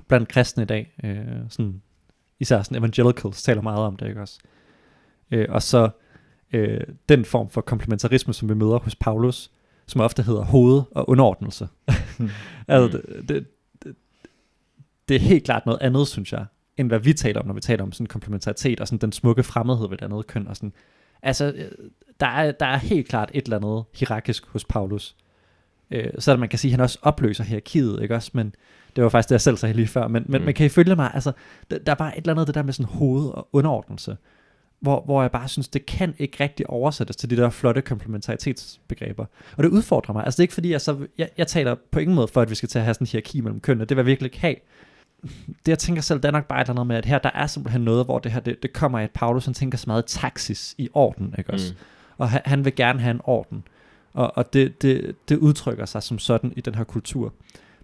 blandt 0.08 0.28
kristne 0.28 0.62
i 0.62 0.66
dag. 0.66 0.92
Øh, 1.04 1.18
sådan, 1.48 1.82
især 2.40 2.62
sådan 2.62 2.78
evangelicals 2.78 3.42
taler 3.42 3.62
meget 3.62 3.78
om 3.78 3.96
det, 3.96 4.08
ikke 4.08 4.20
også? 4.20 4.38
Øh, 5.30 5.46
og 5.48 5.62
så 5.62 5.88
øh, 6.54 6.80
den 7.08 7.24
form 7.24 7.48
for 7.50 7.60
komplementarisme, 7.60 8.34
som 8.34 8.48
vi 8.48 8.54
møder 8.54 8.78
hos 8.78 8.94
Paulus, 8.96 9.50
som 9.86 10.00
ofte 10.00 10.22
hedder 10.22 10.44
hoved 10.44 10.82
og 10.90 11.08
underordnelse. 11.08 11.68
altså, 12.68 12.98
det, 12.98 13.28
det, 13.28 13.46
det, 13.82 13.96
det 15.08 15.14
er 15.16 15.20
helt 15.20 15.44
klart 15.44 15.66
noget 15.66 15.78
andet, 15.82 16.08
synes 16.08 16.32
jeg, 16.32 16.46
end 16.76 16.88
hvad 16.88 16.98
vi 16.98 17.12
taler 17.12 17.40
om, 17.40 17.46
når 17.46 17.54
vi 17.54 17.60
taler 17.60 17.82
om 17.82 17.92
sådan 17.92 18.06
komplementaritet 18.06 18.80
og 18.80 18.88
sådan 18.88 18.98
den 18.98 19.12
smukke 19.12 19.42
fremmedhed 19.42 19.88
ved 19.88 19.96
det 19.96 20.04
andet 20.04 20.26
køn. 20.26 20.46
Og 20.48 20.56
sådan. 20.56 20.72
Altså, 21.22 21.52
øh, 21.56 21.70
der 22.20 22.26
er, 22.26 22.52
der 22.52 22.66
er 22.66 22.76
helt 22.76 23.08
klart 23.08 23.30
et 23.34 23.44
eller 23.44 23.56
andet 23.56 23.84
hierarkisk 23.94 24.46
hos 24.46 24.64
Paulus. 24.64 25.16
Øh, 25.90 26.10
så 26.18 26.36
man 26.36 26.48
kan 26.48 26.58
sige, 26.58 26.70
at 26.70 26.72
han 26.72 26.80
også 26.80 26.98
opløser 27.02 27.44
hierarkiet, 27.44 28.02
ikke 28.02 28.14
også? 28.14 28.30
Men 28.34 28.54
det 28.96 29.04
var 29.04 29.10
faktisk 29.10 29.28
det, 29.28 29.32
jeg 29.32 29.40
selv 29.40 29.56
sagde 29.56 29.74
lige 29.74 29.86
før. 29.86 30.08
Men, 30.08 30.24
men 30.28 30.40
Mm. 30.40 30.44
man 30.44 30.54
kan 30.54 30.66
ifølge 30.66 30.96
mig, 30.96 31.10
altså, 31.14 31.32
der, 31.70 31.78
der 31.78 31.92
er 31.92 31.96
bare 31.96 32.18
et 32.18 32.22
eller 32.22 32.32
andet 32.32 32.46
det 32.46 32.54
der 32.54 32.62
med 32.62 32.72
sådan 32.72 32.92
hoved 32.92 33.28
og 33.28 33.48
underordnelse, 33.52 34.16
hvor, 34.84 35.02
hvor 35.04 35.22
jeg 35.22 35.30
bare 35.30 35.48
synes, 35.48 35.68
det 35.68 35.86
kan 35.86 36.14
ikke 36.18 36.36
rigtig 36.44 36.70
oversættes 36.70 37.16
til 37.16 37.30
de 37.30 37.36
der 37.36 37.50
flotte 37.50 37.82
komplementaritetsbegreber. 37.82 39.24
Og 39.56 39.64
det 39.64 39.70
udfordrer 39.70 40.12
mig. 40.12 40.24
Altså 40.24 40.36
det 40.36 40.40
er 40.40 40.44
ikke 40.44 40.54
fordi, 40.54 40.70
jeg, 40.70 40.80
så, 40.80 41.06
jeg, 41.18 41.28
jeg 41.38 41.46
taler 41.46 41.74
på 41.90 41.98
ingen 41.98 42.14
måde 42.14 42.28
for, 42.28 42.40
at 42.40 42.50
vi 42.50 42.54
skal 42.54 42.68
til 42.68 42.78
at 42.78 42.84
have 42.84 42.94
sådan 42.94 43.04
en 43.04 43.08
hierarki 43.08 43.40
mellem 43.40 43.60
kønnene. 43.60 43.84
Det 43.84 43.96
vil 43.96 44.02
jeg 44.02 44.06
virkelig 44.06 44.26
ikke 44.26 44.40
have. 44.40 44.54
Det 45.22 45.68
jeg 45.68 45.78
tænker 45.78 46.02
selv, 46.02 46.20
det 46.20 46.24
er 46.24 46.32
nok 46.32 46.46
bare 46.46 46.60
et 46.60 46.64
eller 46.64 46.72
andet 46.72 46.86
med, 46.86 46.96
at 46.96 47.06
her 47.06 47.18
der 47.18 47.30
er 47.34 47.46
simpelthen 47.46 47.82
noget, 47.82 48.04
hvor 48.04 48.18
det 48.18 48.32
her, 48.32 48.40
det, 48.40 48.62
det 48.62 48.72
kommer 48.72 48.98
af, 48.98 49.02
at 49.02 49.10
Paulus 49.10 49.44
han 49.44 49.54
tænker 49.54 49.78
så 49.78 49.84
meget 49.86 50.06
taxis 50.06 50.74
i 50.78 50.88
orden, 50.94 51.34
ikke 51.38 51.50
også? 51.50 51.72
Mm. 51.72 51.78
Og 52.18 52.30
han, 52.30 52.40
han 52.44 52.64
vil 52.64 52.74
gerne 52.74 53.00
have 53.00 53.10
en 53.10 53.20
orden. 53.24 53.64
Og, 54.12 54.36
og 54.36 54.52
det, 54.52 54.82
det, 54.82 55.16
det 55.28 55.36
udtrykker 55.36 55.84
sig 55.84 56.02
som 56.02 56.18
sådan 56.18 56.52
i 56.56 56.60
den 56.60 56.74
her 56.74 56.84
kultur. 56.84 57.32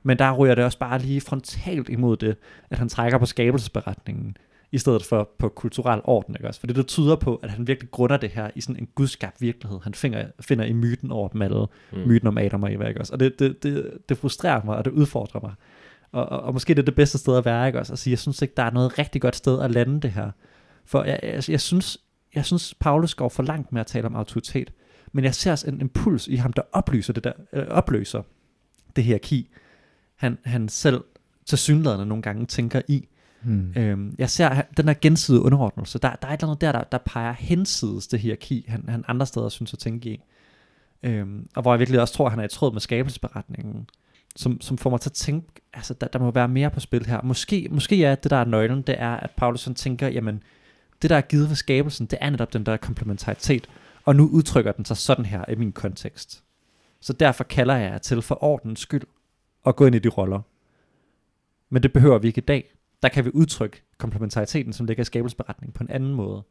Men 0.03 0.19
der 0.19 0.33
ryger 0.33 0.55
det 0.55 0.65
også 0.65 0.79
bare 0.79 0.99
lige 0.99 1.21
frontalt 1.21 1.89
imod 1.89 2.17
det, 2.17 2.37
at 2.71 2.79
han 2.79 2.89
trækker 2.89 3.19
på 3.19 3.27
skabelsesberetningen, 3.27 4.37
i 4.73 4.79
stedet 4.79 5.05
for 5.05 5.31
på 5.39 5.49
kulturel 5.49 6.01
orden. 6.05 6.35
Ikke 6.35 6.49
også? 6.49 6.61
For 6.61 6.67
det, 6.67 6.77
det 6.77 6.87
tyder 6.87 7.17
på, 7.17 7.37
at 7.37 7.51
han 7.51 7.67
virkelig 7.67 7.91
grunder 7.91 8.17
det 8.17 8.31
her 8.31 8.51
i 8.55 8.61
sådan 8.61 8.77
en 8.77 8.89
gudskabt 8.95 9.41
virkelighed. 9.41 9.79
Han 9.83 9.95
finder, 9.95 10.25
finder 10.41 10.65
i 10.65 10.73
myten 10.73 11.11
over 11.13 11.29
dem 11.29 11.43
alle, 11.43 11.67
Mm. 11.93 11.99
myten 12.07 12.29
om 12.29 12.39
Adam 12.39 12.63
og 12.63 12.73
Eva. 12.75 12.89
Ikke 12.89 13.01
også? 13.01 13.13
Og 13.13 13.21
det, 13.21 13.39
det, 13.39 13.63
det, 13.63 13.99
det 14.09 14.19
frustrerer 14.19 14.65
mig, 14.65 14.77
og 14.77 14.85
det 14.85 14.91
udfordrer 14.91 15.41
mig. 15.41 15.55
Og, 16.13 16.27
og, 16.27 16.41
og 16.41 16.53
måske 16.53 16.75
det 16.75 16.79
er 16.83 16.85
det 16.85 16.95
bedste 16.95 17.19
sted 17.19 17.37
at 17.37 17.45
være, 17.45 17.67
ikke 17.67 17.79
også? 17.79 17.93
At 17.93 17.99
sige, 17.99 18.13
jeg 18.13 18.19
synes 18.19 18.43
ikke, 18.43 18.55
der 18.57 18.63
er 18.63 18.71
noget 18.71 18.99
rigtig 18.99 19.21
godt 19.23 19.37
sted 19.37 19.61
at 19.63 19.71
lande 19.71 20.01
det 20.01 20.11
her. 20.11 20.31
For 20.85 21.05
jeg, 21.05 21.21
jeg, 21.23 21.51
jeg, 21.51 21.61
synes, 21.61 21.99
jeg 22.35 22.45
synes, 22.45 22.75
Paulus 22.81 23.15
går 23.15 23.29
for 23.29 23.43
langt 23.43 23.73
med 23.73 23.81
at 23.81 23.87
tale 23.87 24.07
om 24.07 24.17
autoritet. 24.17 24.73
Men 25.13 25.25
jeg 25.25 25.35
ser 25.35 25.53
også 25.53 25.69
en 25.69 25.81
impuls 25.81 26.29
i 26.29 26.35
ham, 26.37 26.53
der 26.53 26.63
oplyser 26.73 27.13
det 27.13 27.25
der, 27.25 27.33
øh, 27.53 27.67
opløser 27.69 28.23
det 28.97 29.05
hierarki, 29.05 29.49
han, 30.17 30.39
han 30.45 30.69
selv 30.69 31.05
til 31.47 31.59
synlædende 31.59 32.07
nogle 32.07 32.23
gange 32.23 32.47
tænker 32.47 32.83
i. 32.89 33.09
Hmm. 33.43 33.73
Øhm, 33.77 34.15
jeg 34.19 34.31
ser 34.31 34.63
den 34.77 34.87
her 34.87 34.95
gensidige 35.01 35.43
underordnelse. 35.43 35.99
Der, 35.99 36.15
der 36.15 36.29
er 36.29 36.33
et 36.33 36.41
eller 36.41 36.49
andet 36.49 36.61
der, 36.61 36.73
der, 36.73 36.85
der 36.85 36.99
peger 36.99 37.33
hensides 37.33 38.07
det 38.07 38.21
hierarki, 38.21 38.65
han, 38.69 38.85
han 38.89 39.05
andre 39.09 39.27
steder 39.27 39.49
synes 39.49 39.73
at 39.73 39.79
tænke 39.79 40.11
i. 40.11 40.21
Øhm, 41.03 41.49
og 41.57 41.63
hvor 41.63 41.73
jeg 41.73 41.79
virkelig 41.79 42.01
også 42.01 42.15
tror, 42.15 42.27
at 42.27 42.33
han 42.33 42.41
er 42.41 42.45
i 42.45 42.49
tråd 42.49 42.73
med 42.73 42.81
skabelsesberetningen, 42.81 43.89
som, 44.37 44.61
som 44.61 44.79
får 44.79 44.91
mig 44.91 45.01
til 45.01 45.09
at 45.09 45.15
tænke, 45.15 45.47
altså 45.73 45.95
der, 45.95 46.07
der 46.07 46.19
må 46.19 46.31
være 46.31 46.49
mere 46.49 46.71
på 46.71 46.81
spil 46.81 47.07
her. 47.07 47.23
Måske, 47.23 47.69
måske 47.71 48.05
er 48.05 48.15
det, 48.15 48.31
der 48.31 48.37
er 48.37 48.45
nøglen, 48.45 48.83
det 48.83 48.95
er, 48.99 49.17
at 49.17 49.31
Paulus 49.37 49.69
tænker, 49.77 50.09
jamen, 50.09 50.43
det 51.03 51.11
der 51.11 51.17
er 51.17 51.21
givet 51.21 51.49
ved 51.49 51.57
skabelsen, 51.57 52.07
det 52.07 52.19
er 52.21 52.31
netop 52.31 52.53
den 52.53 52.67
der 52.67 52.77
komplementaritet, 52.77 53.69
og 54.05 54.17
nu 54.17 54.29
udtrykker 54.29 54.73
den 54.73 54.85
sig 54.85 54.97
sådan 54.97 55.25
her 55.25 55.45
i 55.49 55.55
min 55.55 55.73
kontekst. 55.73 56.43
Så 57.01 57.13
derfor 57.13 57.45
kalder 57.45 57.77
jeg 57.77 57.91
jer 57.91 57.99
til 57.99 58.23
for 58.23 58.45
ordens 58.45 58.81
skyld 58.81 59.03
at 59.67 59.77
gå 59.77 59.87
ind 59.87 59.95
i 59.95 59.99
de 59.99 60.09
roller. 60.09 60.41
Men 61.71 61.83
det 61.83 61.93
behøver 61.93 62.19
vi 62.19 62.29
ikke 62.29 62.41
i 62.41 62.45
dag. 62.45 62.75
Der 63.03 63.09
kan 63.09 63.25
vi 63.25 63.31
udtrykke 63.35 63.83
komplementariteten, 63.99 64.73
som 64.73 64.87
ligger 64.87 65.01
i 65.01 65.05
skabelsesberetningen 65.05 65.73
på 65.73 65.85
en 65.85 65.91
anden 65.91 66.15
måde. 66.15 66.43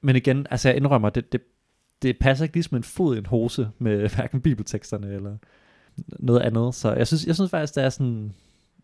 Men 0.00 0.16
igen, 0.16 0.46
altså 0.50 0.68
jeg 0.68 0.76
indrømmer, 0.76 1.10
det, 1.10 1.32
det, 1.32 1.40
det 2.02 2.18
passer 2.18 2.44
ikke 2.44 2.56
ligesom 2.56 2.76
en 2.76 2.82
fod 2.84 3.14
i 3.14 3.18
en 3.18 3.26
hose 3.26 3.68
med 3.78 4.08
hverken 4.14 4.40
bibelteksterne 4.40 5.14
eller 5.14 5.36
noget 6.18 6.40
andet. 6.40 6.74
Så 6.74 6.92
jeg 6.92 7.06
synes, 7.06 7.26
jeg 7.26 7.34
synes 7.34 7.50
faktisk, 7.50 7.74
det 7.74 7.84
er 7.84 7.88
sådan, 7.90 8.32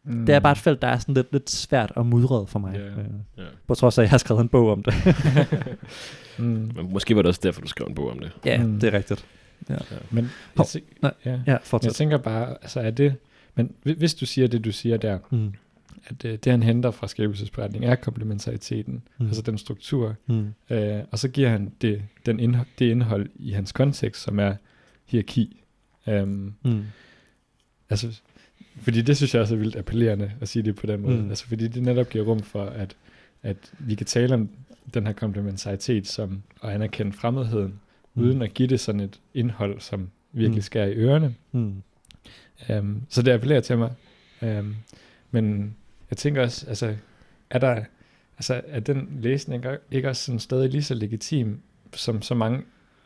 Mm. 0.04 0.26
det 0.26 0.34
er 0.34 0.40
bare 0.40 0.52
et 0.52 0.58
felt, 0.58 0.82
der 0.82 0.88
er 0.88 0.98
sådan 0.98 1.14
lidt, 1.14 1.32
lidt 1.32 1.50
svært 1.50 1.90
og 1.96 2.06
mudret 2.06 2.48
for 2.48 2.58
mig. 2.58 2.74
Ja. 2.74 2.80
Øh, 2.86 3.04
Ja. 3.38 3.42
På 3.66 3.74
trods 3.74 3.98
af, 3.98 4.02
at 4.02 4.04
jeg 4.04 4.10
har 4.10 4.18
skrevet 4.18 4.40
en 4.40 4.48
bog 4.48 4.72
om 4.72 4.82
det. 4.82 4.94
mm. 6.38 6.44
Men 6.76 6.92
måske 6.92 7.16
var 7.16 7.22
det 7.22 7.28
også 7.28 7.40
derfor, 7.42 7.60
du 7.60 7.68
skrev 7.68 7.86
en 7.86 7.94
bog 7.94 8.10
om 8.10 8.18
det. 8.18 8.32
ja, 8.44 8.62
Mm. 8.64 8.80
det 8.80 8.94
er 8.94 8.96
rigtigt. 8.98 9.26
Men 10.10 10.24
Hov, 10.56 10.62
jeg, 10.64 10.66
tænk, 10.66 10.84
nej, 11.02 11.12
ja. 11.24 11.30
Ja, 11.30 11.40
jeg 11.46 11.58
fortsæt. 11.62 11.92
tænker 11.92 12.16
bare, 12.18 12.48
altså 12.62 12.80
er 12.80 12.90
det, 12.90 13.14
men 13.54 13.74
hvi- 13.82 13.98
hvis 13.98 14.14
du 14.14 14.26
siger 14.26 14.48
det, 14.48 14.64
du 14.64 14.72
siger 14.72 14.96
der, 14.96 15.18
Mm. 15.30 15.52
At 16.06 16.24
øh, 16.24 16.38
det 16.44 16.50
han 16.52 16.62
henter 16.62 16.90
fra 16.90 17.08
skabelsesberetningen 17.08 17.90
er 17.90 17.94
komplementariteten, 17.94 19.02
Mm. 19.18 19.26
altså 19.26 19.42
den 19.42 19.58
struktur, 19.58 20.14
Mm. 20.26 20.54
øh, 20.70 21.00
og 21.10 21.18
så 21.18 21.28
giver 21.28 21.48
han 21.48 21.72
det, 21.82 22.02
den 22.26 22.40
indhold, 22.40 22.66
det 22.78 22.90
indhold 22.90 23.28
i 23.36 23.50
hans 23.50 23.72
kontekst, 23.72 24.22
som 24.22 24.38
er 24.38 24.54
hierarki. 25.06 25.62
Um, 26.06 26.54
Mm. 26.62 26.82
altså, 27.90 28.20
fordi 28.76 29.02
det 29.02 29.16
synes 29.16 29.34
jeg 29.34 29.42
også 29.42 29.54
er 29.54 29.58
vildt 29.58 29.76
appellerende 29.76 30.32
at 30.40 30.48
sige 30.48 30.62
det 30.62 30.76
på 30.76 30.86
den 30.86 31.00
måde. 31.00 31.22
Mm. 31.22 31.28
Altså 31.28 31.46
fordi 31.46 31.68
det 31.68 31.82
netop 31.82 32.08
giver 32.08 32.24
rum 32.24 32.40
for, 32.42 32.64
at, 32.64 32.96
at 33.42 33.56
vi 33.78 33.94
kan 33.94 34.06
tale 34.06 34.34
om 34.34 34.48
den 34.94 35.06
her 35.06 35.12
komplementaritet 35.12 36.06
som 36.06 36.42
at 36.62 36.70
anerkende 36.70 37.12
fremmedheden, 37.12 37.74
Mm. 38.14 38.22
mm. 38.22 38.28
uden 38.28 38.42
at 38.42 38.54
give 38.54 38.68
det 38.68 38.80
sådan 38.80 39.00
et 39.00 39.20
indhold, 39.34 39.80
som 39.80 40.10
virkelig 40.32 40.56
Mm. 40.58 40.62
skærer 40.62 40.86
i 40.86 40.92
ørerne. 40.94 41.34
Mm. 41.52 41.82
Um, 42.78 43.02
så 43.08 43.22
det 43.22 43.30
appellerer 43.32 43.60
til 43.60 43.78
mig. 43.78 43.92
Um, 44.42 44.76
men 45.30 45.76
jeg 46.10 46.16
tænker 46.16 46.42
også, 46.42 46.66
altså, 46.68 46.94
er 47.50 47.58
der, 47.58 47.84
altså, 48.38 48.60
er 48.66 48.80
den 48.80 49.08
læsning 49.20 49.64
ikke- 49.90 50.08
også 50.08 50.24
sådan 50.24 50.38
stadig 50.38 50.70
lige 50.70 50.82
så 50.82 50.94
legitim, 50.94 51.60
som 51.94 52.22
så 52.22 52.34
mange 52.34 52.62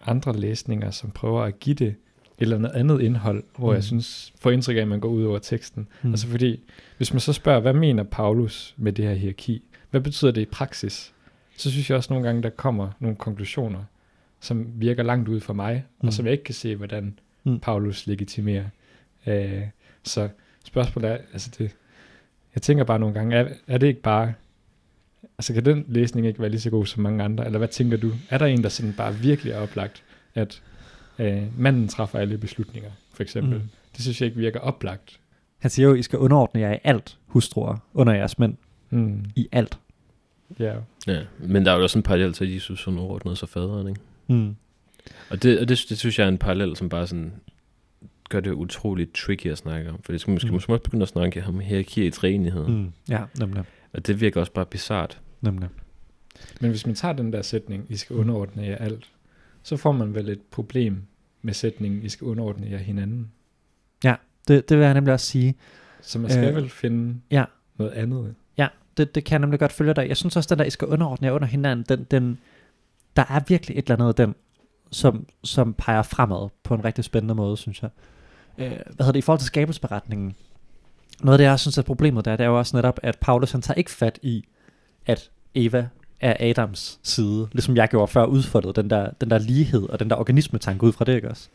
andre 0.07 0.37
læsninger, 0.37 0.91
som 0.91 1.11
prøver 1.11 1.43
at 1.43 1.61
give 1.61 1.75
det 1.75 1.87
et 1.89 1.95
eller 2.39 2.57
andet 2.57 2.71
andet 2.71 3.01
indhold, 3.01 3.45
hvor 3.59 3.69
Mm. 3.71 3.75
jeg 3.75 3.85
synes, 3.85 4.33
får 4.41 4.51
indtryk 4.51 4.77
af, 4.77 4.81
at 4.81 4.89
man 4.89 5.01
går 5.01 5.09
ud 5.09 5.25
over 5.25 5.39
teksten. 5.39 5.89
Mm. 6.03 6.11
Altså 6.11 6.27
fordi, 6.27 6.61
hvis 6.97 7.13
man 7.13 7.21
så 7.21 7.33
spørger, 7.33 7.61
hvad 7.61 7.73
mener 7.73 8.03
Paulus 8.03 8.75
med 8.77 8.93
det 8.93 9.05
her 9.05 9.15
hierarki? 9.15 9.63
Hvad 9.91 10.01
betyder 10.01 10.31
det 10.31 10.41
i 10.41 10.45
praksis? 10.45 11.13
Så 11.57 11.71
synes 11.71 11.91
jeg 11.91 11.97
også 11.97 12.13
nogle 12.13 12.27
gange, 12.27 12.43
der 12.43 12.51
kommer 12.51 12.91
nogle 13.01 13.17
konklusioner, 13.17 13.85
som 14.41 14.67
virker 14.75 15.03
langt 15.03 15.29
ud 15.29 15.41
for 15.41 15.53
mig, 15.53 15.85
Mm. 16.01 16.07
og 16.09 16.13
som 16.15 16.25
jeg 16.27 16.33
ikke 16.33 16.45
kan 16.45 16.55
se, 16.55 16.77
hvordan 16.77 17.19
Mm. 17.45 17.61
Paulus 17.61 18.07
legitimerer. 18.07 18.65
Øh, 19.27 19.63
så 20.05 20.29
spørgsmålet 20.65 21.11
er, 21.11 21.19
altså 21.33 21.51
det, 21.59 21.71
jeg 22.55 22.63
tænker 22.63 22.85
bare 22.85 22.99
nogle 22.99 23.15
gange, 23.15 23.37
er, 23.37 23.49
er 23.67 23.79
det 23.79 23.87
ikke 23.87 24.03
bare, 24.03 24.33
altså 25.39 25.55
kan 25.55 25.65
den 25.65 25.85
læsning 25.89 26.27
ikke 26.27 26.41
være 26.41 26.51
lige 26.51 26.61
så 26.61 26.71
god 26.71 26.87
som 26.87 27.03
mange 27.03 27.25
andre, 27.25 27.47
eller 27.47 27.59
hvad 27.59 27.69
tænker 27.69 27.97
du? 27.97 28.13
Er 28.31 28.39
der 28.39 28.47
en, 28.47 28.63
der 28.63 28.69
sådan 28.69 28.93
bare 28.93 29.15
virkelig 29.15 29.53
er 29.53 29.61
oplagt, 29.61 30.03
at 30.35 30.63
øh, 31.19 31.43
manden 31.59 31.89
træffer 31.89 32.19
alle 32.19 32.39
beslutninger, 32.39 32.91
for 33.13 33.23
eksempel? 33.23 33.59
Mm. 33.59 33.69
Det 33.97 34.03
synes 34.03 34.21
jeg 34.21 34.27
ikke 34.27 34.39
virker 34.39 34.61
oplagt. 34.61 35.21
Han 35.59 35.71
siger 35.71 35.89
jo, 35.89 35.95
I 35.95 36.03
skal 36.03 36.19
underordne 36.19 36.61
jer 36.61 36.75
i 36.75 36.79
alt, 36.85 37.19
hustruer, 37.27 37.77
under 37.95 38.13
jeres 38.13 38.39
mænd. 38.39 38.57
Mm. 38.91 39.25
I 39.37 39.49
alt. 39.53 39.79
Ja. 40.59 40.75
Ja, 41.07 41.21
men 41.39 41.67
der 41.67 41.73
er 41.73 41.77
jo 41.77 41.83
også 41.83 41.99
en 41.99 42.03
parallel 42.03 42.33
til, 42.33 42.45
at 42.45 42.55
Jesus 42.55 42.85
sådan 42.85 42.99
overordnede 42.99 43.37
sig 43.37 43.49
faderen, 43.49 43.89
ikke? 43.89 44.01
Mm. 44.27 44.57
Og 45.31 45.43
det, 45.43 45.61
og 45.61 45.69
det, 45.69 45.85
det 45.89 45.99
synes 45.99 46.19
jeg 46.19 46.25
er 46.25 46.29
en 46.29 46.39
parallel, 46.39 46.77
som 46.77 46.89
bare 46.89 47.07
sådan 47.07 47.33
gør 48.35 48.41
det 48.41 48.53
utroligt 48.53 49.15
tricky 49.15 49.47
at 49.47 49.59
snakke 49.59 49.91
om. 49.91 50.03
For 50.03 50.13
det 50.13 50.21
skal 50.21 50.31
måske, 50.33 50.47
Mm. 50.49 50.53
måske 50.55 50.73
også 50.73 50.83
begynde 50.83 51.03
at 51.03 51.09
snakke 51.09 51.45
om 51.49 51.61
hierarki 51.61 52.07
i 52.07 52.11
træenighed. 52.11 52.67
Mm. 52.67 52.93
Ja, 53.09 53.23
nemlig. 53.39 53.65
Og 53.93 54.07
det 54.07 54.21
virker 54.21 54.41
også 54.41 54.53
bare 54.53 54.67
bizart. 54.67 55.21
nemlig. 55.41 55.69
Men 56.61 56.71
hvis 56.71 56.87
man 56.87 56.95
tager 56.95 57.13
den 57.15 57.33
der 57.33 57.43
sætning, 57.43 57.87
I 57.89 57.97
skal 57.97 58.17
underordne 58.17 58.63
jer 58.63 58.77
alt, 58.77 59.11
så 59.63 59.77
får 59.77 59.93
man 59.93 60.15
vel 60.15 60.29
et 60.29 60.41
problem 60.51 61.03
med 61.43 61.55
sætningen, 61.55 62.03
I 62.03 62.09
skal 62.09 62.25
underordne 62.25 62.71
jer 62.71 62.79
hinanden. 62.79 63.31
Det, 64.49 64.69
det 64.69 64.79
vil 64.79 64.85
jeg 64.85 64.95
nemlig 64.95 65.13
også 65.15 65.27
sige. 65.27 65.55
Så 66.01 66.19
man 66.19 66.31
skal 66.31 66.49
Øh, 66.49 66.55
vel 66.57 66.69
finde 66.71 67.21
ja. 67.31 67.45
noget 67.79 67.91
andet. 67.93 68.35
Ja, 68.59 68.69
det, 68.97 69.15
det 69.15 69.25
kan 69.25 69.33
jeg 69.33 69.41
nemlig 69.41 69.61
godt 69.61 69.73
følge 69.73 69.95
dig. 69.95 70.09
Jeg 70.09 70.17
synes 70.17 70.37
også, 70.37 70.55
den 70.55 70.59
der, 70.59 70.65
I 70.65 70.71
skal 70.71 70.89
underordne 70.89 71.27
jer 71.27 71.33
under 71.33 71.49
hinanden, 71.49 71.85
den, 71.89 72.05
den, 72.11 72.39
der 73.17 73.23
er 73.29 73.41
virkelig 73.49 73.79
et 73.79 73.83
eller 73.85 73.95
andet 73.97 74.09
af 74.09 74.15
den, 74.15 74.35
som, 74.91 75.27
som 75.45 75.75
peger 75.75 76.03
fremad 76.03 76.49
på 76.63 76.75
en 76.75 76.85
rigtig 76.85 77.05
spændende 77.05 77.35
måde, 77.35 77.57
synes 77.57 77.83
jeg. 77.83 77.91
Øh, 78.59 78.69
hvad 78.69 78.79
hedder 78.99 79.13
det, 79.13 79.19
i 79.19 79.23
forhold 79.23 79.41
til 79.41 79.47
skabelsberetningen, 79.47 80.35
noget 81.21 81.35
af 81.35 81.39
det, 81.39 81.45
jeg 81.45 81.61
synes 81.61 81.79
er 81.79 81.83
problemet 81.83 82.25
der, 82.25 82.37
det 82.37 82.45
er 82.45 82.49
jo 82.49 82.59
også 82.59 82.77
netop, 82.77 83.01
at 83.03 83.19
Paulus 83.21 83.53
han 83.53 83.63
tager 83.63 83.79
ikke 83.79 83.91
fat 83.91 84.19
i, 84.23 84.45
at 85.07 85.31
Eva 85.55 85.89
er 86.21 86.37
Adams 86.41 87.01
side, 87.03 87.49
ligesom 87.53 87.77
jeg 87.77 87.89
gjorde 87.89 88.13
før 88.13 88.25
udfoldet, 88.25 88.77
den 88.77 88.91
der, 88.91 89.11
den 89.11 89.31
der 89.31 89.39
lighed 89.39 89.83
og 89.83 90.01
den 90.01 90.11
der 90.11 90.17
organismetanke 90.17 90.85
ud 90.85 90.93
fra 90.93 91.05
det, 91.05 91.15
ikke 91.15 91.31
også? 91.31 91.49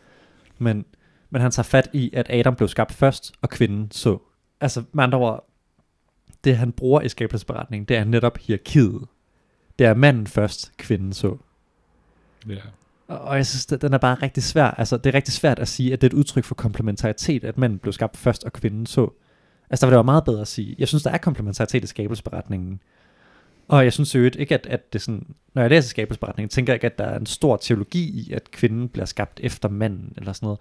Men, 0.57 0.85
men 1.29 1.41
han 1.41 1.51
tager 1.51 1.63
fat 1.63 1.89
i, 1.93 2.09
at 2.13 2.27
Adam 2.29 2.55
blev 2.55 2.67
skabt 2.67 2.91
først, 2.91 3.33
og 3.41 3.49
kvinden 3.49 3.91
så. 3.91 4.17
Altså 4.62 4.83
med 4.91 5.03
andre 5.03 5.17
ord, 5.17 5.49
det 6.43 6.57
han 6.57 6.71
bruger 6.71 7.01
i 7.01 7.09
skabelsesberetningen, 7.09 7.85
det 7.88 7.97
er 7.97 8.03
netop 8.03 8.38
hierarkiet. 8.38 9.07
det 9.79 9.88
er 9.88 9.93
manden 9.93 10.27
først, 10.27 10.71
kvinden 10.77 11.13
så. 11.13 11.38
Ja. 12.47 12.55
Og 13.10 13.36
jeg 13.38 13.45
synes, 13.45 13.65
det- 13.65 13.82
den 13.82 13.93
er 13.93 13.98
bare 13.98 14.15
rigtig 14.15 14.43
svær. 14.43 14.65
Altså, 14.65 14.98
det 14.98 15.06
er 15.10 15.13
rigtig 15.13 15.34
svært 15.34 15.60
at 15.60 15.67
sige, 15.67 15.93
at 15.93 16.02
det 16.02 16.08
er 16.08 16.15
et 16.15 16.17
udtryk 16.19 16.43
for 16.43 16.56
komplementaritet, 16.56 17.43
at 17.43 17.58
manden 17.58 17.80
blev 17.80 17.93
skabt 17.93 18.17
først, 18.17 18.43
og 18.43 18.54
kvinden 18.54 18.86
så. 18.86 19.10
Altså, 19.69 19.86
der 19.86 19.89
var 19.89 19.93
det 19.98 19.98
jo 19.98 20.04
meget 20.04 20.24
bedre 20.26 20.41
at 20.41 20.48
sige. 20.48 20.76
Jeg 20.80 20.88
synes, 20.88 21.04
der 21.04 21.10
er 21.12 21.17
komplementaritet 21.17 21.84
i 21.84 21.88
skabelsesberetningen. 21.88 22.80
Og 23.67 23.84
jeg 23.84 23.93
synes 23.93 24.15
jo 24.15 24.22
ikke, 24.24 24.54
at, 24.56 24.65
at 24.69 24.93
det 24.93 25.02
sådan, 25.02 25.28
når 25.54 25.62
jeg 25.62 25.69
læser 25.69 25.89
skabelsesberetningen, 25.89 26.50
tænker 26.50 26.74
jeg 26.74 26.76
ikke, 26.76 26.86
at 26.86 26.98
der 26.98 27.04
er 27.06 27.19
en 27.19 27.26
stor 27.26 27.58
teologi 27.58 28.10
i, 28.10 28.32
at 28.34 28.52
kvinden 28.52 28.89
bliver 28.89 29.06
skabt 29.06 29.39
efter 29.43 29.69
manden, 29.69 30.13
eller 30.17 30.34
sådan 30.34 30.45
noget. 30.45 30.60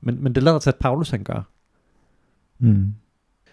Men, 0.00 0.22
men 0.22 0.34
det 0.34 0.42
lader 0.42 0.58
til, 0.58 0.70
at 0.70 0.76
Paulus 0.76 1.10
han 1.10 1.24
gør. 1.24 1.42
Mm. 2.58 2.94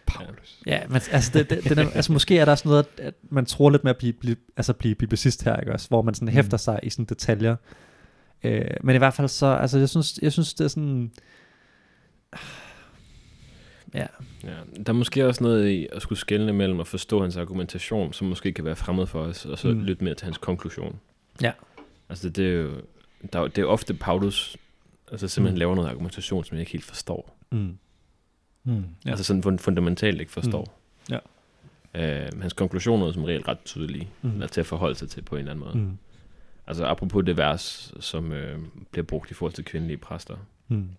Paulus. 0.07 0.61
Ja, 0.65 0.79
men 0.87 1.01
altså, 1.11 1.31
det, 1.33 1.49
det, 1.49 1.63
det 1.63 1.77
er, 1.79 1.89
altså 1.95 2.11
måske 2.13 2.37
er 2.39 2.45
der 2.45 2.55
sådan 2.55 2.69
noget, 2.69 2.85
at, 2.97 3.05
at 3.05 3.13
man 3.29 3.45
tror 3.45 3.69
lidt 3.69 3.83
med 3.83 3.89
at 3.91 3.97
blive, 3.97 4.13
blive, 4.13 4.35
altså 4.57 4.73
blive 4.73 4.95
biblicist 4.95 5.43
her, 5.43 5.57
ikke 5.57 5.73
også? 5.73 5.87
Hvor 5.87 6.01
man 6.01 6.13
sådan 6.13 6.25
Mm. 6.27 6.33
hæfter 6.33 6.57
sig 6.57 6.79
i 6.83 6.89
sådan 6.89 7.05
detaljer. 7.05 7.55
Øh, 8.43 8.65
men 8.83 8.95
i 8.95 8.97
hvert 8.97 9.13
fald 9.13 9.27
så, 9.27 9.45
altså 9.45 9.79
jeg 9.79 9.89
synes, 9.89 10.19
jeg 10.21 10.31
synes 10.33 10.53
det 10.53 10.63
er 10.65 10.67
sådan, 10.67 11.11
ja, 13.93 14.07
Ja, 14.43 14.49
der 14.85 14.89
er 14.89 14.93
måske 14.93 15.27
også 15.27 15.43
noget 15.43 15.69
i 15.69 15.87
at 15.91 16.01
skulle 16.01 16.19
skelne 16.19 16.53
mellem 16.53 16.79
at 16.79 16.87
forstå 16.87 17.21
hans 17.21 17.37
argumentation, 17.37 18.13
som 18.13 18.27
måske 18.27 18.51
kan 18.53 18.65
være 18.65 18.75
fremmed 18.75 19.07
for 19.07 19.21
os, 19.21 19.45
og 19.45 19.57
så 19.57 19.67
Mm. 19.67 19.83
lytte 19.83 20.03
mere 20.03 20.15
til 20.15 20.25
hans 20.25 20.37
konklusion. 20.37 20.99
Ja. 21.41 21.51
Altså 22.09 22.29
det 22.29 22.47
er 22.47 22.51
jo, 22.53 22.71
der, 23.33 23.39
er 23.39 23.47
det 23.47 23.57
er 23.61 23.65
ofte 23.65 23.93
Paulus, 23.93 24.57
altså 25.11 25.27
simpelthen 25.27 25.55
Mm. 25.55 25.59
laver 25.59 25.75
noget 25.75 25.89
argumentation, 25.89 26.43
som 26.43 26.55
jeg 26.55 26.61
ikke 26.61 26.71
helt 26.71 26.83
forstår. 26.85 27.37
mm, 27.51 27.57
Mm. 27.57 28.73
Ja. 28.75 28.81
Ja. 29.05 29.09
Altså 29.09 29.23
sådan 29.23 29.43
fund- 29.43 29.59
fundamentalt 29.59 30.19
ikke 30.19 30.31
forstår. 30.31 30.79
Mm. 31.09 31.15
Øh, 31.95 32.27
hans 32.41 32.53
konklusioner 32.53 33.07
er 33.07 33.11
som 33.11 33.23
regel 33.23 33.41
ret 33.43 33.57
tydelige, 33.65 34.07
mm. 34.21 34.31
eller 34.33 34.47
til 34.47 34.59
at 34.61 34.65
forholde 34.65 34.95
sig 34.95 35.09
til 35.09 35.21
på 35.21 35.35
en 35.35 35.39
eller 35.39 35.51
anden 35.51 35.65
måde. 35.65 35.77
Mm. 35.77 35.97
Altså 36.69 36.85
apropos 36.85 37.25
det 37.25 37.37
vers, 37.37 37.93
som 37.99 38.31
øh, 38.31 38.59
bliver 38.91 39.05
brugt 39.05 39.31
i 39.31 39.33
forhold 39.33 39.53
til 39.53 39.65
kvindelige 39.65 39.97
præster. 39.97 40.37
mm, 40.67 40.89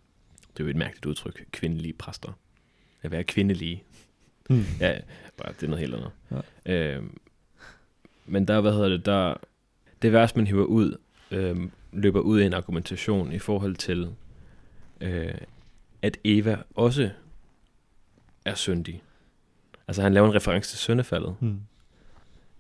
Det 0.52 0.60
er 0.60 0.64
jo 0.64 0.70
et 0.70 0.76
mærkeligt 0.76 1.06
udtryk, 1.06 1.44
kvindelige 1.52 1.92
præster. 1.92 2.32
At 3.02 3.10
være 3.10 3.24
kvindelige. 3.24 3.82
mm, 4.50 4.64
Ja, 4.80 5.00
bare, 5.36 5.52
det 5.52 5.62
er 5.62 5.66
noget 5.66 5.80
helt 5.80 5.94
andet. 5.94 6.10
Ja. 6.66 6.96
Øh, 6.96 7.02
men 8.26 8.48
der, 8.48 8.60
hvad 8.60 8.72
hedder 8.72 8.88
det, 8.88 9.06
der, 9.06 9.34
det 10.02 10.12
vers, 10.12 10.36
man 10.36 10.46
hiver 10.46 10.64
ud, 10.64 10.96
øh, 11.30 11.56
løber 11.92 12.20
ud 12.20 12.40
i 12.40 12.44
en 12.46 12.52
argumentation 12.54 13.32
i 13.32 13.38
forhold 13.38 13.76
til, 13.76 14.08
øh, 15.00 15.34
at 16.02 16.18
Eva 16.24 16.58
også 16.74 17.10
er 18.44 18.54
syndig. 18.54 19.02
Altså 19.88 20.02
han 20.02 20.14
laver 20.14 20.28
en 20.28 20.34
reference 20.34 20.70
til 20.70 20.78
syndefaldet. 20.78 21.36
mm, 21.40 21.60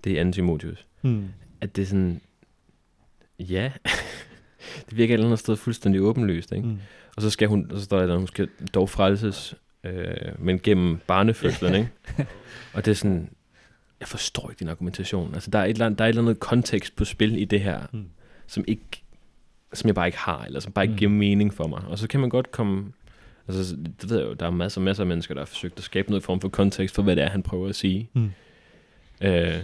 Det 0.04 0.12
er 0.16 0.20
Antimotius. 0.20 0.86
mm, 1.02 1.28
At 1.60 1.76
det 1.76 1.82
er 1.82 1.86
sådan, 1.86 2.20
ja, 3.40 3.72
det 4.90 4.96
virker 4.96 5.14
et 5.14 5.18
eller 5.18 5.26
andet 5.26 5.38
sted 5.38 5.56
fuldstændig 5.56 6.00
åbenlyst, 6.00 6.52
ikke? 6.52 6.66
mm, 6.68 6.78
Og 7.16 7.22
så 7.22 7.30
skal 7.30 7.48
hun, 7.48 7.70
så 7.74 7.84
står 7.84 7.98
der, 8.00 8.12
at 8.12 8.18
hun 8.18 8.26
skal 8.26 8.48
dog 8.74 8.88
frelses, 8.90 9.54
øh, 9.84 10.14
men 10.38 10.58
gennem 10.58 10.98
barnefødslen, 11.06 11.74
ikke? 11.74 11.90
Og 12.74 12.84
det 12.84 12.90
er 12.90 12.94
sådan, 12.94 13.30
jeg 14.00 14.08
forstår 14.08 14.50
ikke 14.50 14.60
din 14.60 14.68
argumentation. 14.68 15.34
Altså, 15.34 15.50
der 15.50 15.58
er 15.58 15.64
et 15.64 15.70
eller 15.70 15.86
andet, 15.86 15.98
der 15.98 16.04
er 16.04 16.08
et 16.08 16.12
eller 16.12 16.22
andet 16.22 16.40
kontekst 16.40 16.96
på 16.96 17.04
spil 17.04 17.36
i 17.38 17.44
det 17.44 17.60
her, 17.60 17.80
Mm. 17.92 18.04
som 18.46 18.64
ikke, 18.66 18.82
som 19.72 19.88
jeg 19.88 19.94
bare 19.94 20.06
ikke 20.08 20.18
har, 20.18 20.44
eller 20.44 20.60
som 20.60 20.72
bare 20.72 20.84
ikke 20.84 20.92
mm. 20.92 20.98
giver 20.98 21.10
mening 21.10 21.54
for 21.54 21.66
mig. 21.66 21.82
Og 21.88 21.98
så 21.98 22.08
kan 22.08 22.20
man 22.20 22.30
godt 22.30 22.50
komme, 22.50 22.92
altså, 23.48 23.76
det 24.00 24.10
ved 24.10 24.18
jeg 24.18 24.26
jo, 24.28 24.32
der 24.32 24.46
er 24.46 24.50
masser, 24.50 24.80
masser 24.80 25.02
af 25.02 25.06
mennesker, 25.06 25.34
der 25.34 25.40
har 25.40 25.46
forsøgt 25.46 25.78
at 25.78 25.84
skabe 25.84 26.10
noget 26.10 26.22
form 26.24 26.40
for 26.40 26.48
kontekst 26.48 26.94
for, 26.94 27.02
hvad 27.02 27.16
det 27.16 27.24
er, 27.24 27.28
han 27.28 27.42
prøver 27.42 27.68
at 27.68 27.74
sige. 27.74 28.10
mm, 28.14 28.30
Øh, 29.22 29.62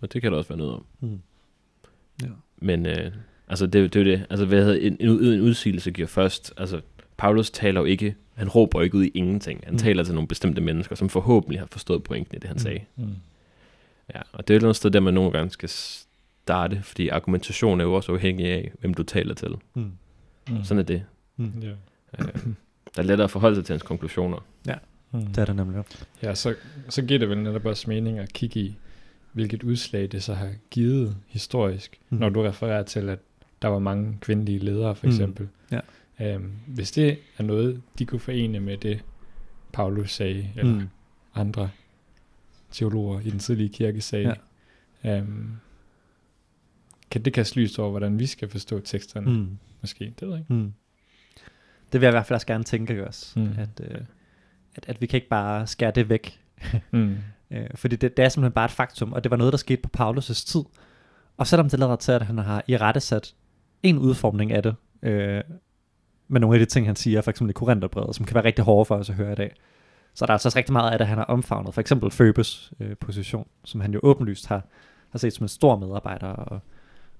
og 0.00 0.12
det 0.12 0.22
kan 0.22 0.32
der 0.32 0.38
også 0.38 0.48
være 0.48 0.58
noget 0.58 0.74
om. 0.74 0.84
mm. 1.00 1.20
Ja. 2.22 2.26
Men 2.56 2.86
øh, 2.86 3.12
altså 3.48 3.66
det, 3.66 3.74
er 3.74 3.80
jo- 3.80 3.86
det 3.86 3.96
er 3.96 4.00
jo 4.04 4.10
det. 4.18 4.26
Altså 4.30 4.46
hvad 4.46 4.64
hedder, 4.64 4.80
en, 4.86 4.96
en, 5.00 5.08
ud- 5.08 5.34
en 5.34 5.40
udsigelse 5.40 5.90
giver 5.90 6.08
først. 6.08 6.52
Altså 6.56 6.80
Paulus 7.16 7.50
taler 7.50 7.80
jo 7.80 7.84
ikke, 7.86 8.14
han 8.34 8.48
råber 8.48 8.82
ikke 8.82 8.96
ud 8.96 9.04
i 9.04 9.10
ingenting. 9.14 9.60
Han 9.64 9.72
Mm. 9.74 9.78
taler 9.78 10.04
til 10.04 10.14
nogle 10.14 10.28
bestemte 10.28 10.60
mennesker, 10.60 10.94
som 10.96 11.08
forhåbentlig 11.08 11.60
har 11.60 11.66
forstået 11.66 12.02
pointen 12.02 12.36
i 12.36 12.38
det, 12.38 12.44
han 12.48 12.54
Mm. 12.54 12.58
sagde. 12.58 12.80
Mm. 12.96 13.14
Ja, 14.14 14.20
og 14.32 14.48
det 14.48 14.56
er 14.56 14.60
jo 14.62 14.70
et 14.70 14.76
sted, 14.76 14.90
der 14.90 15.00
man 15.00 15.14
nogle 15.14 15.30
gange 15.32 15.50
skal 15.50 15.68
starte, 15.68 16.80
fordi 16.82 17.08
argumentation 17.08 17.80
er 17.80 17.84
jo 17.84 17.94
også 17.94 18.12
afhængig 18.12 18.46
af, 18.46 18.72
hvem 18.80 18.94
du 18.94 19.02
taler 19.02 19.34
til. 19.34 19.48
Mm, 19.74 19.92
Mm. 20.50 20.64
Sådan 20.64 20.78
er 20.78 20.82
det. 20.82 21.02
mm. 21.36 21.52
Ja. 21.62 21.68
Øh, 22.18 22.26
der 22.96 23.02
er 23.02 23.06
lettere 23.06 23.24
at 23.24 23.30
forholde 23.30 23.56
sig 23.56 23.64
til 23.64 23.72
hans 23.72 23.82
konklusioner. 23.82 24.44
Mm. 25.12 25.26
Det 25.26 25.38
er 25.38 25.44
det 25.44 25.56
nemlig. 25.56 25.84
Ja, 26.22 26.34
så, 26.34 26.54
så 26.88 27.02
giver 27.02 27.18
det 27.18 27.28
vel 27.28 27.38
netop 27.38 27.64
også 27.66 27.90
mening 27.90 28.18
at 28.18 28.32
kigge 28.32 28.60
i, 28.60 28.76
hvilket 29.32 29.62
udslag 29.62 30.08
det 30.12 30.22
så 30.22 30.34
har 30.34 30.50
givet 30.70 31.16
historisk, 31.28 32.00
Mm. 32.10 32.14
mm. 32.16 32.20
når 32.20 32.28
du 32.28 32.42
refererer 32.42 32.82
til, 32.82 33.08
at 33.08 33.18
der 33.62 33.68
var 33.68 33.78
mange 33.78 34.18
kvindelige 34.20 34.58
ledere, 34.58 34.96
for 34.96 35.06
Mm. 35.06 35.10
eksempel. 35.12 35.48
Ja. 35.72 35.80
Øhm, 36.20 36.52
hvis 36.66 36.90
det 36.92 37.18
er 37.38 37.42
noget, 37.42 37.82
de 37.98 38.06
kunne 38.06 38.20
forene 38.20 38.60
med 38.60 38.76
det, 38.76 39.04
Paulus 39.72 40.10
sagde, 40.12 40.50
eller 40.56 40.72
Mm. 40.72 40.78
mm. 40.78 40.88
andre 41.34 41.70
teologer 42.70 43.20
i 43.20 43.30
den 43.30 43.38
tidlige 43.38 43.68
kirke 43.68 44.00
sagde, 44.00 44.34
ja. 45.04 45.18
øhm, 45.18 45.50
kan 47.10 47.22
det 47.24 47.32
kaste 47.32 47.60
lys 47.60 47.78
over, 47.78 47.90
hvordan 47.90 48.18
vi 48.18 48.26
skal 48.26 48.48
forstå 48.48 48.80
teksterne, 48.80 49.26
mm. 49.30 49.36
Mm. 49.36 49.58
måske? 49.80 50.04
Det 50.20 50.28
ved 50.28 50.34
jeg 50.34 50.38
ikke. 50.40 50.52
Mm. 50.54 50.72
Det 51.92 52.00
vil 52.00 52.06
jeg 52.06 52.10
i 52.10 52.14
hvert 52.14 52.26
fald 52.26 52.34
også 52.34 52.46
gerne 52.46 52.64
tænke 52.64 52.94
Mm. 53.36 53.42
mm. 53.42 53.48
at, 53.58 53.80
øh, 53.90 54.00
at, 54.74 54.88
at 54.88 55.00
vi 55.00 55.06
kan 55.06 55.16
ikke 55.16 55.28
bare 55.28 55.66
skære 55.66 55.90
det 55.90 56.08
væk, 56.08 56.40
Mm. 56.90 57.16
øh, 57.50 57.66
fordi 57.74 57.96
det, 57.96 58.16
det 58.16 58.24
er 58.24 58.28
simpelthen 58.28 58.52
bare 58.52 58.64
et 58.64 58.70
faktum, 58.70 59.12
og 59.12 59.24
det 59.24 59.30
var 59.30 59.36
noget, 59.36 59.52
der 59.52 59.56
skete 59.58 59.82
på 59.82 59.88
Paulus' 59.98 60.46
tid. 60.46 60.62
Og 61.36 61.46
selvom 61.46 61.68
det 61.68 61.78
lader 61.78 61.96
til, 61.96 62.12
at 62.12 62.22
han 62.22 62.38
har 62.38 62.64
i 62.66 62.76
rette 62.76 63.00
sat 63.00 63.34
en 63.82 63.98
udformning 63.98 64.52
af 64.52 64.62
det, 64.62 64.74
øh, 65.02 65.42
med 66.28 66.40
nogle 66.40 66.56
af 66.56 66.58
de 66.58 66.66
ting, 66.66 66.86
han 66.86 66.96
siger, 66.96 67.20
for 67.20 67.30
eksempel 67.30 67.50
i 67.50 67.52
Korintherbrevet, 67.52 68.16
som 68.16 68.26
kan 68.26 68.34
være 68.34 68.44
rigtig 68.44 68.64
hårde 68.64 68.84
for 68.84 68.94
os 68.94 69.10
at 69.10 69.16
høre 69.16 69.32
i 69.32 69.34
dag, 69.34 69.54
så 70.14 70.24
er 70.24 70.26
der 70.26 70.32
altså 70.32 70.48
også 70.48 70.58
rigtig 70.58 70.72
meget 70.72 70.90
af 70.90 70.98
det, 70.98 71.06
han 71.06 71.18
har 71.18 71.24
omfavnet. 71.24 71.74
For 71.74 71.80
eksempel 71.80 72.10
Føbes 72.10 72.72
øh, 72.80 72.96
position, 72.96 73.46
som 73.64 73.80
han 73.80 73.92
jo 73.92 74.00
åbenlyst 74.02 74.46
har, 74.46 74.62
har 75.10 75.18
set 75.18 75.32
som 75.32 75.44
en 75.44 75.48
stor 75.48 75.76
medarbejder, 75.76 76.28
og, 76.28 76.60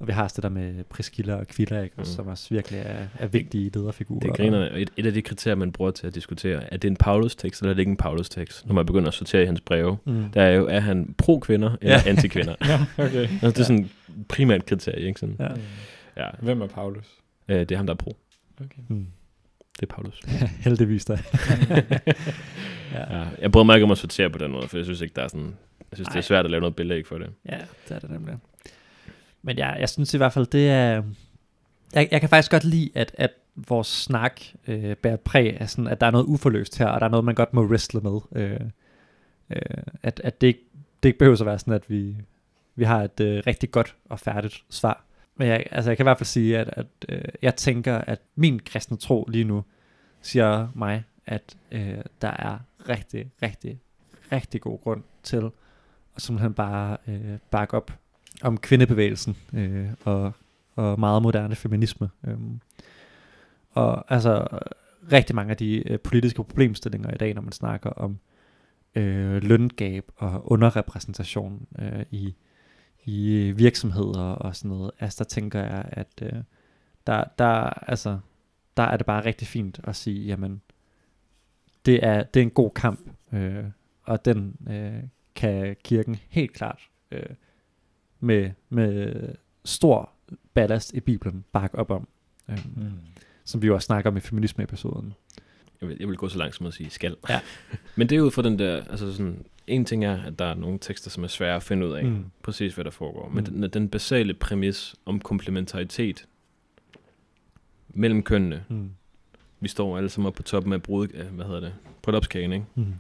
og 0.01 0.07
vi 0.07 0.13
har 0.13 0.23
også 0.23 0.35
det 0.37 0.43
der 0.43 0.49
med 0.49 0.85
Priscilla 0.85 1.35
og 1.35 1.41
Aquila, 1.41 1.83
ikke, 1.83 1.95
mm. 1.99 2.05
Som 2.05 2.27
også 2.27 2.47
virkelig 2.51 2.81
er, 2.85 3.07
er 3.19 3.27
vigtige 3.27 3.71
lederfigurer. 3.75 4.21
Det 4.21 4.37
griner, 4.37 4.69
et, 4.77 4.91
et 4.97 5.07
af 5.07 5.13
de 5.13 5.23
kriterier, 5.23 5.55
man 5.57 5.73
bruger 5.73 5.91
til 5.91 6.07
at 6.07 6.15
diskutere, 6.15 6.73
er 6.73 6.77
det 6.77 6.89
en 6.89 6.97
Paulus-tekst, 6.97 7.61
eller 7.61 7.71
er 7.71 7.75
det 7.75 7.81
ikke 7.81 7.91
en 7.91 7.97
Paulus-tekst? 7.97 8.67
Når 8.67 8.75
man 8.75 8.87
begynder 8.87 9.09
at 9.09 9.15
sortere 9.15 9.43
i 9.43 9.47
hans 9.47 9.61
breve, 9.61 9.97
Mm. 10.05 10.31
der 10.35 10.43
er 10.43 10.51
jo, 10.51 10.67
er 10.67 10.81
han 10.81 11.15
pro-kvinder 11.19 11.77
eller 11.81 11.95
Ja. 11.97 12.03
ja. 12.05 12.11
anti-kvinder? 12.11 12.55
Ja, 12.69 13.05
okay. 13.05 13.29
Altså, 13.29 13.49
det 13.49 13.59
er 13.59 13.63
sådan 13.65 13.79
et 13.85 13.91
primært 14.29 14.67
kriterie, 14.67 15.07
ikke 15.07 15.21
sådan? 15.21 15.37
Ja. 15.39 15.49
Ja. 16.25 16.31
Hvem 16.43 16.63
er 16.63 16.67
Paulus? 16.67 17.07
Øh, 17.49 17.59
det 17.61 17.73
er 17.73 17.77
ham, 17.77 17.87
der 17.87 17.95
er 17.95 17.99
pro. 17.99 18.17
Okay. 18.61 18.81
Mm. 18.89 19.07
Det 19.81 19.83
er 19.91 19.95
Paulus. 19.95 20.21
Heldigvis 20.65 21.05
da. 21.05 21.19
ja. 21.71 21.83
Ja, 22.95 23.25
jeg 23.41 23.53
bryder 23.53 23.65
mig 23.65 23.75
ikke 23.77 23.85
om 23.85 23.91
at 23.91 23.99
sortere 23.99 24.31
på 24.31 24.39
den 24.39 24.53
måde, 24.53 24.69
for 24.69 24.77
jeg 24.77 24.85
synes 24.85 25.01
ikke, 25.01 25.13
der 25.17 25.23
er 25.23 25.29
sådan... 25.29 25.47
Jeg 25.91 25.97
synes, 25.97 26.07
det 26.09 26.15
Nej. 26.15 26.19
er 26.19 26.23
svært 26.23 26.45
at 26.45 26.51
lave 26.51 26.61
noget 26.61 26.77
belæg 26.77 27.07
for 27.07 27.19
det. 27.19 27.31
ja, 27.49 27.59
det 27.89 27.95
er 27.95 27.99
det 27.99 28.11
nemlig. 28.11 28.35
Men 29.43 29.57
ja, 29.57 29.69
jeg 29.71 29.89
synes 29.89 30.15
i 30.15 30.17
hvert 30.17 30.33
fald, 30.33 30.47
det 30.47 30.71
er... 30.71 31.03
Jeg, 31.95 32.09
jeg 32.11 32.21
kan 32.21 32.29
faktisk 32.29 32.51
godt 32.51 32.65
lide, 32.65 32.91
at, 32.95 33.15
at 33.19 33.31
vores 33.55 33.87
snak 33.87 34.41
øh, 34.67 34.97
bærer 34.97 35.17
præg 35.17 35.61
af 35.61 35.71
sådan, 35.71 35.87
at 35.87 36.01
der 36.01 36.07
er 36.07 36.11
noget 36.11 36.25
uforløst 36.25 36.79
her, 36.79 36.87
og 36.87 37.01
der 37.01 37.07
er 37.07 37.11
noget, 37.11 37.25
man 37.25 37.35
godt 37.35 37.55
må 37.55 37.65
wrestle 37.65 38.01
med. 38.01 38.21
Øh, 38.37 38.61
øh, 39.51 39.83
at, 40.03 40.21
at 40.25 40.41
det, 40.41 40.47
ikke, 40.47 40.61
det 41.03 41.09
ikke 41.09 41.19
behøver 41.19 41.41
at 41.41 41.47
være 41.47 41.59
sådan, 41.59 41.75
at 41.75 41.91
vi, 41.91 42.17
vi 42.75 42.85
har 42.85 43.03
et 43.03 43.21
øh, 43.21 43.43
rigtig 43.47 43.71
godt 43.71 43.97
og 44.09 44.21
færdigt 44.21 44.65
svar. 44.71 45.05
Men 45.37 45.49
jeg, 45.49 45.67
altså, 45.71 45.91
jeg 45.91 45.97
kan 45.97 46.05
i 46.05 46.09
hvert 46.09 46.19
fald 46.19 46.27
sige, 46.27 46.59
at, 46.59 46.71
at 46.73 46.87
øh, 47.09 47.25
jeg 47.43 47.57
tænker, 47.57 47.99
at 47.99 48.21
min 48.35 48.61
kristne 48.61 48.97
tro 48.97 49.25
lige 49.29 49.45
nu 49.45 49.65
siger 50.23 50.69
mig, 50.75 51.05
at 51.27 51.57
øh, 51.73 51.99
der 52.23 52.29
er 52.29 52.59
rigtig, 52.89 53.31
rigtig, 53.43 53.81
rigtig 54.33 54.61
god 54.61 54.81
grund 54.81 55.03
til 55.23 55.51
at 56.17 56.23
simpelthen 56.23 56.55
bare 56.55 56.97
øh, 57.09 57.39
bakke 57.51 57.77
op 57.77 57.93
om 58.43 58.59
kvindebevægelsen 58.59 59.37
øh, 59.53 59.89
og, 60.05 60.33
og 60.75 61.01
meget 61.01 61.23
moderne 61.23 61.55
feminisme. 61.55 62.11
Øh. 62.27 62.37
Og 63.71 64.13
altså 64.13 64.47
rigtig 65.13 65.37
mange 65.37 65.51
af 65.51 65.57
de 65.57 65.89
øh, 65.93 65.99
politiske 65.99 66.45
problemstillinger 66.45 67.11
i 67.15 67.17
dag, 67.17 67.35
når 67.35 67.43
man 67.43 67.53
snakker 67.53 67.91
om 67.91 68.19
øh, 68.95 69.43
løngab 69.43 70.11
og 70.17 70.53
underrepræsentation 70.53 71.67
øh, 71.79 72.05
i, 72.11 72.35
i 73.05 73.51
virksomheder 73.57 74.33
og 74.33 74.57
sådan 74.57 74.69
noget. 74.69 74.91
Altså 75.01 75.19
der 75.19 75.29
tænker 75.29 75.61
jeg, 75.61 75.85
at 75.93 76.23
øh, 76.23 76.43
der, 77.07 77.25
der, 77.39 77.71
altså, 77.91 78.19
der 78.77 78.83
er 78.83 78.97
det 78.97 79.07
bare 79.07 79.25
rigtig 79.25 79.49
fint 79.49 79.81
at 79.85 79.97
sige, 79.97 80.27
jamen, 80.27 80.63
det 81.87 82.07
er, 82.07 82.23
det 82.23 82.41
er 82.41 82.45
en 82.45 82.51
god 82.51 82.71
kamp, 82.71 83.11
øh, 83.33 83.65
og 84.03 84.25
den 84.25 84.57
øh, 84.71 85.03
kan 85.35 85.77
kirken 85.85 86.17
helt 86.29 86.53
klart 86.53 86.81
øh, 87.11 87.23
med, 88.21 88.51
med 88.69 89.15
stor 89.65 90.11
ballast 90.55 90.95
i 90.95 91.01
Bibelen 91.01 91.45
bakke 91.53 91.79
op 91.79 91.91
om, 91.91 92.09
øh, 92.51 92.59
Mm. 92.77 92.83
som 93.45 93.63
vi 93.63 93.67
jo 93.67 93.75
også 93.75 93.87
snakker 93.87 94.11
om 94.11 94.17
i 94.17 94.21
feminisme-episoden. 94.21 95.15
Jeg 95.81 95.89
vil, 95.89 95.97
jeg 96.01 96.09
vil 96.09 96.17
gå 96.17 96.29
så 96.29 96.39
langt 96.39 96.57
som 96.57 96.67
at 96.67 96.75
sige 96.75 96.91
skal. 96.91 97.17
Ja. 97.29 97.41
Men 97.97 98.09
det 98.09 98.17
er 98.17 98.21
jo 98.21 98.31
for 98.31 98.43
den 98.43 98.59
der, 98.59 98.77
altså 98.91 99.13
sådan, 99.13 99.45
en 99.67 99.85
ting 99.85 100.05
er, 100.05 100.23
at 100.23 100.39
der 100.39 100.45
er 100.45 100.55
nogle 100.55 100.79
tekster, 100.79 101.11
som 101.11 101.25
er 101.25 101.29
svære 101.29 101.57
at 101.57 101.63
finde 101.63 101.87
ud 101.87 101.93
af, 101.93 102.05
mm. 102.05 102.25
Præcis 102.43 102.75
hvad 102.75 102.85
der 102.85 102.91
foregår. 102.91 103.29
Men 103.29 103.45
Mm. 103.51 103.61
den, 103.61 103.71
den 103.71 103.89
basale 103.89 104.35
præmis 104.35 104.95
om 105.05 105.21
komplementaritet 105.21 106.27
mellem 107.89 108.23
kønnene, 108.23 108.65
Mm. 108.69 108.91
vi 109.61 109.69
står 109.69 109.97
alle 109.97 110.09
sammen 110.09 110.27
oppe 110.27 110.37
på 110.37 110.43
toppen 110.43 110.73
af 110.73 110.83
brud, 110.83 111.07
hvad 111.31 111.47
hedder 111.47 111.61
det, 111.61 111.75
bryllupskagen, 112.03 112.53
ikke? 112.53 112.65
Mm. 112.75 112.95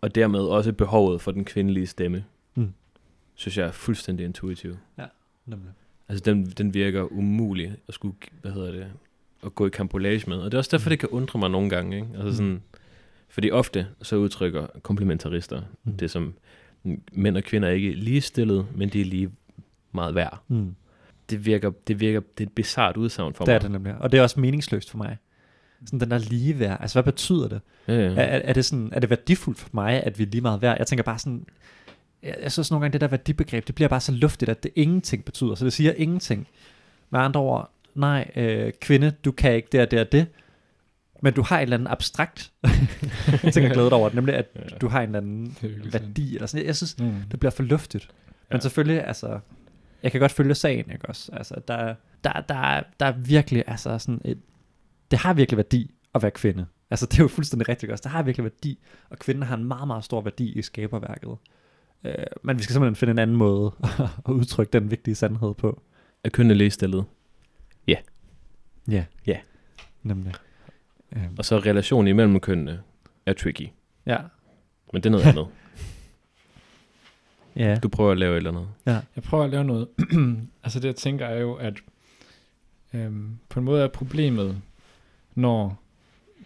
Og 0.00 0.14
dermed 0.14 0.40
også 0.40 0.72
behovet 0.72 1.20
for 1.20 1.30
den 1.30 1.44
kvindelige 1.44 1.86
stemme, 1.86 2.24
Mm. 2.54 2.72
Synes 3.34 3.58
jeg 3.58 3.66
er 3.66 3.72
fuldstændig 3.72 4.24
intuitiv. 4.26 4.76
Nemlig. 5.46 5.68
Altså, 6.08 6.22
den, 6.24 6.46
den 6.46 6.74
virker 6.74 7.12
umulig 7.12 7.76
at 7.88 7.94
skulle, 7.94 8.14
hvad 8.42 8.52
hedder 8.52 8.70
det, 8.72 8.86
at 9.46 9.54
gå 9.54 9.66
i 9.66 9.70
kampolage 9.70 10.24
med. 10.30 10.36
Og 10.36 10.44
det 10.44 10.54
er 10.54 10.58
også 10.58 10.70
derfor, 10.76 10.88
Mm. 10.88 10.90
det 10.90 10.98
kan 10.98 11.08
undre 11.08 11.38
mig 11.38 11.50
nogle 11.50 11.70
gange, 11.70 11.96
ikke? 11.96 12.08
Altså 12.14 12.26
Mm. 12.28 12.32
sådan, 12.34 12.62
fordi 13.28 13.50
ofte 13.50 13.86
så 14.02 14.16
udtrykker 14.16 14.66
komplementarister 14.82 15.62
Mm. 15.84 15.96
det 15.96 16.10
som, 16.10 16.34
mænd 17.12 17.36
og 17.36 17.42
kvinder 17.42 17.68
er 17.68 17.72
ikke 17.72 17.92
lige 17.92 18.20
stillet, 18.20 18.66
men 18.74 18.88
de 18.88 19.00
er 19.00 19.04
lige 19.04 19.30
meget 19.92 20.14
værd. 20.14 20.42
Mm. 20.48 20.74
Det 21.30 21.46
virker, 21.46 21.70
det 21.88 22.00
virker, 22.00 22.20
det 22.38 22.44
er 22.44 22.48
et 22.48 22.52
bizart 22.54 22.96
udsagn 22.96 23.34
for 23.34 23.44
Det 23.44 23.52
er 23.52 23.54
mig. 23.54 23.62
det 23.62 23.70
nemlig. 23.70 23.94
Og 23.98 24.12
det 24.12 24.18
er 24.18 24.22
også 24.22 24.40
meningsløst 24.40 24.90
for 24.90 24.98
mig. 24.98 25.16
Sådan 25.86 26.00
den 26.00 26.10
der 26.10 26.18
ligeværd. 26.18 26.78
Altså, 26.80 26.94
hvad 27.02 27.12
betyder 27.12 27.48
det? 27.48 27.60
Ja, 27.88 27.94
ja. 27.94 28.00
Er, 28.00 28.10
er, 28.22 28.40
er, 28.44 28.52
det 28.52 28.64
sådan, 28.64 28.88
er 28.92 29.00
det 29.00 29.10
værdifuldt 29.10 29.58
for 29.58 29.68
mig, 29.72 30.02
at 30.02 30.18
vi 30.18 30.24
er 30.24 30.28
lige 30.28 30.40
meget 30.40 30.62
værd? 30.62 30.76
Jeg 30.78 30.86
tænker 30.86 31.02
bare 31.02 31.18
sådan, 31.18 31.46
jeg, 32.24 32.52
synes 32.52 32.70
nogle 32.70 32.82
gange, 32.84 32.92
det 32.92 33.00
der 33.00 33.06
værdibegreb, 33.08 33.66
det 33.66 33.74
bliver 33.74 33.88
bare 33.88 34.00
så 34.00 34.12
luftigt, 34.12 34.48
at 34.48 34.62
det 34.62 34.70
ingenting 34.76 35.24
betyder. 35.24 35.54
Så 35.54 35.64
det 35.64 35.72
siger 35.72 35.92
ingenting. 35.96 36.48
Med 37.10 37.20
andre 37.20 37.40
ord, 37.40 37.70
nej, 37.94 38.30
øh, 38.36 38.72
kvinde, 38.80 39.10
du 39.24 39.32
kan 39.32 39.54
ikke 39.54 39.68
det 39.72 39.80
og 39.80 39.90
det 39.90 40.00
og 40.00 40.12
det, 40.12 40.26
men 41.22 41.32
du 41.34 41.42
har 41.42 41.58
et 41.58 41.62
eller 41.62 41.76
andet 41.76 41.90
abstrakt, 41.90 42.52
jeg 43.42 43.52
tænker 43.52 43.72
glædet 43.72 43.92
over 43.92 44.10
nemlig 44.14 44.34
at 44.34 44.46
Ja. 44.56 44.60
du 44.80 44.88
har 44.88 45.00
en 45.02 45.08
eller 45.08 45.18
anden 45.18 45.56
værdi, 45.92 46.34
eller 46.34 46.46
sådan. 46.46 46.60
Jeg, 46.62 46.66
jeg 46.66 46.76
synes, 46.76 46.98
Mm. 46.98 47.12
det 47.30 47.40
bliver 47.40 47.50
for 47.50 47.62
luftigt. 47.62 48.08
Men 48.50 48.56
Ja. 48.56 48.60
selvfølgelig, 48.60 49.06
altså, 49.06 49.38
jeg 50.02 50.12
kan 50.12 50.20
godt 50.20 50.32
følge 50.32 50.54
sagen, 50.54 50.90
ikke 50.92 51.08
også? 51.08 51.30
Altså, 51.32 51.54
der, 51.68 51.94
der, 52.24 52.32
der, 52.48 52.54
er- 52.54 52.82
der 53.00 53.06
er 53.06 53.12
virkelig, 53.12 53.64
altså 53.66 53.98
sådan 53.98 54.20
et, 54.24 54.38
det 55.10 55.18
har 55.18 55.34
virkelig 55.34 55.56
værdi 55.56 55.90
at 56.14 56.22
være 56.22 56.30
kvinde. 56.30 56.66
Altså, 56.90 57.06
det 57.06 57.18
er 57.18 57.22
jo 57.24 57.28
fuldstændig 57.28 57.68
rigtigt 57.68 57.92
også. 57.92 58.02
Det 58.02 58.10
har 58.10 58.22
virkelig 58.22 58.44
værdi, 58.44 58.78
og 59.10 59.18
kvinden 59.18 59.42
har 59.42 59.56
en 59.56 59.64
meget, 59.64 59.86
meget 59.86 60.04
stor 60.04 60.20
værdi 60.20 60.52
i 60.52 60.62
skaberværket. 60.62 61.30
Øh, 62.04 62.14
men 62.42 62.58
vi 62.58 62.62
skal 62.62 62.72
simpelthen 62.72 62.96
finde 62.96 63.10
en 63.10 63.18
anden 63.18 63.36
måde 63.36 63.72
at 64.26 64.32
udtrykke 64.32 64.72
den 64.72 64.90
vigtige 64.90 65.14
sandhed 65.14 65.54
på. 65.54 65.82
Er 66.24 66.28
kønnene 66.28 66.54
ligestillet? 66.54 67.04
Ja. 67.86 67.96
Ja. 69.26 69.38
Nemlig. 70.02 70.34
Øhm, 71.16 71.34
Og 71.38 71.44
så 71.44 71.58
relationen 71.58 72.08
imellem 72.08 72.40
kønnene 72.40 72.82
er 73.26 73.32
tricky. 73.32 73.68
ja. 74.06 74.18
Men 74.92 75.02
det 75.02 75.06
er 75.06 75.10
noget 75.10 75.26
andet. 75.26 75.46
Ja. 77.56 77.78
Du 77.82 77.88
prøver 77.88 78.12
at 78.12 78.18
lave 78.18 78.32
et 78.32 78.36
eller 78.36 78.50
andet. 78.50 78.68
Jeg 78.86 79.22
prøver 79.22 79.44
at 79.44 79.50
lave 79.50 79.64
noget. 79.64 79.88
altså 80.64 80.80
det 80.80 80.88
jeg 80.88 80.96
tænker 80.96 81.26
er 81.26 81.40
jo, 81.40 81.54
at 81.54 81.74
øhm, 82.94 83.38
på 83.48 83.58
en 83.60 83.64
måde 83.64 83.82
er 83.84 83.88
problemet, 83.88 84.62
når 85.34 85.82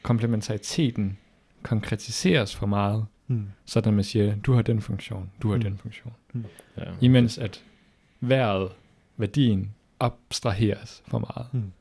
komplementariteten 0.03 1.19
konkretiseres 1.63 2.57
for 2.57 2.67
meget, 2.67 3.07
Mm. 3.29 3.45
sådan 3.65 3.89
at 3.89 3.95
man 3.95 4.05
siger, 4.05 4.35
du 4.37 4.53
har 4.53 4.63
den 4.63 4.81
funktion, 4.81 5.31
du 5.43 5.49
har 5.51 5.57
Mm. 5.57 5.63
den 5.63 5.79
funktion. 5.79 6.15
Ja. 6.77 6.83
Imens 7.01 7.39
at 7.39 7.65
vejret, 8.21 8.69
værdien, 9.17 9.75
abstraheres 10.01 11.03
for 11.07 11.19
meget. 11.19 11.47
Mm. 11.53 11.73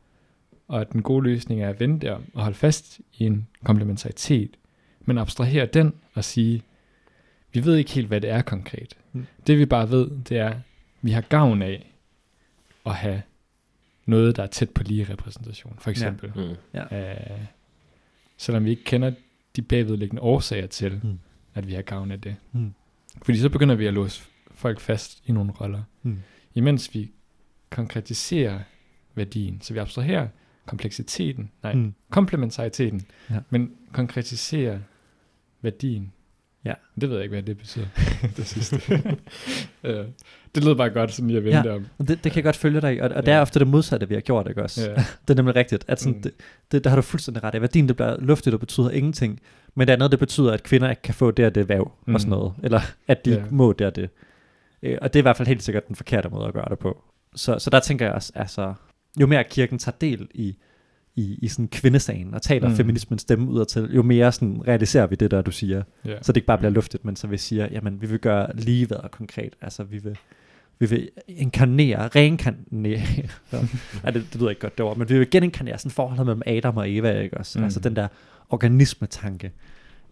Og 0.67 0.81
at 0.81 0.91
den 0.91 1.01
gode 1.01 1.23
løsning 1.23 1.61
er 1.61 1.69
at 1.69 1.79
vende 1.79 1.99
der 2.07 2.19
og 2.33 2.41
holde 2.43 2.57
fast 2.57 2.99
i 3.17 3.23
en 3.25 3.47
komplementaritet, 3.63 4.57
men 5.01 5.17
abstrahere 5.17 5.65
den 5.65 5.93
og 6.13 6.23
sige, 6.23 6.63
vi 7.53 7.65
ved 7.65 7.75
ikke 7.75 7.91
helt, 7.91 8.07
hvad 8.07 8.21
det 8.21 8.29
er 8.29 8.41
konkret. 8.41 8.97
Mm. 9.13 9.25
Det 9.47 9.57
vi 9.59 9.65
bare 9.65 9.89
ved, 9.91 10.09
det 10.29 10.37
er, 10.37 10.53
vi 11.01 11.11
har 11.11 11.21
gavn 11.21 11.61
af 11.61 11.93
at 12.85 12.95
have 12.95 13.21
noget, 14.05 14.35
der 14.35 14.43
er 14.43 14.47
tæt 14.47 14.69
på 14.69 14.83
lige 14.83 15.03
repræsentation. 15.09 15.75
For 15.79 15.89
eksempel. 15.91 16.31
Mm. 16.35 16.55
Ja. 16.73 17.11
Øh, 17.13 17.41
selvom 18.37 18.65
vi 18.65 18.69
ikke 18.69 18.83
kender 18.83 19.11
de 19.55 19.61
bagvedliggende 19.61 20.21
årsager 20.21 20.67
til, 20.67 20.99
Mm. 21.03 21.19
At 21.57 21.67
vi 21.67 21.73
har 21.73 21.81
gavn 21.81 22.11
af 22.11 22.21
det. 22.21 22.35
Mm. 22.51 22.73
Fordi 23.25 23.37
så 23.39 23.49
begynder 23.49 23.75
vi 23.75 23.85
at 23.85 23.93
låse 23.93 24.23
folk 24.51 24.79
fast 24.79 25.21
i 25.25 25.31
nogle 25.31 25.51
roller. 25.51 25.83
Mm. 26.03 26.19
Imens 26.55 26.93
vi 26.93 27.11
konkretiserer 27.69 28.59
værdien. 29.15 29.61
Så 29.61 29.73
vi 29.73 29.79
abstraherer 29.79 30.27
kompleksiteten, 30.65 31.51
nej, 31.63 31.73
mm. 31.73 31.93
Komplementariteten, 32.09 33.01
Ja. 33.29 33.39
men 33.49 33.71
konkretiserer 33.91 34.79
værdien. 35.61 36.13
Ja. 36.65 36.73
Det 37.01 37.09
ved 37.09 37.15
jeg 37.17 37.23
ikke, 37.23 37.33
hvad 37.35 37.43
det 37.43 37.57
betyder, 37.57 37.87
det 38.37 38.47
sidste. 38.47 38.81
Øh, 39.83 40.05
det 40.55 40.63
lød 40.63 40.75
bare 40.75 40.89
godt, 40.89 41.13
sådan 41.13 41.35
at 41.35 41.43
vende 41.43 41.57
Ja. 41.57 41.63
ja. 41.65 41.75
om. 41.75 41.85
Det, 41.99 42.07
det 42.07 42.21
kan 42.21 42.35
jeg 42.35 42.43
godt 42.43 42.55
følge 42.55 42.81
dig 42.81 42.95
i, 42.95 42.99
og, 42.99 43.09
og 43.09 43.25
det 43.25 43.31
er 43.31 43.35
Ja. 43.35 43.41
ofte 43.41 43.59
det 43.59 43.67
modsatte, 43.67 44.07
vi 44.07 44.13
har 44.13 44.21
gjort, 44.21 44.47
ikke 44.49 44.63
også? 44.63 44.89
Ja. 44.91 44.95
Det 45.27 45.29
er 45.29 45.33
nemlig 45.35 45.55
rigtigt. 45.55 45.85
At 45.87 45.99
sådan, 45.99 46.13
Mm. 46.13 46.17
mm. 46.17 46.21
det, 46.23 46.31
det, 46.71 46.83
der 46.83 46.89
har 46.89 46.95
du 46.95 47.01
fuldstændig 47.01 47.43
ret 47.43 47.55
i. 47.55 47.61
Værdien, 47.61 47.87
det 47.87 47.95
bliver 47.95 48.17
luftigt 48.19 48.53
og 48.53 48.59
betyder 48.59 48.89
ingenting. 48.89 49.39
Men 49.75 49.87
det 49.87 49.93
andet, 49.93 50.11
det 50.11 50.19
betyder, 50.19 50.51
at 50.53 50.63
kvinder 50.63 50.89
ikke 50.89 51.01
kan 51.01 51.13
få 51.13 51.31
det 51.31 51.45
og 51.45 51.55
det 51.55 51.69
væv 51.69 51.83
mm. 52.05 52.11
Mm. 52.11 52.15
og 52.15 52.21
sådan 52.21 52.29
noget. 52.29 52.53
Eller 52.63 52.81
at 53.07 53.25
de 53.25 53.31
Ja. 53.31 53.43
må 53.51 53.73
det 53.73 53.87
og 53.87 53.95
det. 53.95 54.09
Øh, 54.83 54.97
og 55.01 55.13
det 55.13 55.19
er 55.19 55.21
i 55.21 55.27
hvert 55.27 55.37
fald 55.37 55.47
helt 55.47 55.63
sikkert 55.63 55.87
den 55.87 55.95
forkerte 55.95 56.29
måde 56.29 56.47
at 56.47 56.53
gøre 56.53 56.67
det 56.69 56.79
på. 56.79 57.03
Så, 57.35 57.59
så 57.59 57.69
der 57.69 57.79
tænker 57.79 58.05
jeg 58.05 58.13
også, 58.15 58.31
altså, 58.35 58.73
jo 59.19 59.27
mere 59.27 59.43
kirken 59.43 59.79
tager 59.79 59.95
del 60.01 60.27
i, 60.33 60.57
i, 61.17 61.39
i 61.41 61.47
sådan 61.47 61.67
kvindesagen 61.67 62.33
og 62.33 62.41
taler 62.41 62.67
mm. 62.67 62.71
Mm. 62.71 62.77
feminismens 62.77 63.21
stemme 63.21 63.49
ud 63.49 63.65
til, 63.65 63.89
jo 63.95 64.03
mere 64.03 64.31
sådan 64.31 64.61
realiserer 64.67 65.07
vi 65.07 65.15
det 65.15 65.31
der, 65.31 65.41
du 65.41 65.51
siger. 65.51 65.83
Ja. 66.05 66.15
Så 66.21 66.31
det 66.31 66.37
ikke 66.37 66.45
bare 66.45 66.57
bliver 66.57 66.71
luftigt, 66.71 67.05
men 67.05 67.15
så 67.15 67.27
vi 67.27 67.37
siger, 67.37 67.67
jamen 67.71 68.01
vi 68.01 68.07
vil 68.07 68.19
gøre 68.19 68.55
ligeværet 68.55 69.11
konkret. 69.11 69.53
Altså 69.61 69.83
vi 69.83 69.97
vil, 69.97 70.17
vi 70.79 70.89
vil 70.89 71.09
inkarnere, 71.27 72.07
reinkarnere, 72.07 73.01
ja, 74.03 74.11
det, 74.11 74.25
det 74.33 74.35
lyder 74.35 74.49
ikke 74.49 74.61
godt 74.61 74.77
det 74.77 74.85
ord, 74.85 74.97
men 74.97 75.09
vi 75.09 75.17
vil 75.17 75.29
geninkarnere 75.29 75.77
sådan 75.77 75.91
forholdet 75.91 76.25
mellem 76.25 76.41
Adam 76.45 76.77
og 76.77 76.91
Eva, 76.91 77.21
ikke 77.21 77.37
også? 77.37 77.59
Mm. 77.59 77.61
Mm. 77.61 77.63
Altså 77.63 77.79
den 77.79 77.95
der 77.95 78.07
organismetanke 78.49 79.51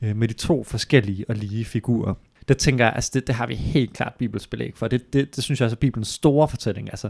øh, 0.01 0.15
med 0.15 0.27
de 0.27 0.33
to 0.33 0.63
forskellige 0.63 1.25
og 1.29 1.35
lige 1.35 1.65
figurer. 1.65 2.13
Det 2.47 2.57
tænker 2.57 2.85
jeg, 2.85 2.93
altså 2.95 3.11
det, 3.13 3.27
det 3.27 3.35
har 3.35 3.47
vi 3.47 3.55
helt 3.55 3.93
klart 3.93 4.13
Bibels 4.17 4.47
belæg 4.47 4.77
for. 4.77 4.87
Det, 4.87 5.13
det, 5.13 5.35
det 5.35 5.43
synes 5.43 5.59
jeg 5.59 5.65
også 5.65 5.75
er 5.75 5.79
Bibelens 5.79 6.07
store 6.07 6.47
fortælling. 6.47 6.89
Altså 6.91 7.09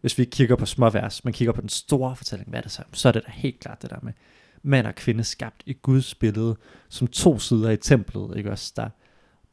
hvis 0.00 0.18
vi 0.18 0.22
ikke 0.22 0.30
kigger 0.30 0.56
på 0.56 0.66
småvers, 0.66 1.24
men 1.24 1.32
kigger 1.32 1.52
på 1.52 1.60
den 1.60 1.68
store 1.68 2.16
fortælling, 2.16 2.50
hvad 2.50 2.58
er 2.58 2.62
det 2.62 2.70
så? 2.72 2.82
Så 2.92 3.08
er 3.08 3.12
det 3.12 3.22
da 3.26 3.30
helt 3.30 3.60
klart 3.60 3.82
det 3.82 3.90
der 3.90 3.96
med 4.02 4.12
mand 4.62 4.86
og 4.86 4.94
kvinde 4.94 5.24
skabt 5.24 5.62
i 5.66 5.72
Guds 5.72 6.14
billede, 6.14 6.56
som 6.88 7.06
to 7.08 7.38
sider 7.38 7.70
i 7.70 7.76
templet, 7.76 8.36
ikke 8.36 8.50
også? 8.50 8.72
Der, 8.76 8.88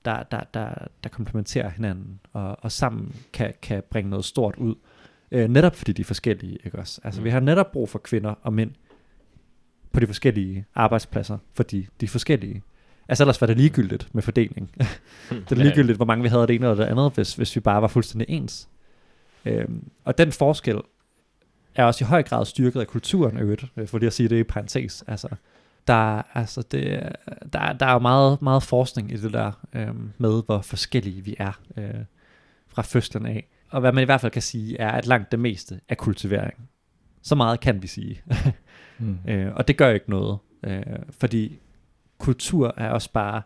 der, 0.05 0.23
der, 0.23 0.39
der, 0.53 0.69
der 1.03 1.09
komplementerer 1.09 1.69
hinanden, 1.69 2.19
og, 2.33 2.57
og 2.63 2.71
sammen 2.71 3.15
kan, 3.33 3.53
kan 3.61 3.83
bringe 3.91 4.09
noget 4.09 4.25
stort 4.25 4.55
ud. 4.55 4.75
Øh, 5.31 5.49
netop 5.49 5.75
fordi 5.75 5.91
de 5.93 6.01
er 6.01 6.05
forskellige, 6.05 6.57
ikke 6.65 6.79
også? 6.79 7.01
Altså, 7.03 7.21
Mm. 7.21 7.25
vi 7.25 7.29
har 7.29 7.39
netop 7.39 7.71
brug 7.71 7.89
for 7.89 7.99
kvinder 7.99 8.33
og 8.41 8.53
mænd 8.53 8.71
på 9.91 9.99
de 9.99 10.07
forskellige 10.07 10.65
arbejdspladser, 10.75 11.37
fordi 11.53 11.87
de 12.01 12.05
er 12.05 12.09
forskellige. 12.09 12.61
Altså 13.09 13.23
ellers 13.23 13.41
var 13.41 13.47
det 13.47 13.57
ligegyldigt 13.57 14.15
med 14.15 14.23
fordeling. 14.23 14.71
det 15.29 15.51
er 15.51 15.55
ligegyldigt, 15.55 15.95
hvor 15.95 16.05
mange 16.05 16.23
vi 16.23 16.29
havde 16.29 16.47
det 16.47 16.55
ene 16.55 16.65
eller 16.69 16.85
det 16.85 16.91
andet, 16.91 17.11
hvis, 17.13 17.35
hvis 17.35 17.55
vi 17.55 17.61
bare 17.61 17.81
var 17.81 17.87
fuldstændig 17.87 18.29
ens. 18.29 18.69
Øhm, 19.45 19.89
og 20.03 20.17
den 20.17 20.31
forskel 20.31 20.81
er 21.75 21.83
også 21.85 22.03
i 22.03 22.07
høj 22.07 22.23
grad 22.23 22.45
styrket 22.45 22.79
af 22.79 22.87
kulturen, 22.87 23.37
øvrigt, 23.37 23.65
øh, 23.77 23.87
for 23.87 23.97
lige 23.97 24.07
at 24.07 24.13
sige 24.13 24.29
det 24.29 24.35
i 24.39 24.43
parentes. 24.43 25.03
Altså, 25.07 25.27
der, 25.87 26.21
altså 26.37 26.61
det, 26.61 26.93
er- 26.93 27.11
der, 27.53 27.73
der 27.73 27.85
er 27.85 27.93
jo 27.93 27.99
meget, 27.99 28.41
meget 28.41 28.63
forskning 28.63 29.11
i 29.11 29.17
det 29.17 29.33
der 29.33 29.51
øhm, 29.73 30.11
med, 30.17 30.43
hvor 30.45 30.61
forskellige 30.61 31.21
vi 31.23 31.35
er 31.39 31.61
øh, 31.77 31.93
fra 32.67 32.81
fødslen 32.81 33.25
af. 33.25 33.47
Og 33.69 33.79
hvad 33.79 33.91
man 33.91 34.01
i 34.01 34.05
hvert 34.05 34.21
fald 34.21 34.31
kan 34.31 34.41
sige, 34.41 34.77
er, 34.79 34.91
at 34.91 35.07
langt 35.07 35.31
det 35.31 35.39
meste 35.39 35.79
er 35.89 35.95
kultivering. 35.95 36.69
Så 37.21 37.35
meget 37.35 37.59
kan 37.59 37.81
vi 37.81 37.87
sige. 37.87 38.21
Mm. 38.99 39.17
Øh, 39.27 39.53
og 39.55 39.67
det 39.67 39.77
gør 39.77 39.89
ikke 39.89 40.09
noget, 40.09 40.37
øh, 40.63 40.83
fordi 41.09 41.59
kultur 42.17 42.73
er 42.77 42.89
også 42.89 43.11
bare 43.11 43.41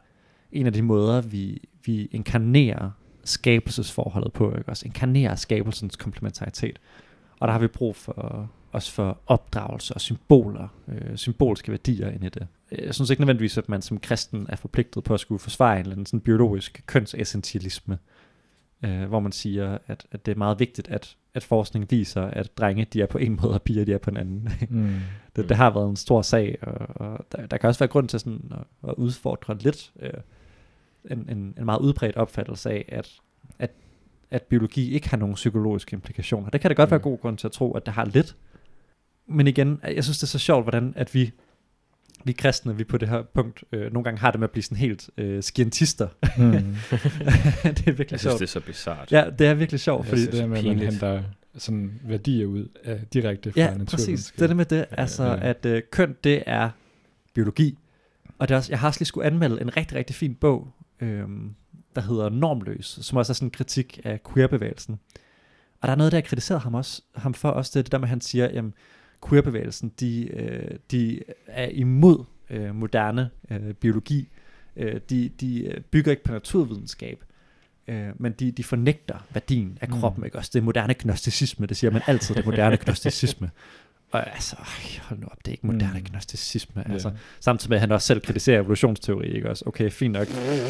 en 0.52 0.66
af 0.66 0.74
de 0.74 0.82
måder, 0.82 1.22
vi, 1.22 1.62
vi 1.86 2.06
inkarnerer 2.06 2.92
skabelsesforholdet 3.28 4.34
på, 4.34 4.56
ikke? 4.58 4.70
også 4.70 4.86
inkarnerer 4.86 5.36
skabelsens 5.36 5.96
komplementaritet. 5.96 6.80
Og 7.40 7.48
der 7.48 7.52
har 7.52 7.60
vi 7.60 7.68
brug 7.68 7.96
for 7.96 8.50
også 8.72 8.92
for 8.92 9.18
opdragelse 9.28 9.94
og 9.94 10.02
symboler, 10.02 10.68
øh, 10.88 11.18
symbolske 11.18 11.72
værdier 11.72 12.10
ind 12.10 12.24
i 12.24 12.30
det. 12.30 12.48
Jeg 12.72 12.96
synes 12.96 13.10
ikke 13.10 13.22
nødvendigvis, 13.22 13.58
at 13.58 13.70
man 13.70 13.82
som 13.82 14.00
kristen 14.00 14.46
er 14.50 14.56
forpligtet 14.56 15.04
på 15.04 15.14
at 15.14 15.20
skulle 15.20 15.40
forsvare 15.40 15.76
en 15.76 15.80
eller 15.80 15.92
anden 15.92 16.06
sådan 16.06 16.20
biologisk 16.20 16.84
kønsessentialisme, 16.86 17.98
øh, 18.86 19.04
hvor 19.04 19.20
man 19.20 19.32
siger, 19.32 19.78
at, 19.88 20.06
at 20.12 20.26
det 20.26 20.32
er 20.32 20.36
meget 20.36 20.60
vigtigt, 20.60 20.88
at, 20.88 21.16
at 21.34 21.44
forskning 21.44 21.92
viser, 21.92 22.22
at 22.22 22.58
drenge 22.58 22.86
de 22.86 23.02
er 23.02 23.06
på 23.06 23.18
en 23.18 23.36
måde, 23.42 23.54
og 23.54 23.62
piger 23.62 23.86
de 23.86 23.94
er 23.94 23.98
på 23.98 24.10
en 24.10 24.18
anden. 24.18 24.50
Mm. 24.70 24.96
Det, 25.36 25.50
det 25.50 25.58
har 25.58 25.70
været 25.70 25.90
en 25.90 25.96
stor 25.96 26.22
sag, 26.22 26.58
og, 26.62 27.08
og 27.08 27.26
der, 27.32 27.46
der 27.46 27.58
kan 27.58 27.68
også 27.68 27.80
være 27.80 27.90
grund 27.90 28.10
til 28.10 28.20
sådan 28.20 28.52
at, 28.52 28.90
at 28.90 28.96
udfordre 28.98 29.58
lidt 29.58 29.92
øh, 30.00 30.14
en, 31.12 31.30
en, 31.30 31.54
en 31.58 31.66
meget 31.66 31.80
udbredt 31.80 32.16
opfattelse 32.16 32.70
af, 32.70 32.86
at, 32.90 33.10
at, 33.60 33.72
at 34.32 34.42
biologi 34.44 34.92
ikke 34.94 35.10
har 35.10 35.18
nogen 35.18 35.36
psykologiske 35.36 35.94
implikationer. 35.94 36.50
Det 36.50 36.62
kan 36.62 36.70
da 36.70 36.74
godt 36.74 36.90
Mm. 36.90 36.92
være 36.92 37.00
god 37.00 37.18
grund 37.20 37.38
til 37.38 37.48
at 37.48 37.52
tro, 37.52 37.72
at 37.74 37.86
det 37.86 37.94
har 37.94 38.06
lidt. 38.06 38.36
Men 39.28 39.48
igen, 39.48 39.80
jeg 39.84 40.04
synes, 40.04 40.18
det 40.18 40.24
er 40.24 40.28
så 40.28 40.40
sjovt, 40.40 40.64
hvordan 40.66 40.94
at 40.96 41.14
vi 41.14 41.32
vi 42.24 42.32
kristne, 42.32 42.78
vi 42.78 42.84
på 42.84 42.98
det 42.98 43.10
her 43.10 43.22
punkt, 43.34 43.64
øh, 43.72 43.94
nogle 43.94 44.04
gange 44.04 44.20
har 44.20 44.32
det 44.32 44.40
med 44.40 44.48
at 44.48 44.52
blive 44.52 44.64
sådan 44.64 44.78
helt 44.78 45.10
øh, 45.18 45.44
skientister. 45.44 46.08
Mm. 46.38 46.52
det 47.64 47.88
er 47.88 47.92
virkelig 47.92 48.12
Jeg 48.12 48.20
synes, 48.20 48.22
sjovt. 48.22 48.40
det 48.40 48.46
er 48.46 48.48
så 48.48 48.60
bizart. 48.60 49.12
Ja, 49.12 49.26
det 49.40 49.48
er 49.48 49.54
virkelig 49.54 49.80
sjovt, 49.80 50.08
Fordi 50.08 50.22
fordi... 50.22 50.32
det 50.38 50.42
der 50.44 50.48
med, 50.48 50.58
at 50.58 50.66
man 50.66 50.80
henter 50.80 51.24
sådan 51.58 52.00
værdier 52.04 52.46
ud 52.46 52.68
af, 52.84 53.00
direkte 53.14 53.52
fra 53.52 53.60
Ja, 53.62 53.68
præcis. 53.68 53.80
naturvidenskab. 53.80 54.36
Det 54.38 54.44
er 54.44 54.48
det 54.48 54.58
med 54.58 54.66
det, 54.66 54.78
Ja, 54.78 54.84
altså 55.02 55.24
ja. 55.24 55.50
at 55.50 55.66
øh, 55.66 55.82
køn, 55.92 56.16
det 56.24 56.44
er 56.46 56.70
biologi. 57.34 57.78
Og 58.40 58.48
det 58.48 58.54
er 58.54 58.58
også, 58.58 58.72
jeg 58.72 58.80
har 58.80 58.88
også 58.88 59.00
lige 59.00 59.08
skulle 59.08 59.28
anmelde 59.28 59.62
en 59.62 59.78
rigtig, 59.78 59.98
rigtig 59.98 60.16
fin 60.16 60.36
bog, 60.36 60.68
øhm, 61.02 61.56
der 61.96 62.02
hedder 62.02 62.30
Normløs, 62.30 63.00
som 63.02 63.18
også 63.18 63.32
er 63.32 63.34
sådan 63.34 63.48
en 63.48 63.52
kritik 63.52 64.00
af 64.04 64.20
queerbevægelsen. 64.34 65.00
Og 65.82 65.88
der 65.88 65.92
er 65.92 65.96
noget, 65.96 66.12
der 66.12 66.18
jeg 66.18 66.26
kritiserede 66.26 66.62
ham, 66.62 66.74
også, 66.74 67.02
ham 67.16 67.34
for, 67.34 67.50
også 67.50 67.72
det, 67.76 67.86
det 67.86 67.92
der 67.92 67.98
med, 67.98 68.06
at 68.06 68.10
han 68.10 68.22
siger, 68.22 68.48
at 68.48 68.64
queerbevægelsen, 69.30 69.92
de, 70.00 70.28
øh, 70.34 70.78
de 70.92 71.20
er 71.48 71.68
imod 71.70 72.24
øh, 72.50 72.76
moderne 72.76 73.30
øh, 73.52 73.74
biologi. 73.74 74.30
Øh, 74.76 75.02
de, 75.10 75.30
de 75.30 75.64
øh, 75.64 75.82
bygger 75.82 76.12
ikke 76.12 76.24
på 76.24 76.32
naturvidenskab, 76.32 77.24
øh, 77.88 78.10
men 78.16 78.32
de, 78.32 78.52
de 78.52 78.64
fornægter 78.64 79.18
værdien 79.34 79.78
af 79.82 79.88
Mm. 79.90 80.00
kroppen. 80.00 80.26
Ikke? 80.26 80.38
Også 80.38 80.52
det 80.54 80.64
moderne 80.64 80.94
gnosticisme, 81.00 81.66
det 81.66 81.78
siger 81.78 81.92
man 81.92 82.02
altid, 82.08 82.36
det 82.36 82.46
moderne 82.46 82.78
gnosticisme. 82.78 83.50
Og 84.12 84.34
altså, 84.34 84.56
hold 85.02 85.20
nu 85.20 85.28
op, 85.32 85.38
det 85.38 85.48
er 85.48 85.52
ikke 85.52 85.68
moderne 85.68 86.00
Mm. 86.00 86.06
gnosticisme. 86.06 86.84
Ja. 86.88 86.94
Altså, 86.94 87.12
Samtidig 87.40 87.70
med, 87.70 87.78
at 87.78 87.82
han 87.82 87.92
også 87.92 88.08
selv 88.08 88.22
kritiserer 88.22 88.60
evolutionsteori, 88.62 89.28
ikke 89.36 89.50
også? 89.50 89.64
Okay, 89.68 89.90
fint 89.92 90.14
nok. 90.14 90.28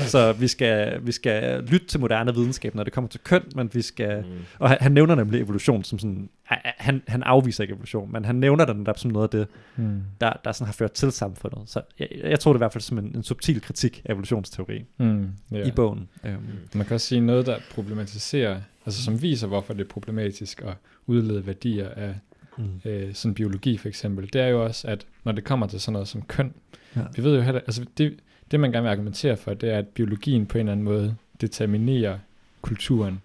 Så 0.07 0.33
vi 0.33 0.47
skal, 0.47 1.05
vi 1.05 1.11
skal 1.11 1.63
lytte 1.63 1.87
til 1.87 1.99
moderne 1.99 2.33
videnskab, 2.35 2.75
når 2.75 2.83
det 2.83 2.93
kommer 2.93 3.09
til 3.09 3.19
køn, 3.23 3.41
men 3.55 3.69
vi 3.73 3.81
skal... 3.81 4.21
Mm. 4.25 4.31
Og 4.59 4.69
han, 4.69 4.77
han 4.81 4.91
nævner 4.91 5.15
nemlig 5.15 5.41
evolution 5.41 5.83
som 5.83 5.99
sådan... 5.99 6.29
Han, 6.43 7.01
han 7.07 7.23
afviser 7.23 7.63
ikke 7.63 7.71
evolution, 7.71 8.11
men 8.11 8.25
han 8.25 8.35
nævner 8.35 8.65
den 8.65 8.85
der 8.85 8.93
som 8.95 9.11
noget 9.11 9.33
af 9.33 9.39
det, 9.39 9.47
Mm. 9.75 10.01
der, 10.21 10.33
der 10.45 10.51
sådan 10.51 10.65
har 10.65 10.73
ført 10.73 10.91
til 10.91 11.11
samfundet. 11.11 11.59
Så 11.65 11.81
jeg, 11.99 12.07
jeg 12.23 12.39
tror 12.39 12.53
det 12.53 12.57
i 12.57 12.61
hvert 12.61 12.73
fald 12.73 12.81
som 12.81 12.97
en, 12.97 13.11
en 13.15 13.23
subtil 13.23 13.61
kritik 13.61 14.01
af 14.05 14.11
evolutionsteori 14.13 14.85
Mm. 14.97 15.27
Ja. 15.51 15.65
i 15.67 15.71
bogen. 15.71 16.07
Øhm, 16.25 16.37
Man 16.75 16.85
kan 16.85 16.93
også 16.93 17.07
sige 17.07 17.21
noget, 17.21 17.45
der 17.45 17.57
problematiserer, 17.75 18.61
altså 18.85 19.03
som 19.03 19.21
viser, 19.21 19.47
hvorfor 19.47 19.73
det 19.73 19.81
er 19.83 19.87
problematisk 19.89 20.61
at 20.61 20.73
udlede 21.07 21.47
værdier 21.47 21.89
af 21.89 22.13
mm. 22.57 22.89
øh, 22.91 23.13
sådan 23.13 23.33
biologi 23.33 23.77
for 23.77 23.87
eksempel, 23.87 24.29
det 24.33 24.41
er 24.41 24.47
jo 24.47 24.63
også, 24.63 24.87
at 24.87 25.05
når 25.23 25.31
det 25.31 25.43
kommer 25.43 25.67
til 25.67 25.79
sådan 25.81 25.93
noget 25.93 26.07
som 26.07 26.21
køn, 26.21 26.53
Ja. 26.95 27.01
vi 27.15 27.23
ved 27.23 27.35
jo 27.35 27.41
heller, 27.41 27.61
altså 27.61 27.85
det, 27.97 28.15
det 28.51 28.59
man 28.59 28.71
gerne 28.71 28.83
vil 28.83 28.89
argumentere 28.91 29.37
for, 29.37 29.53
det 29.53 29.69
er, 29.73 29.77
at 29.77 29.87
biologien 29.87 30.45
på 30.45 30.57
en 30.57 30.59
eller 30.59 30.71
anden 30.71 30.83
måde 30.83 31.15
determinerer 31.41 32.17
kulturen. 32.61 33.21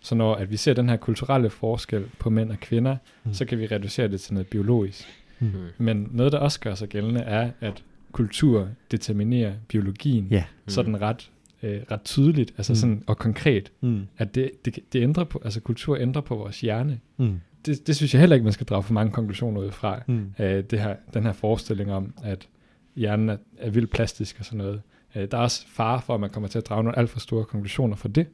Så 0.00 0.14
når 0.14 0.34
at 0.34 0.50
vi 0.50 0.56
ser 0.56 0.72
den 0.74 0.88
her 0.88 0.96
kulturelle 0.96 1.50
forskel 1.50 2.04
på 2.18 2.30
mænd 2.30 2.50
og 2.50 2.60
kvinder, 2.60 2.96
Mm. 3.24 3.34
så 3.34 3.44
kan 3.44 3.58
vi 3.58 3.66
reducere 3.66 4.08
det 4.08 4.20
til 4.20 4.34
noget 4.34 4.46
biologisk. 4.46 5.06
Mm. 5.38 5.46
Mm. 5.46 5.54
Men 5.78 6.08
noget, 6.10 6.32
der 6.32 6.38
også 6.38 6.60
gør 6.60 6.74
sig 6.74 6.88
gældende, 6.88 7.20
er, 7.20 7.50
at 7.60 7.82
kultur 8.12 8.68
determinerer 8.90 9.52
biologien 9.68 10.26
Ja. 10.30 10.44
sådan 10.68 11.00
ret, 11.02 11.30
øh, 11.62 11.80
ret 11.90 12.02
tydeligt 12.02 12.52
altså 12.56 12.72
Mm. 12.72 12.76
sådan, 12.76 13.02
og 13.06 13.18
konkret, 13.18 13.72
Mm. 13.80 14.00
at 14.18 14.34
det, 14.34 14.50
det, 14.64 14.78
det 14.92 15.02
ændrer 15.02 15.24
på, 15.24 15.42
altså 15.44 15.60
kultur 15.60 15.96
ændrer 15.96 16.22
på 16.22 16.34
vores 16.36 16.60
hjerne. 16.60 17.00
Mm. 17.16 17.40
Det, 17.66 17.86
det 17.86 17.96
synes 17.96 18.14
jeg 18.14 18.20
heller 18.20 18.34
ikke, 18.36 18.44
man 18.44 18.52
skal 18.52 18.66
drage 18.66 18.82
for 18.82 18.92
mange 18.92 19.12
konklusioner 19.12 19.60
ud 19.60 19.70
fra. 19.70 20.00
Mm. 20.06 20.32
Øh, 20.38 20.64
det 20.64 20.80
her, 20.80 20.96
den 21.14 21.22
her 21.22 21.32
forestilling 21.32 21.92
om, 21.92 22.14
at 22.24 22.48
hjernen 22.96 23.28
er, 23.28 23.36
er 23.58 23.70
vildt 23.70 23.90
plastisk 23.90 24.36
og 24.38 24.44
sådan 24.44 24.58
noget. 24.58 24.82
Øh, 25.16 25.28
der 25.30 25.36
er 25.38 25.42
også 25.42 25.66
fare 25.68 26.00
for, 26.02 26.14
at 26.14 26.20
man 26.20 26.30
kommer 26.30 26.48
til 26.48 26.58
at 26.58 26.66
drage 26.68 26.82
nogle 26.84 26.98
alt 26.98 27.10
for 27.10 27.20
store 27.20 27.44
konklusioner 27.44 27.96
for 27.96 28.08
det. 28.08 28.26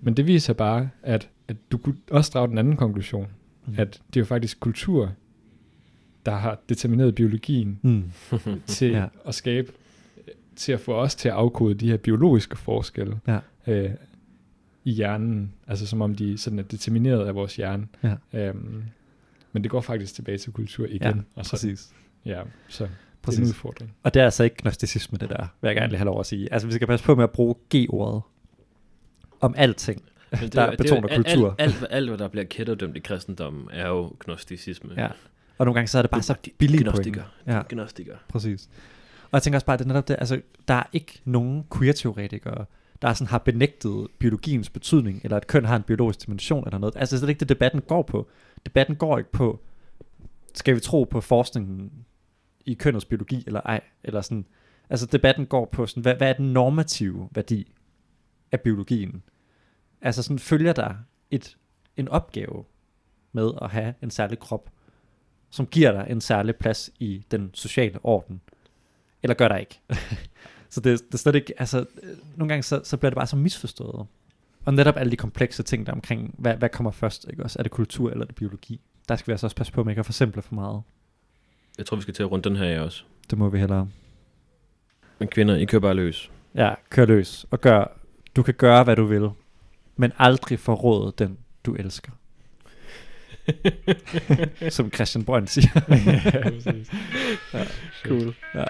Men 0.00 0.14
det 0.14 0.26
viser 0.26 0.52
bare, 0.52 0.90
at, 1.02 1.28
at 1.48 1.56
du 1.72 1.78
kunne 1.78 1.96
også 2.10 2.30
drage 2.34 2.48
den 2.48 2.58
anden 2.58 2.76
konklusion, 2.76 3.26
Mm. 3.68 3.74
at 3.78 4.00
det 4.08 4.16
er 4.16 4.20
jo 4.20 4.24
faktisk 4.24 4.60
kultur, 4.60 5.12
der 6.26 6.32
har 6.32 6.58
determineret 6.68 7.14
biologien 7.14 7.78
Mm. 7.82 8.04
til 8.66 8.90
ja. 8.90 9.06
at 9.26 9.34
skabe, 9.34 9.72
til 10.56 10.72
at 10.72 10.80
få 10.80 10.94
os 10.94 11.14
til 11.14 11.28
at 11.28 11.34
afkode 11.34 11.74
de 11.74 11.88
her 11.90 11.96
biologiske 11.96 12.56
forskelle 12.56 13.20
Ja. 13.26 13.38
øh, 13.66 13.90
i 14.86 14.92
hjernen, 14.92 15.52
altså 15.66 15.86
som 15.86 16.00
om 16.02 16.14
de 16.14 16.38
sådan 16.38 16.58
er 16.58 16.62
determineret 16.62 17.26
af 17.26 17.34
vores 17.34 17.56
hjerne. 17.56 17.88
Ja. 18.02 18.14
Øhm, 18.32 18.82
men 19.52 19.62
det 19.62 19.70
går 19.70 19.80
faktisk 19.80 20.14
tilbage 20.14 20.38
til 20.38 20.52
kultur 20.52 20.86
igen. 20.86 21.02
Ja, 21.02 21.12
og 21.34 21.44
så, 21.46 21.50
Præcis. 21.50 21.92
Ja, 22.24 22.42
så 22.68 22.84
det 22.84 22.90
er 22.90 22.94
en 22.94 22.96
Præcis. 23.22 23.48
udfordring. 23.48 23.94
Og 24.02 24.14
det 24.14 24.20
er 24.20 24.24
altså 24.24 24.44
ikke 24.44 24.56
gnosticisme, 24.62 25.18
det 25.18 25.28
der, 25.28 25.46
vil 25.60 25.68
jeg 25.68 25.76
gerne 25.76 25.88
lige 25.88 25.98
have 25.98 26.04
lov 26.06 26.20
at 26.20 26.26
sige. 26.26 26.52
Altså, 26.52 26.68
vi 26.68 26.74
skal 26.74 26.86
passe 26.86 27.04
på 27.04 27.14
med 27.14 27.24
at 27.24 27.30
bruge 27.30 27.54
G-ordet 27.74 28.22
om 29.40 29.54
alting, 29.56 30.02
Men 30.30 30.40
det, 30.40 30.52
der 30.52 30.62
er- 30.62 30.70
det 30.70 30.80
er- 30.80 30.82
betoner 30.82 31.08
alt- 31.08 31.26
kultur. 31.26 31.54
Alt, 31.58 31.74
alt, 31.82 31.86
alt, 31.90 32.08
hvad 32.08 32.18
der 32.18 32.28
bliver 32.28 32.44
kætterdømt 32.44 32.96
i 32.96 33.00
kristendommen, 33.00 33.68
er 33.72 33.88
jo 33.88 34.16
gnosticisme. 34.20 34.90
Ja. 34.96 35.08
Og 35.58 35.66
nogle 35.66 35.74
gange 35.74 35.88
så 35.88 35.98
er 35.98 36.02
det 36.02 36.10
bare 36.10 36.22
så 36.22 36.34
billige 36.58 36.82
gnostikere. 36.82 37.24
point. 37.44 37.56
Ja, 37.56 37.62
Gnostikere. 37.68 38.16
præcis. 38.28 38.68
Og 39.24 39.28
jeg 39.32 39.42
tænker 39.42 39.56
også 39.56 39.66
bare, 39.66 39.74
at 39.74 39.78
det 39.78 39.84
er 39.84 39.88
netop 39.88 40.08
det, 40.08 40.16
altså, 40.18 40.40
der 40.68 40.74
er 40.74 40.82
ikke 40.92 41.20
nogen 41.24 41.64
queer-teoretikere, 41.78 42.64
der 43.02 43.12
sådan 43.12 43.26
har 43.26 43.38
benægtet 43.38 44.08
biologiens 44.18 44.70
betydning, 44.70 45.20
eller 45.24 45.36
at 45.36 45.46
køn 45.46 45.64
har 45.64 45.76
en 45.76 45.82
biologisk 45.82 46.26
dimension 46.26 46.66
eller 46.66 46.78
noget. 46.78 46.96
Altså, 46.96 47.16
det 47.16 47.22
er 47.22 47.28
ikke 47.28 47.40
det, 47.40 47.48
debatten 47.48 47.80
går 47.80 48.02
på. 48.02 48.28
Debatten 48.66 48.96
går 48.96 49.18
ikke 49.18 49.32
på, 49.32 49.60
skal 50.54 50.74
vi 50.74 50.80
tro 50.80 51.04
på 51.04 51.20
forskningen 51.20 51.92
i 52.66 52.74
kønnets 52.74 53.04
biologi 53.04 53.44
eller 53.46 53.60
ej, 53.60 53.80
eller 54.04 54.20
sådan. 54.20 54.46
Altså, 54.90 55.06
debatten 55.06 55.46
går 55.46 55.64
på, 55.64 55.86
sådan, 55.86 56.02
hvad, 56.02 56.14
hvad 56.14 56.28
er 56.28 56.32
den 56.32 56.52
normative 56.52 57.28
værdi 57.34 57.72
af 58.52 58.60
biologien? 58.60 59.22
Altså, 60.00 60.22
sådan 60.22 60.38
følger 60.38 60.72
der 60.72 60.94
et, 61.30 61.56
en 61.96 62.08
opgave 62.08 62.64
med 63.32 63.50
at 63.62 63.70
have 63.70 63.94
en 64.02 64.10
særlig 64.10 64.38
krop, 64.38 64.70
som 65.50 65.66
giver 65.66 65.92
dig 65.92 66.06
en 66.10 66.20
særlig 66.20 66.56
plads 66.56 66.90
i 66.98 67.24
den 67.30 67.50
sociale 67.54 67.98
orden. 68.02 68.40
Eller 69.22 69.34
gør 69.34 69.48
der 69.48 69.56
ikke. 69.56 69.80
så 70.70 70.80
det, 70.80 71.06
det 71.06 71.14
er 71.14 71.18
slet 71.18 71.34
ikke, 71.34 71.54
altså, 71.58 71.78
øh, 71.78 72.16
nogle 72.36 72.48
gange 72.48 72.62
så, 72.62 72.80
så 72.84 72.96
bliver 72.96 73.10
det 73.10 73.16
bare 73.16 73.26
så 73.26 73.36
misforstået. 73.36 74.06
Og 74.64 74.74
netop 74.74 74.96
alle 74.96 75.10
de 75.10 75.16
komplekse 75.16 75.62
ting 75.62 75.86
der 75.86 75.92
omkring, 75.92 76.34
hvad, 76.38 76.56
hvad 76.56 76.68
kommer 76.68 76.90
først, 76.90 77.26
ikke 77.30 77.42
også? 77.42 77.58
Er 77.58 77.62
det 77.62 77.72
kultur 77.72 78.10
eller 78.10 78.22
er 78.22 78.26
det 78.26 78.36
biologi? 78.36 78.80
Der 79.08 79.16
skal 79.16 79.26
vi 79.26 79.32
altså 79.32 79.46
også 79.46 79.56
passe 79.56 79.72
på, 79.72 79.84
man 79.84 79.92
ikke 79.92 80.00
at 80.00 80.06
forsimple 80.06 80.42
for 80.42 80.54
meget. 80.54 80.82
Jeg 81.78 81.86
tror, 81.86 81.96
vi 81.96 82.02
skal 82.02 82.14
til 82.14 82.22
at 82.22 82.30
runde 82.30 82.48
den 82.48 82.56
her 82.56 82.64
af 82.64 82.80
også. 82.80 83.04
Det 83.30 83.38
må 83.38 83.48
vi 83.48 83.58
hellere. 83.58 83.88
Men 85.18 85.28
kvinder, 85.28 85.54
I 85.54 85.64
kører 85.64 85.80
bare 85.80 85.94
løs. 85.94 86.30
Ja, 86.54 86.74
kør 86.90 87.04
løs 87.04 87.46
og 87.50 87.60
gør, 87.60 87.98
du 88.36 88.42
kan 88.42 88.54
gøre, 88.54 88.84
hvad 88.84 88.96
du 88.96 89.04
vil, 89.04 89.30
men 89.96 90.12
aldrig 90.18 90.58
forråde 90.58 91.12
den, 91.18 91.38
du 91.64 91.74
elsker. 91.74 92.12
Som 94.70 94.92
Christian 94.92 95.24
Brønd 95.24 95.48
siger. 95.48 95.68
ja, 96.34 96.50
præcis. 96.50 96.90
Cool. 98.04 98.34
Ja. 98.54 98.64